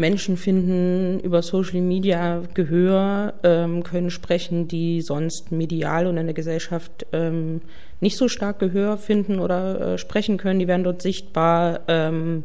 Menschen 0.00 0.36
finden 0.38 1.20
über 1.20 1.42
Social 1.42 1.82
Media 1.82 2.42
Gehör, 2.54 3.34
ähm, 3.42 3.82
können 3.82 4.10
sprechen, 4.10 4.66
die 4.66 5.02
sonst 5.02 5.52
medial 5.52 6.06
und 6.06 6.16
in 6.16 6.26
der 6.26 6.34
Gesellschaft 6.34 7.06
ähm, 7.12 7.60
nicht 8.00 8.16
so 8.16 8.26
stark 8.26 8.58
Gehör 8.58 8.96
finden 8.96 9.38
oder 9.38 9.80
äh, 9.80 9.98
sprechen 9.98 10.38
können. 10.38 10.58
Die 10.58 10.68
werden 10.68 10.84
dort 10.84 11.02
sichtbar. 11.02 11.80
Ähm, 11.86 12.44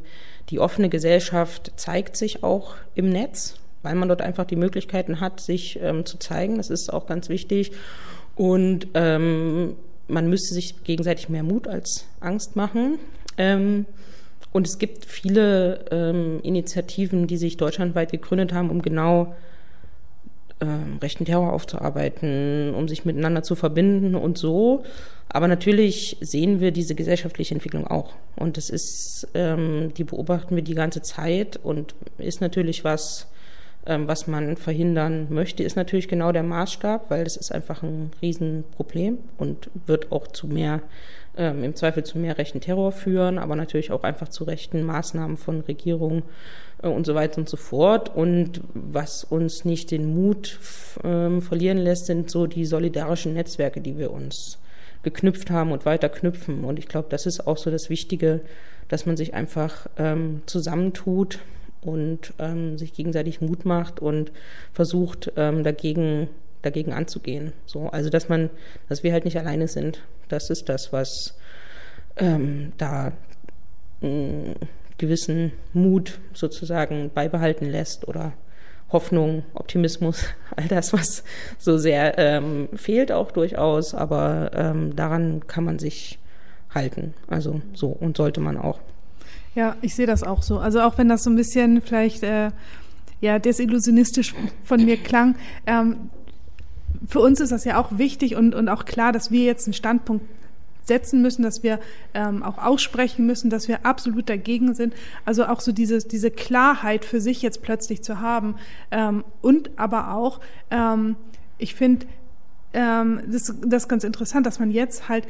die 0.50 0.60
offene 0.60 0.90
Gesellschaft 0.90 1.72
zeigt 1.78 2.18
sich 2.18 2.44
auch 2.44 2.76
im 2.94 3.10
Netz 3.10 3.56
weil 3.86 3.96
man 3.96 4.10
dort 4.10 4.22
einfach 4.22 4.46
die 4.46 4.56
Möglichkeiten 4.56 5.22
hat, 5.22 5.40
sich 5.40 5.80
ähm, 5.82 6.06
zu 6.06 6.18
zeigen. 6.18 6.58
Das 6.58 6.70
ist 6.70 6.92
auch 6.92 7.06
ganz 7.06 7.30
wichtig. 7.30 7.72
Und 8.36 8.88
ähm, 8.96 9.76
man 10.08 10.30
müsste 10.30 10.54
sich 10.54 10.84
gegenseitig 10.84 11.30
mehr 11.30 11.44
Mut 11.44 11.68
als 11.68 12.06
Angst 12.20 12.56
machen. 12.56 12.98
Ähm, 13.38 13.86
und 14.52 14.68
es 14.68 14.78
gibt 14.78 15.06
viele 15.06 15.86
ähm, 15.92 16.40
Initiativen, 16.42 17.28
die 17.28 17.38
sich 17.38 17.58
deutschlandweit 17.58 18.12
gegründet 18.12 18.54
haben, 18.54 18.70
um 18.70 18.82
genau 18.82 19.36
ähm, 20.62 20.98
rechten 21.02 21.26
Terror 21.26 21.54
aufzuarbeiten, 21.54 22.74
um 22.74 22.88
sich 22.88 23.06
miteinander 23.06 23.44
zu 23.44 23.56
verbinden 23.56 24.16
und 24.16 24.38
so. 24.38 24.84
Aber 25.30 25.48
natürlich 25.48 26.18
sehen 26.22 26.62
wir 26.62 26.72
diese 26.72 26.96
gesellschaftliche 26.96 27.54
Entwicklung 27.54 27.86
auch. 27.86 28.14
Und 28.38 28.58
das 28.58 28.70
ist, 28.70 29.28
ähm, 29.34 29.94
die 29.98 30.06
beobachten 30.06 30.56
wir 30.56 30.64
die 30.64 30.76
ganze 30.76 31.02
Zeit 31.02 31.60
und 31.62 31.94
ist 32.18 32.42
natürlich 32.42 32.84
was, 32.84 33.28
was 33.86 34.26
man 34.28 34.58
verhindern 34.58 35.28
möchte, 35.30 35.64
ist 35.64 35.76
natürlich 35.76 36.08
genau 36.08 36.32
der 36.32 36.44
Maßstab, 36.44 37.10
weil 37.10 37.24
das 37.24 37.38
ist 37.38 37.52
einfach 37.52 37.84
ein 37.84 38.12
Riesenproblem 38.22 39.20
und 39.38 39.70
wird 39.86 40.12
auch 40.12 40.28
zu 40.28 40.48
mehr, 40.48 40.82
ähm, 41.38 41.64
im 41.64 41.76
Zweifel 41.76 42.04
zu 42.04 42.18
mehr 42.18 42.38
rechten 42.38 42.62
Terror 42.62 42.92
führen, 42.92 43.38
aber 43.38 43.56
natürlich 43.56 43.92
auch 43.92 44.04
einfach 44.04 44.30
zu 44.30 44.44
rechten 44.44 44.84
Maßnahmen 44.84 45.38
von 45.38 45.62
Regierungen 45.62 46.24
äh, 46.82 46.88
und 46.88 47.06
so 47.06 47.14
weiter 47.14 47.38
und 47.38 47.48
so 47.48 47.58
fort. 47.58 48.16
Und 48.16 48.62
was 48.74 49.24
uns 49.24 49.66
nicht 49.66 49.92
den 49.92 50.16
Mut 50.16 50.60
ähm, 51.04 51.42
verlieren 51.42 51.78
lässt, 51.78 52.08
sind 52.08 52.32
so 52.32 52.48
die 52.48 52.66
solidarischen 52.66 53.34
Netzwerke, 53.34 53.82
die 53.82 53.98
wir 54.00 54.12
uns 54.12 54.58
geknüpft 55.04 55.52
haben 55.52 55.72
und 55.72 55.86
weiter 55.86 56.10
knüpfen. 56.10 56.64
Und 56.64 56.80
ich 56.80 56.88
glaube, 56.88 57.08
das 57.10 57.28
ist 57.28 57.46
auch 57.46 57.58
so 57.58 57.70
das 57.70 57.92
Wichtige, 57.92 58.42
dass 58.88 59.06
man 59.06 59.16
sich 59.16 59.36
einfach 59.36 59.88
ähm, 59.98 60.42
zusammentut 60.48 61.40
und 61.86 62.34
ähm, 62.40 62.78
sich 62.78 62.94
gegenseitig 62.94 63.42
Mut 63.42 63.66
macht 63.66 64.00
und 64.00 64.32
versucht, 64.72 65.32
ähm, 65.38 65.64
dagegen, 65.64 66.30
dagegen 66.62 66.94
anzugehen. 66.94 67.54
So, 67.66 67.90
also 67.90 68.10
dass 68.10 68.28
man, 68.30 68.50
dass 68.90 69.04
wir 69.04 69.14
halt 69.14 69.26
nicht 69.26 69.38
alleine 69.38 69.68
sind. 69.68 70.02
Das 70.28 70.50
ist 70.50 70.70
das, 70.70 70.92
was 70.92 71.38
ähm, 72.18 72.74
da 72.78 73.12
einen 74.02 74.52
mm, 74.52 74.56
gewissen 74.98 75.52
Mut 75.74 76.20
sozusagen 76.34 77.12
beibehalten 77.14 77.66
lässt 77.66 78.08
oder 78.08 78.34
Hoffnung, 78.90 79.44
Optimismus, 79.54 80.26
all 80.56 80.68
das, 80.68 80.94
was 80.94 81.24
so 81.58 81.78
sehr 81.78 82.18
ähm, 82.18 82.70
fehlt 82.74 83.12
auch 83.12 83.32
durchaus, 83.32 83.94
aber 83.94 84.52
ähm, 84.54 84.96
daran 84.96 85.46
kann 85.48 85.64
man 85.64 85.80
sich 85.80 86.20
halten. 86.74 87.14
Also 87.28 87.62
so 87.74 87.88
und 87.88 88.18
sollte 88.18 88.42
man 88.42 88.58
auch. 88.58 88.80
Ja, 89.56 89.76
ich 89.82 89.96
sehe 89.96 90.06
das 90.06 90.24
auch 90.24 90.44
so. 90.44 90.60
Also 90.60 90.82
auch 90.82 90.98
wenn 90.98 91.08
das 91.08 91.24
so 91.24 91.30
ein 91.30 91.36
bisschen 91.36 91.82
vielleicht 91.82 92.24
äh, 92.24 92.52
ja 93.22 93.40
desillusionistisch 93.40 94.36
von 94.64 94.84
mir 94.84 94.98
klang, 94.98 95.36
ähm, 95.66 96.10
für 97.08 97.20
uns 97.20 97.40
ist 97.40 97.52
das 97.52 97.66
ja 97.66 97.80
auch 97.80 97.98
wichtig 97.98 98.36
und, 98.36 98.54
und 98.54 98.70
auch 98.70 98.86
klar, 98.86 99.12
dass 99.12 99.32
wir 99.32 99.44
jetzt 99.44 99.68
einen 99.68 99.74
Standpunkt 99.74 100.26
setzen 100.84 101.22
müssen, 101.22 101.42
dass 101.42 101.64
wir 101.64 101.80
ähm, 102.14 102.44
auch 102.44 102.58
aussprechen 102.58 103.26
müssen, 103.26 103.50
dass 103.50 103.68
wir 103.68 103.86
absolut 103.86 104.30
dagegen 104.30 104.74
sind. 104.76 104.94
Also 105.24 105.46
auch 105.46 105.60
so 105.60 105.72
diese, 105.72 106.00
diese 106.00 106.32
Klarheit 106.32 107.06
für 107.06 107.22
sich 107.22 107.42
jetzt 107.42 107.62
plötzlich 107.62 108.04
zu 108.04 108.20
haben. 108.20 108.56
Ähm, 108.92 109.24
und 109.42 109.72
aber 109.78 110.14
auch, 110.14 110.40
ähm, 110.70 111.16
ich 111.58 111.76
finde, 111.76 112.06
ähm, 112.74 113.22
das, 113.28 113.54
das 113.66 113.84
ist 113.84 113.90
ganz 113.90 114.04
interessant, 114.04 114.46
dass 114.46 114.60
man 114.60 114.70
jetzt 114.70 115.10
halt 115.10 115.28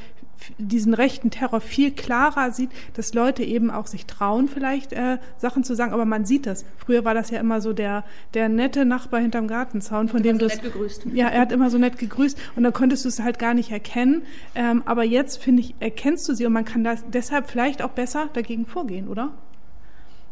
diesen 0.57 0.93
rechten 0.93 1.31
Terror 1.31 1.61
viel 1.61 1.91
klarer 1.91 2.51
sieht, 2.51 2.69
dass 2.93 3.13
Leute 3.13 3.43
eben 3.43 3.71
auch 3.71 3.87
sich 3.87 4.05
trauen, 4.05 4.47
vielleicht 4.47 4.93
äh, 4.93 5.17
Sachen 5.37 5.63
zu 5.63 5.75
sagen, 5.75 5.93
aber 5.93 6.05
man 6.05 6.25
sieht 6.25 6.45
das. 6.45 6.65
Früher 6.77 7.05
war 7.05 7.13
das 7.13 7.29
ja 7.29 7.39
immer 7.39 7.61
so 7.61 7.73
der, 7.73 8.03
der 8.33 8.49
nette 8.49 8.85
Nachbar 8.85 9.21
hinterm 9.21 9.47
Gartenzaun, 9.47 10.07
von 10.07 10.23
dem 10.23 10.39
so 10.39 10.47
du 10.47 10.53
nett 10.53 10.61
gegrüßt. 10.61 11.07
Ja, 11.13 11.27
er 11.27 11.41
hat 11.41 11.51
immer 11.51 11.69
so 11.69 11.77
nett 11.77 11.97
gegrüßt 11.97 12.37
und 12.55 12.63
dann 12.63 12.73
konntest 12.73 13.05
du 13.05 13.09
es 13.09 13.19
halt 13.19 13.39
gar 13.39 13.53
nicht 13.53 13.71
erkennen. 13.71 14.23
Ähm, 14.53 14.83
aber 14.85 15.03
jetzt, 15.03 15.41
finde 15.41 15.61
ich, 15.61 15.75
erkennst 15.79 16.27
du 16.29 16.33
sie 16.33 16.45
und 16.45 16.53
man 16.53 16.65
kann 16.65 16.83
das 16.83 17.03
deshalb 17.11 17.49
vielleicht 17.49 17.81
auch 17.81 17.91
besser 17.91 18.29
dagegen 18.33 18.65
vorgehen, 18.65 19.07
oder? 19.07 19.31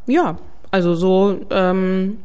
Ja, 0.06 0.38
also 0.72 0.96
so, 0.96 1.40
ähm, 1.50 2.18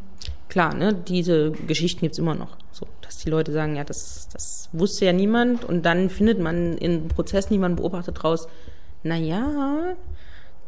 klar, 0.49 0.75
ne, 0.75 0.95
diese 0.95 1.53
Geschichten 1.67 2.01
gibt's 2.01 2.19
immer 2.19 2.35
noch. 2.35 2.57
So, 2.79 2.87
dass 3.03 3.19
die 3.19 3.31
Leute 3.31 3.51
sagen, 3.53 3.75
ja, 3.75 3.83
das, 3.83 4.29
das 4.33 4.69
wusste 4.73 5.07
ja 5.07 5.13
niemand 5.13 5.65
und 5.65 5.83
dann 5.83 6.11
findet 6.11 6.39
man 6.39 6.79
im 6.79 7.09
Prozess 7.09 7.51
niemand 7.51 7.77
beobachtet 7.77 8.23
raus, 8.23 8.47
na 9.03 9.17
ja, 9.17 9.97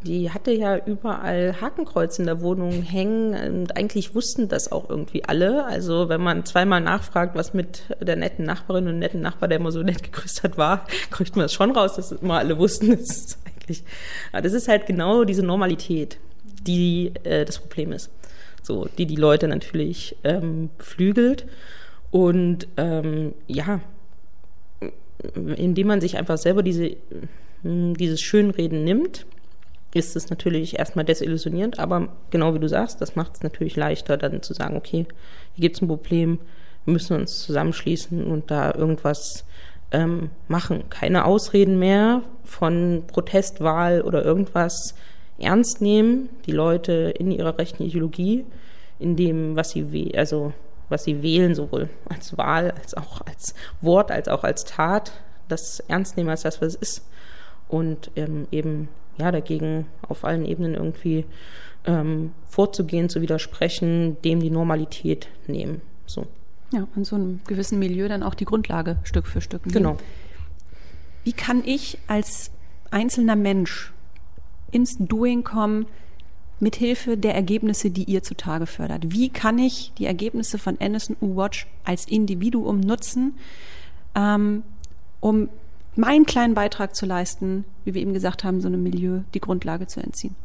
die 0.02 0.30
hatte 0.30 0.50
ja 0.50 0.76
überall 0.76 1.60
Hakenkreuz 1.60 2.18
in 2.18 2.26
der 2.26 2.40
Wohnung 2.40 2.82
hängen 2.82 3.34
und 3.58 3.76
eigentlich 3.76 4.14
wussten 4.14 4.48
das 4.48 4.72
auch 4.72 4.88
irgendwie 4.90 5.24
alle. 5.24 5.64
Also 5.66 6.08
wenn 6.08 6.20
man 6.20 6.44
zweimal 6.44 6.80
nachfragt, 6.80 7.36
was 7.36 7.54
mit 7.54 7.84
der 8.00 8.16
netten 8.16 8.44
Nachbarin 8.44 8.88
und 8.88 8.98
netten 8.98 9.20
Nachbar, 9.20 9.48
der 9.48 9.58
immer 9.58 9.70
so 9.70 9.82
nett 9.82 10.02
gegrüßt 10.02 10.42
hat, 10.42 10.58
war, 10.58 10.86
kriegt 11.10 11.36
man 11.36 11.44
das 11.44 11.52
schon 11.52 11.70
raus, 11.70 11.94
dass 11.94 12.10
immer 12.10 12.38
alle 12.38 12.58
wussten. 12.58 12.90
Das 13.00 13.10
ist 13.10 13.38
eigentlich, 13.46 13.84
das 14.32 14.52
ist 14.52 14.66
halt 14.66 14.86
genau 14.86 15.22
diese 15.22 15.44
Normalität, 15.44 16.18
die 16.66 17.12
äh, 17.22 17.44
das 17.44 17.60
Problem 17.60 17.92
ist. 17.92 18.10
So, 18.62 18.88
die 18.98 19.06
die 19.06 19.16
Leute 19.16 19.46
natürlich 19.46 20.16
ähm, 20.24 20.70
flügelt. 20.78 21.46
Und 22.10 22.66
ähm, 22.76 23.34
ja, 23.46 23.80
indem 25.34 25.86
man 25.86 26.00
sich 26.00 26.16
einfach 26.16 26.38
selber 26.38 26.62
diese, 26.62 26.96
dieses 27.62 28.20
Schönreden 28.20 28.84
nimmt, 28.84 29.26
ist 29.92 30.16
es 30.16 30.30
natürlich 30.30 30.78
erstmal 30.78 31.04
desillusionierend, 31.04 31.78
aber 31.78 32.08
genau 32.30 32.54
wie 32.54 32.60
du 32.60 32.68
sagst, 32.68 33.00
das 33.00 33.16
macht 33.16 33.34
es 33.34 33.42
natürlich 33.42 33.76
leichter, 33.76 34.16
dann 34.16 34.42
zu 34.42 34.54
sagen, 34.54 34.76
okay, 34.76 35.06
hier 35.54 35.62
gibt 35.62 35.76
es 35.76 35.82
ein 35.82 35.88
Problem, 35.88 36.38
wir 36.84 36.92
müssen 36.92 37.16
uns 37.16 37.40
zusammenschließen 37.40 38.24
und 38.24 38.50
da 38.50 38.72
irgendwas 38.72 39.44
ähm, 39.90 40.30
machen. 40.48 40.84
Keine 40.90 41.24
Ausreden 41.24 41.78
mehr 41.78 42.22
von 42.44 43.02
Protestwahl 43.06 44.02
oder 44.02 44.24
irgendwas 44.24 44.94
ernst 45.38 45.80
nehmen, 45.80 46.28
die 46.46 46.52
Leute 46.52 47.14
in 47.18 47.30
ihrer 47.30 47.58
rechten 47.58 47.82
Ideologie, 47.82 48.44
in 48.98 49.16
dem, 49.16 49.56
was 49.56 49.70
sie, 49.70 50.12
also 50.16 50.52
was 50.90 51.04
sie 51.04 51.22
wählen, 51.22 51.54
sowohl 51.54 51.88
als 52.08 52.36
Wahl, 52.36 52.72
als 52.72 52.94
auch 52.94 53.22
als 53.22 53.54
Wort, 53.80 54.10
als 54.10 54.28
auch 54.28 54.44
als 54.44 54.64
Tat, 54.64 55.12
das 55.48 55.80
ernst 55.88 56.16
nehmen 56.16 56.28
als 56.28 56.42
das, 56.42 56.60
was 56.60 56.74
es 56.74 56.76
ist. 56.76 57.08
Und 57.68 58.10
ähm, 58.16 58.46
eben 58.50 58.88
ja 59.18 59.30
dagegen 59.30 59.86
auf 60.02 60.24
allen 60.24 60.44
Ebenen 60.44 60.74
irgendwie 60.74 61.24
ähm, 61.86 62.32
vorzugehen, 62.48 63.08
zu 63.08 63.22
widersprechen, 63.22 64.20
dem 64.22 64.40
die 64.40 64.50
Normalität 64.50 65.28
nehmen. 65.46 65.80
So. 66.06 66.26
Ja, 66.72 66.86
in 66.96 67.04
so 67.04 67.16
einem 67.16 67.40
gewissen 67.46 67.78
Milieu 67.78 68.08
dann 68.08 68.22
auch 68.22 68.34
die 68.34 68.44
Grundlage 68.44 68.98
Stück 69.04 69.26
für 69.26 69.40
Stück 69.40 69.66
nehmen. 69.66 69.74
Genau. 69.74 69.96
Wie 71.24 71.32
kann 71.32 71.62
ich 71.64 71.98
als 72.06 72.50
einzelner 72.90 73.36
Mensch 73.36 73.92
ins 74.70 74.96
Doing 74.98 75.44
kommen, 75.44 75.86
mithilfe 76.60 77.16
der 77.16 77.34
Ergebnisse, 77.34 77.90
die 77.90 78.04
ihr 78.04 78.22
zutage 78.22 78.66
fördert. 78.66 79.12
Wie 79.12 79.28
kann 79.28 79.58
ich 79.58 79.92
die 79.98 80.06
Ergebnisse 80.06 80.58
von 80.58 80.80
NSU 80.80 81.14
Watch 81.20 81.66
als 81.84 82.06
Individuum 82.06 82.80
nutzen, 82.80 83.34
ähm, 84.14 84.62
um 85.20 85.48
meinen 85.96 86.26
kleinen 86.26 86.54
Beitrag 86.54 86.94
zu 86.94 87.06
leisten, 87.06 87.64
wie 87.84 87.94
wir 87.94 88.02
eben 88.02 88.14
gesagt 88.14 88.44
haben, 88.44 88.60
so 88.60 88.68
einem 88.68 88.82
Milieu 88.82 89.20
die 89.34 89.40
Grundlage 89.40 89.86
zu 89.86 90.00
entziehen? 90.00 90.36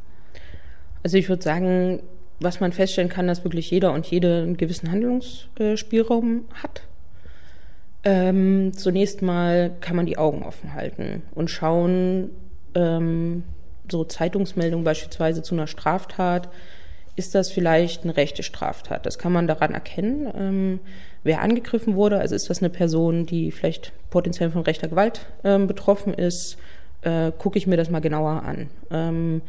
Also 1.03 1.17
ich 1.17 1.29
würde 1.29 1.43
sagen, 1.43 2.01
was 2.39 2.59
man 2.59 2.71
feststellen 2.71 3.09
kann, 3.09 3.27
dass 3.27 3.43
wirklich 3.43 3.69
jeder 3.71 3.93
und 3.93 4.05
jede 4.07 4.43
einen 4.43 4.57
gewissen 4.57 4.91
Handlungsspielraum 4.91 6.45
hat. 6.61 6.81
Ähm, 8.03 8.71
zunächst 8.73 9.21
mal 9.21 9.71
kann 9.81 9.95
man 9.95 10.05
die 10.05 10.17
Augen 10.17 10.43
offen 10.43 10.73
halten 10.73 11.23
und 11.33 11.49
schauen, 11.49 12.29
ähm, 12.75 13.43
so 13.91 14.03
Zeitungsmeldung 14.03 14.83
beispielsweise 14.83 15.41
zu 15.41 15.55
einer 15.55 15.67
Straftat, 15.67 16.49
ist 17.15 17.33
das 17.33 17.51
vielleicht 17.51 18.03
eine 18.03 18.17
rechte 18.17 18.43
Straftat. 18.43 19.05
Das 19.05 19.17
kann 19.17 19.31
man 19.31 19.47
daran 19.47 19.73
erkennen, 19.73 20.31
ähm, 20.37 20.79
wer 21.23 21.41
angegriffen 21.41 21.95
wurde. 21.95 22.19
Also 22.19 22.35
ist 22.35 22.49
das 22.49 22.59
eine 22.59 22.69
Person, 22.69 23.25
die 23.25 23.51
vielleicht 23.51 23.93
potenziell 24.09 24.51
von 24.51 24.63
rechter 24.63 24.87
Gewalt 24.87 25.25
ähm, 25.43 25.67
betroffen 25.67 26.13
ist, 26.13 26.57
äh, 27.01 27.31
gucke 27.37 27.57
ich 27.57 27.67
mir 27.67 27.77
das 27.77 27.89
mal 27.89 28.01
genauer 28.01 28.43
an. 28.43 28.69
Ähm, 28.91 29.41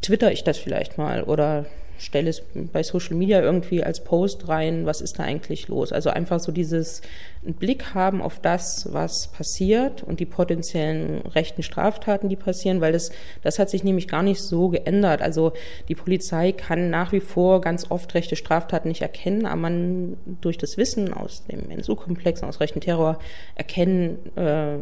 twitter 0.00 0.32
ich 0.32 0.44
das 0.44 0.58
vielleicht 0.58 0.98
mal 0.98 1.24
oder 1.24 1.66
stelle 2.02 2.30
es 2.30 2.42
bei 2.54 2.82
Social 2.82 3.14
Media 3.14 3.40
irgendwie 3.40 3.82
als 3.82 4.02
Post 4.02 4.48
rein, 4.48 4.86
was 4.86 5.00
ist 5.00 5.18
da 5.18 5.22
eigentlich 5.22 5.68
los? 5.68 5.92
Also 5.92 6.10
einfach 6.10 6.40
so 6.40 6.52
dieses 6.52 7.00
Blick 7.42 7.94
haben 7.94 8.22
auf 8.22 8.40
das, 8.40 8.88
was 8.92 9.28
passiert 9.28 10.02
und 10.02 10.20
die 10.20 10.26
potenziellen 10.26 11.22
rechten 11.22 11.62
Straftaten, 11.62 12.28
die 12.28 12.36
passieren, 12.36 12.80
weil 12.80 12.92
das, 12.92 13.10
das 13.42 13.58
hat 13.58 13.70
sich 13.70 13.84
nämlich 13.84 14.08
gar 14.08 14.22
nicht 14.22 14.40
so 14.40 14.68
geändert. 14.68 15.22
Also 15.22 15.52
die 15.88 15.94
Polizei 15.94 16.52
kann 16.52 16.90
nach 16.90 17.12
wie 17.12 17.20
vor 17.20 17.60
ganz 17.60 17.90
oft 17.90 18.14
rechte 18.14 18.36
Straftaten 18.36 18.88
nicht 18.88 19.02
erkennen, 19.02 19.46
aber 19.46 19.56
man 19.56 20.16
durch 20.40 20.58
das 20.58 20.76
Wissen 20.76 21.12
aus 21.12 21.44
dem 21.46 21.70
NSU-Komplex, 21.70 22.42
aus 22.42 22.60
rechten 22.60 22.80
Terror 22.80 23.18
erkennen, 23.54 24.18
äh, 24.36 24.78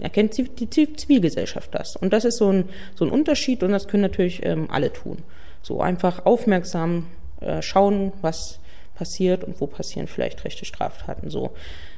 erkennt 0.00 0.36
die 0.38 0.92
Zivilgesellschaft 0.94 1.74
das. 1.74 1.96
Und 1.96 2.12
das 2.12 2.24
ist 2.24 2.38
so 2.38 2.50
ein, 2.50 2.68
so 2.94 3.04
ein 3.04 3.10
Unterschied 3.10 3.62
und 3.62 3.72
das 3.72 3.88
können 3.88 4.02
natürlich 4.02 4.44
ähm, 4.44 4.68
alle 4.70 4.92
tun. 4.92 5.18
So 5.62 5.80
einfach 5.80 6.26
aufmerksam 6.26 7.06
äh, 7.40 7.62
schauen, 7.62 8.12
was 8.20 8.60
passiert 8.94 9.44
und 9.44 9.60
wo 9.60 9.66
passieren 9.66 10.06
vielleicht 10.06 10.44
rechte 10.44 10.64
Straftaten. 10.64 11.30
So 11.30 11.52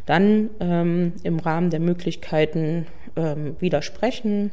dann 0.07 0.51
ähm, 0.61 1.15
im 1.23 1.39
Rahmen 1.39 1.71
der 1.71 1.81
Möglichkeiten 1.81 2.87
ähm, 3.17 3.57
widersprechen. 3.59 4.53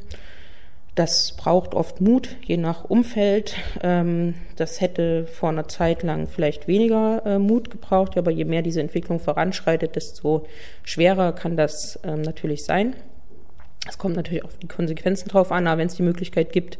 Das 0.95 1.33
braucht 1.37 1.75
oft 1.75 2.01
Mut, 2.01 2.35
je 2.43 2.57
nach 2.57 2.83
Umfeld. 2.85 3.55
Ähm, 3.81 4.33
das 4.57 4.81
hätte 4.81 5.27
vor 5.27 5.49
einer 5.49 5.67
Zeit 5.67 6.03
lang 6.03 6.27
vielleicht 6.27 6.67
weniger 6.67 7.25
äh, 7.25 7.39
Mut 7.39 7.69
gebraucht, 7.69 8.17
aber 8.17 8.31
je 8.31 8.45
mehr 8.45 8.63
diese 8.63 8.81
Entwicklung 8.81 9.19
voranschreitet, 9.19 9.95
desto 9.95 10.45
schwerer 10.83 11.33
kann 11.33 11.55
das 11.55 11.99
ähm, 12.03 12.21
natürlich 12.21 12.65
sein. 12.65 12.95
Es 13.89 13.97
kommt 13.97 14.15
natürlich 14.15 14.45
auf 14.45 14.57
die 14.57 14.67
Konsequenzen 14.67 15.29
drauf 15.29 15.51
an, 15.51 15.67
aber 15.67 15.79
wenn 15.79 15.87
es 15.87 15.95
die 15.95 16.03
Möglichkeit 16.03 16.53
gibt, 16.53 16.77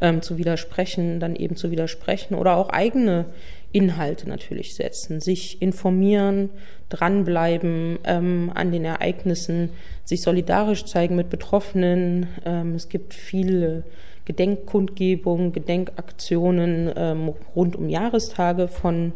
ähm, 0.00 0.20
zu 0.20 0.36
widersprechen, 0.36 1.20
dann 1.20 1.34
eben 1.34 1.56
zu 1.56 1.70
widersprechen 1.70 2.34
oder 2.34 2.56
auch 2.56 2.68
eigene 2.68 3.24
Inhalte 3.72 4.28
natürlich 4.28 4.74
setzen, 4.74 5.20
sich 5.20 5.62
informieren, 5.62 6.50
dranbleiben 6.90 7.98
ähm, 8.04 8.50
an 8.54 8.70
den 8.70 8.84
Ereignissen, 8.84 9.70
sich 10.04 10.20
solidarisch 10.20 10.84
zeigen 10.84 11.16
mit 11.16 11.30
Betroffenen. 11.30 12.26
Ähm, 12.44 12.74
es 12.74 12.88
gibt 12.90 13.14
viele 13.14 13.84
Gedenkkundgebungen, 14.26 15.52
Gedenkaktionen 15.52 16.92
ähm, 16.94 17.32
rund 17.56 17.76
um 17.76 17.88
Jahrestage 17.88 18.68
von 18.68 19.12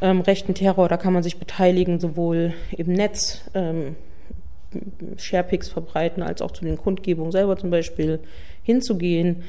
ähm, 0.00 0.20
rechten 0.20 0.54
Terror. 0.54 0.88
Da 0.88 0.96
kann 0.96 1.12
man 1.12 1.22
sich 1.22 1.38
beteiligen, 1.38 1.98
sowohl 1.98 2.54
im 2.76 2.92
Netz, 2.92 3.42
ähm, 3.54 3.96
Sharepics 5.16 5.68
verbreiten, 5.68 6.22
als 6.22 6.42
auch 6.42 6.50
zu 6.50 6.64
den 6.64 6.76
Kundgebungen 6.76 7.32
selber 7.32 7.56
zum 7.56 7.70
Beispiel 7.70 8.20
hinzugehen. 8.62 9.44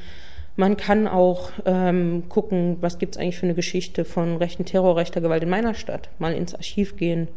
Man 0.56 0.76
kann 0.76 1.06
auch 1.06 1.50
ähm, 1.64 2.24
gucken, 2.28 2.76
was 2.80 2.98
gibt 2.98 3.14
es 3.14 3.20
eigentlich 3.20 3.38
für 3.38 3.46
eine 3.46 3.54
Geschichte 3.54 4.04
von 4.04 4.36
rechten 4.36 4.64
Terror, 4.64 4.96
rechter 4.96 5.20
Gewalt 5.20 5.42
in 5.42 5.50
meiner 5.50 5.74
Stadt. 5.74 6.08
Mal 6.18 6.34
ins 6.34 6.54
Archiv 6.54 6.96
gehen, 6.96 7.28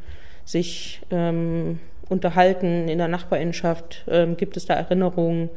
sich 0.45 1.01
ähm, 1.11 1.79
unterhalten 2.09 2.89
in 2.89 2.97
der 2.97 3.07
Nachbarinschaft, 3.07 4.05
ähm, 4.07 4.36
gibt 4.36 4.57
es 4.57 4.65
da 4.65 4.73
Erinnerungen 4.73 5.49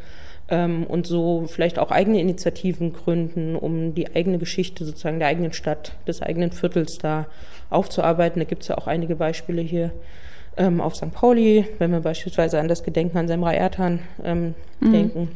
ähm, 0.49 0.85
und 0.85 1.07
so 1.07 1.47
vielleicht 1.49 1.79
auch 1.79 1.91
eigene 1.91 2.20
Initiativen 2.20 2.93
gründen, 2.93 3.57
um 3.57 3.95
die 3.95 4.14
eigene 4.14 4.39
Geschichte 4.39 4.85
sozusagen 4.85 5.18
der 5.18 5.29
eigenen 5.29 5.53
Stadt, 5.53 5.97
des 6.07 6.22
eigenen 6.22 6.53
Viertels 6.53 6.99
da 6.99 7.27
aufzuarbeiten. 7.70 8.41
Da 8.41 8.45
gibt 8.45 8.62
es 8.62 8.68
ja 8.68 8.79
auch 8.79 8.87
einige 8.87 9.16
Beispiele 9.16 9.62
hier 9.62 9.93
ähm, 10.57 10.81
auf 10.81 10.97
St. 10.97 11.13
Pauli, 11.13 11.67
wenn 11.79 11.93
wir 11.93 12.01
beispielsweise 12.01 12.59
an 12.59 12.69
das 12.69 12.83
Gedenken 12.83 13.19
an 13.19 13.29
Semra 13.29 13.53
Ertan 13.53 14.01
ähm, 14.25 14.55
mhm. 14.81 14.93
denken 14.93 15.29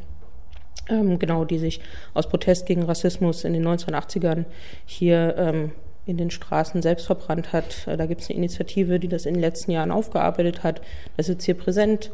ähm, 0.90 1.18
genau, 1.18 1.44
die 1.44 1.58
sich 1.58 1.80
aus 2.14 2.28
Protest 2.28 2.66
gegen 2.66 2.82
Rassismus 2.82 3.44
in 3.44 3.52
den 3.52 3.66
1980ern 3.66 4.44
hier 4.84 5.34
ähm, 5.38 5.72
in 6.06 6.16
den 6.16 6.30
Straßen 6.30 6.82
selbst 6.82 7.06
verbrannt 7.06 7.52
hat. 7.52 7.86
Äh, 7.86 7.96
da 7.96 8.06
gibt 8.06 8.22
es 8.22 8.28
eine 8.28 8.38
Initiative, 8.38 8.98
die 8.98 9.08
das 9.08 9.26
in 9.26 9.34
den 9.34 9.40
letzten 9.40 9.70
Jahren 9.70 9.90
aufgearbeitet 9.90 10.62
hat. 10.62 10.80
Das 11.16 11.28
ist 11.28 11.34
jetzt 11.34 11.44
hier 11.44 11.54
präsent. 11.54 12.10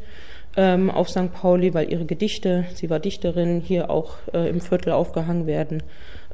ähm, 0.59 0.91
auf 0.91 1.11
St. 1.11 1.33
Pauli, 1.35 1.75
weil 1.75 1.93
ihre 1.93 2.07
Gedichte, 2.07 2.65
sie 2.75 2.89
war 2.89 2.99
Dichterin, 2.99 3.61
hier 3.61 3.91
auch 3.91 4.15
äh, 4.33 4.49
im 4.49 4.63
Viertel 4.63 4.93
aufgehangen 4.93 5.47
werden 5.47 5.83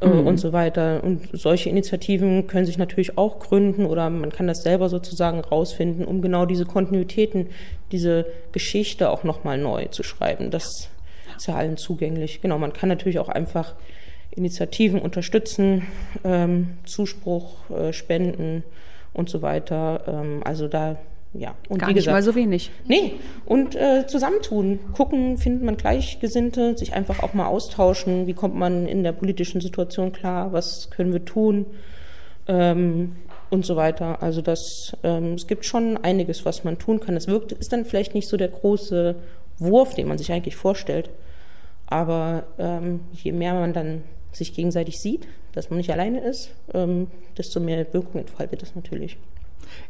äh, 0.02 0.08
mhm. 0.08 0.26
und 0.26 0.38
so 0.38 0.52
weiter. 0.52 1.02
Und 1.02 1.28
solche 1.32 1.70
Initiativen 1.70 2.46
können 2.46 2.66
sich 2.66 2.78
natürlich 2.78 3.16
auch 3.16 3.38
gründen 3.38 3.86
oder 3.86 4.10
man 4.10 4.32
kann 4.32 4.46
das 4.46 4.62
selber 4.62 4.88
sozusagen 4.88 5.40
rausfinden, 5.40 6.04
um 6.04 6.22
genau 6.22 6.46
diese 6.46 6.66
Kontinuitäten, 6.66 7.48
diese 7.92 8.26
Geschichte 8.52 9.10
auch 9.10 9.24
nochmal 9.24 9.58
neu 9.58 9.86
zu 9.86 10.02
schreiben. 10.02 10.50
Das 10.50 10.90
ist 11.36 11.46
ja 11.46 11.54
allen 11.54 11.76
zugänglich. 11.76 12.40
Genau, 12.40 12.58
man 12.58 12.72
kann 12.72 12.88
natürlich 12.88 13.18
auch 13.18 13.28
einfach 13.28 13.74
Initiativen 14.34 15.00
unterstützen, 15.00 15.86
ähm, 16.24 16.78
Zuspruch, 16.84 17.70
äh, 17.70 17.92
Spenden 17.92 18.64
und 19.12 19.28
so 19.28 19.42
weiter. 19.42 20.02
Ähm, 20.06 20.42
also 20.44 20.68
da 20.68 20.96
ja, 21.34 21.54
und 21.68 21.78
Gar 21.78 21.88
wie 21.88 21.94
gesagt, 21.94 22.08
nicht 22.08 22.12
mal 22.12 22.22
so 22.22 22.34
wenig. 22.34 22.70
Nee, 22.86 23.14
und 23.46 23.74
äh, 23.74 24.06
zusammentun, 24.06 24.80
gucken, 24.92 25.38
findet 25.38 25.62
man 25.62 25.78
Gleichgesinnte, 25.78 26.76
sich 26.76 26.92
einfach 26.92 27.22
auch 27.22 27.32
mal 27.32 27.46
austauschen, 27.46 28.26
wie 28.26 28.34
kommt 28.34 28.54
man 28.54 28.86
in 28.86 29.02
der 29.02 29.12
politischen 29.12 29.60
Situation 29.62 30.12
klar, 30.12 30.52
was 30.52 30.90
können 30.90 31.12
wir 31.12 31.24
tun 31.24 31.66
ähm, 32.48 33.16
und 33.48 33.64
so 33.64 33.76
weiter. 33.76 34.22
Also 34.22 34.42
das, 34.42 34.94
ähm, 35.04 35.34
es 35.34 35.46
gibt 35.46 35.64
schon 35.64 35.96
einiges, 35.96 36.44
was 36.44 36.64
man 36.64 36.78
tun 36.78 37.00
kann. 37.00 37.16
Es 37.16 37.28
wirkt, 37.28 37.52
ist 37.52 37.72
dann 37.72 37.86
vielleicht 37.86 38.14
nicht 38.14 38.28
so 38.28 38.36
der 38.36 38.48
große 38.48 39.14
Wurf, 39.58 39.94
den 39.94 40.08
man 40.08 40.18
sich 40.18 40.32
eigentlich 40.32 40.56
vorstellt, 40.56 41.08
aber 41.86 42.44
ähm, 42.58 43.00
je 43.12 43.32
mehr 43.32 43.54
man 43.54 43.72
dann 43.72 44.02
sich 44.32 44.52
gegenseitig 44.54 45.00
sieht, 45.00 45.26
dass 45.52 45.70
man 45.70 45.78
nicht 45.78 45.92
alleine 45.92 46.20
ist, 46.20 46.50
ähm, 46.74 47.08
desto 47.38 47.58
mehr 47.60 47.90
Wirkung 47.94 48.20
entfaltet 48.20 48.60
das 48.60 48.74
natürlich. 48.74 49.16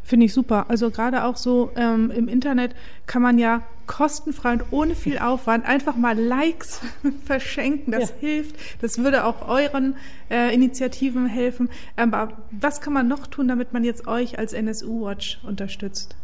Finde 0.03 0.27
ich 0.27 0.33
super. 0.33 0.67
Also 0.69 0.91
gerade 0.91 1.25
auch 1.25 1.37
so 1.37 1.71
ähm, 1.77 2.11
im 2.11 2.29
Internet 2.29 2.75
kann 3.07 3.23
man 3.23 3.39
ja 3.39 3.63
kostenfrei 3.87 4.53
und 4.55 4.65
ohne 4.71 4.95
viel 4.95 5.19
Aufwand 5.19 5.67
einfach 5.67 5.97
mal 5.97 6.19
Likes 6.19 6.81
verschenken. 7.25 7.93
Das 7.93 8.11
ja. 8.11 8.17
hilft. 8.21 8.57
Das 8.81 8.99
würde 8.99 9.25
auch 9.25 9.49
euren 9.49 9.97
äh, 10.31 10.55
Initiativen 10.55 11.27
helfen. 11.27 11.69
Aber 11.97 12.33
was 12.51 12.81
kann 12.81 12.93
man 12.93 13.09
noch 13.09 13.27
tun, 13.27 13.49
damit 13.49 13.73
man 13.73 13.85
jetzt 13.85 14.07
euch 14.07 14.39
als 14.39 14.53
NSU 14.53 15.05
Watch 15.05 15.41
unterstützt? 15.45 16.17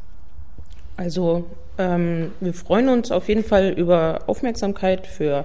Also 0.97 1.45
ähm, 1.79 2.33
wir 2.41 2.53
freuen 2.53 2.89
uns 2.89 3.13
auf 3.13 3.29
jeden 3.29 3.45
Fall 3.45 3.71
über 3.71 4.25
Aufmerksamkeit 4.27 5.07
für 5.07 5.45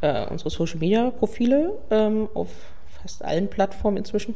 äh, 0.00 0.26
unsere 0.26 0.50
Social 0.50 0.78
Media 0.78 1.10
Profile 1.10 1.72
ähm, 1.90 2.28
auf 2.34 2.48
fast 3.00 3.24
allen 3.24 3.48
Plattformen 3.48 3.96
inzwischen. 3.96 4.34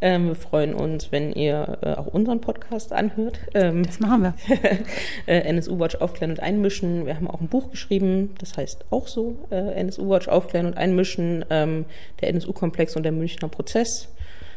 Ähm, 0.00 0.28
wir 0.28 0.34
freuen 0.34 0.74
uns, 0.74 1.10
wenn 1.10 1.32
ihr 1.32 1.78
äh, 1.80 1.94
auch 1.94 2.06
unseren 2.06 2.40
Podcast 2.40 2.92
anhört. 2.92 3.40
Ähm, 3.54 3.84
das 3.84 3.98
machen 3.98 4.22
wir. 4.22 4.34
äh, 5.26 5.40
NSU 5.48 5.78
Watch 5.78 5.96
aufklären 5.96 6.32
und 6.32 6.40
einmischen. 6.40 7.06
Wir 7.06 7.16
haben 7.16 7.28
auch 7.28 7.40
ein 7.40 7.48
Buch 7.48 7.70
geschrieben, 7.70 8.34
das 8.38 8.56
heißt 8.56 8.86
auch 8.90 9.08
so, 9.08 9.36
äh, 9.50 9.80
NSU 9.80 10.08
Watch 10.10 10.28
aufklären 10.28 10.66
und 10.66 10.76
einmischen, 10.76 11.44
ähm, 11.48 11.86
der 12.20 12.28
NSU-Komplex 12.28 12.96
und 12.96 13.04
der 13.04 13.12
Münchner 13.12 13.48
Prozess. 13.48 14.08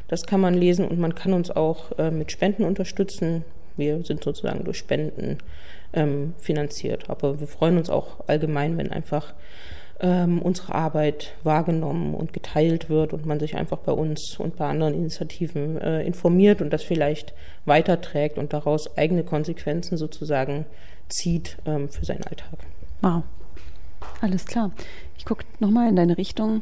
Das 0.10 0.26
kann 0.26 0.42
man 0.42 0.56
lesen 0.56 0.88
und 0.88 1.00
man 1.00 1.16
kann 1.16 1.34
uns 1.34 1.52
auch 1.52 1.98
äh, 1.98 2.12
mit 2.12 2.32
Spenden 2.32 2.66
unterstützen. 2.66 3.46
Wir 3.78 4.04
sind 4.04 4.24
sozusagen 4.24 4.66
durch 4.66 4.78
Spenden 4.78 5.38
ähm, 5.94 6.34
finanziert. 6.38 7.10
Aber 7.10 7.40
wir 7.40 7.48
freuen 7.48 7.78
uns 7.78 7.90
auch 7.90 8.28
allgemein, 8.28 8.78
wenn 8.78 8.92
einfach 8.92 9.34
ähm, 10.02 10.42
unsere 10.42 10.76
Arbeit 10.76 11.34
wahrgenommen 11.44 12.14
und 12.14 12.32
geteilt 12.34 12.90
wird 12.90 13.14
und 13.14 13.26
man 13.26 13.40
sich 13.40 13.56
einfach 13.56 13.80
bei 13.80 13.92
uns 13.92 14.38
und 14.40 14.56
bei 14.56 14.68
anderen 14.68 14.94
Initiativen 14.94 15.78
äh, 15.80 16.04
informiert 16.04 16.62
und 16.62 16.72
das 16.72 16.84
vielleicht 16.84 17.34
weiterträgt 17.66 18.38
und 18.38 18.54
daraus 18.54 18.98
eigene 18.98 19.24
Konsequenzen 19.24 19.98
sozusagen 19.98 20.66
zieht 21.10 21.58
ähm, 21.66 21.90
für 21.90 22.06
seinen 22.06 22.24
Alltag. 22.24 22.60
Wow. 23.02 23.24
Alles 24.22 24.46
klar. 24.46 24.72
Ich 25.18 25.26
gucke 25.26 25.46
nochmal 25.60 25.90
in 25.90 25.96
deine 25.96 26.18
Richtung. 26.18 26.62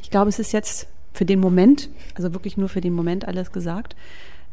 Ich 0.00 0.10
glaube, 0.10 0.28
es 0.28 0.38
ist 0.38 0.52
jetzt 0.52 0.88
für 1.12 1.24
den 1.24 1.40
Moment, 1.40 1.90
also 2.14 2.32
wirklich 2.32 2.56
nur 2.56 2.68
für 2.68 2.80
den 2.80 2.94
Moment 2.94 3.28
alles 3.28 3.52
gesagt. 3.52 3.96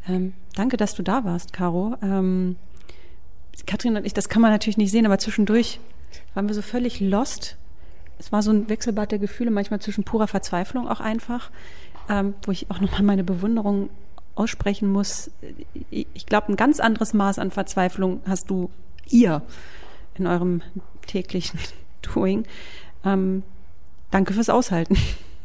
Ähm, 0.08 0.34
danke, 0.56 0.78
dass 0.78 0.94
du 0.96 1.04
da 1.04 1.24
warst, 1.24 1.54
Caro. 1.54 1.96
Ähm, 2.02 2.58
Katrin 3.66 3.98
und 3.98 4.06
ich, 4.06 4.14
das 4.14 4.30
kann 4.30 4.42
man 4.42 4.52
natürlich 4.52 4.78
nicht 4.78 4.92
sehen, 4.92 5.06
aber 5.06 5.20
zwischendurch 5.20 5.80
waren 6.34 6.48
wir 6.48 6.56
so 6.56 6.62
völlig 6.62 7.00
lost 7.00 7.58
es 8.20 8.32
war 8.32 8.44
so 8.44 8.52
ein 8.52 8.70
Wechselbad 8.70 9.12
der 9.12 9.20
Gefühle, 9.20 9.50
manchmal 9.50 9.80
zwischen 9.80 10.04
purer 10.04 10.28
Verzweiflung 10.28 10.88
auch 10.88 11.00
einfach, 11.00 11.50
ähm, 12.10 12.36
wo 12.44 12.52
ich 12.52 12.70
auch 12.70 12.82
nochmal 12.82 13.04
meine 13.04 13.24
Bewunderung 13.24 13.90
aussprechen 14.36 14.92
muss. 14.92 15.32
Ich 15.90 16.26
glaube, 16.26 16.52
ein 16.52 16.56
ganz 16.56 16.80
anderes 16.80 17.14
Maß 17.14 17.40
an 17.40 17.52
Verzweiflung 17.52 18.22
hast 18.28 18.50
du 18.50 18.70
ihr 19.08 19.42
in 20.16 20.28
eurem 20.28 20.62
täglichen 21.08 21.60
Doing. 22.14 22.46
Ähm, 23.06 23.44
danke 24.12 24.34
fürs 24.34 24.50
Aushalten. 24.50 24.98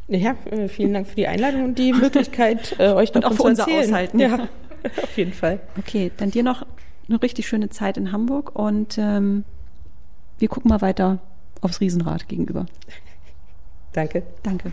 Ja, 0.09 0.37
äh, 0.51 0.68
vielen 0.68 0.93
Dank 0.93 1.07
für 1.07 1.16
die 1.16 1.27
Einladung 1.27 1.64
und 1.64 1.79
die 1.79 1.93
Möglichkeit, 1.93 2.77
äh, 2.79 2.91
euch 2.91 3.12
davon 3.12 3.31
und 3.31 3.33
auch 3.33 3.37
für 3.37 3.49
unser 3.49 3.68
Aushalten. 3.68 4.18
Ja, 4.18 4.49
auf 5.03 5.16
jeden 5.16 5.33
Fall. 5.33 5.61
Okay, 5.79 6.11
dann 6.16 6.31
dir 6.31 6.43
noch 6.43 6.66
eine 7.09 7.22
richtig 7.22 7.47
schöne 7.49 7.70
Zeit 7.70 7.97
in 7.97 8.12
Hamburg 8.12 8.55
und 8.55 8.99
ähm, 8.99 9.45
wir 10.39 10.49
gucken 10.49 10.68
mal 10.68 10.83
weiter 10.83 11.20
aufs 11.65 11.81
Riesenrad 11.81 12.29
gegenüber. 12.29 12.67
Danke. 13.93 14.23
Danke. 14.43 14.73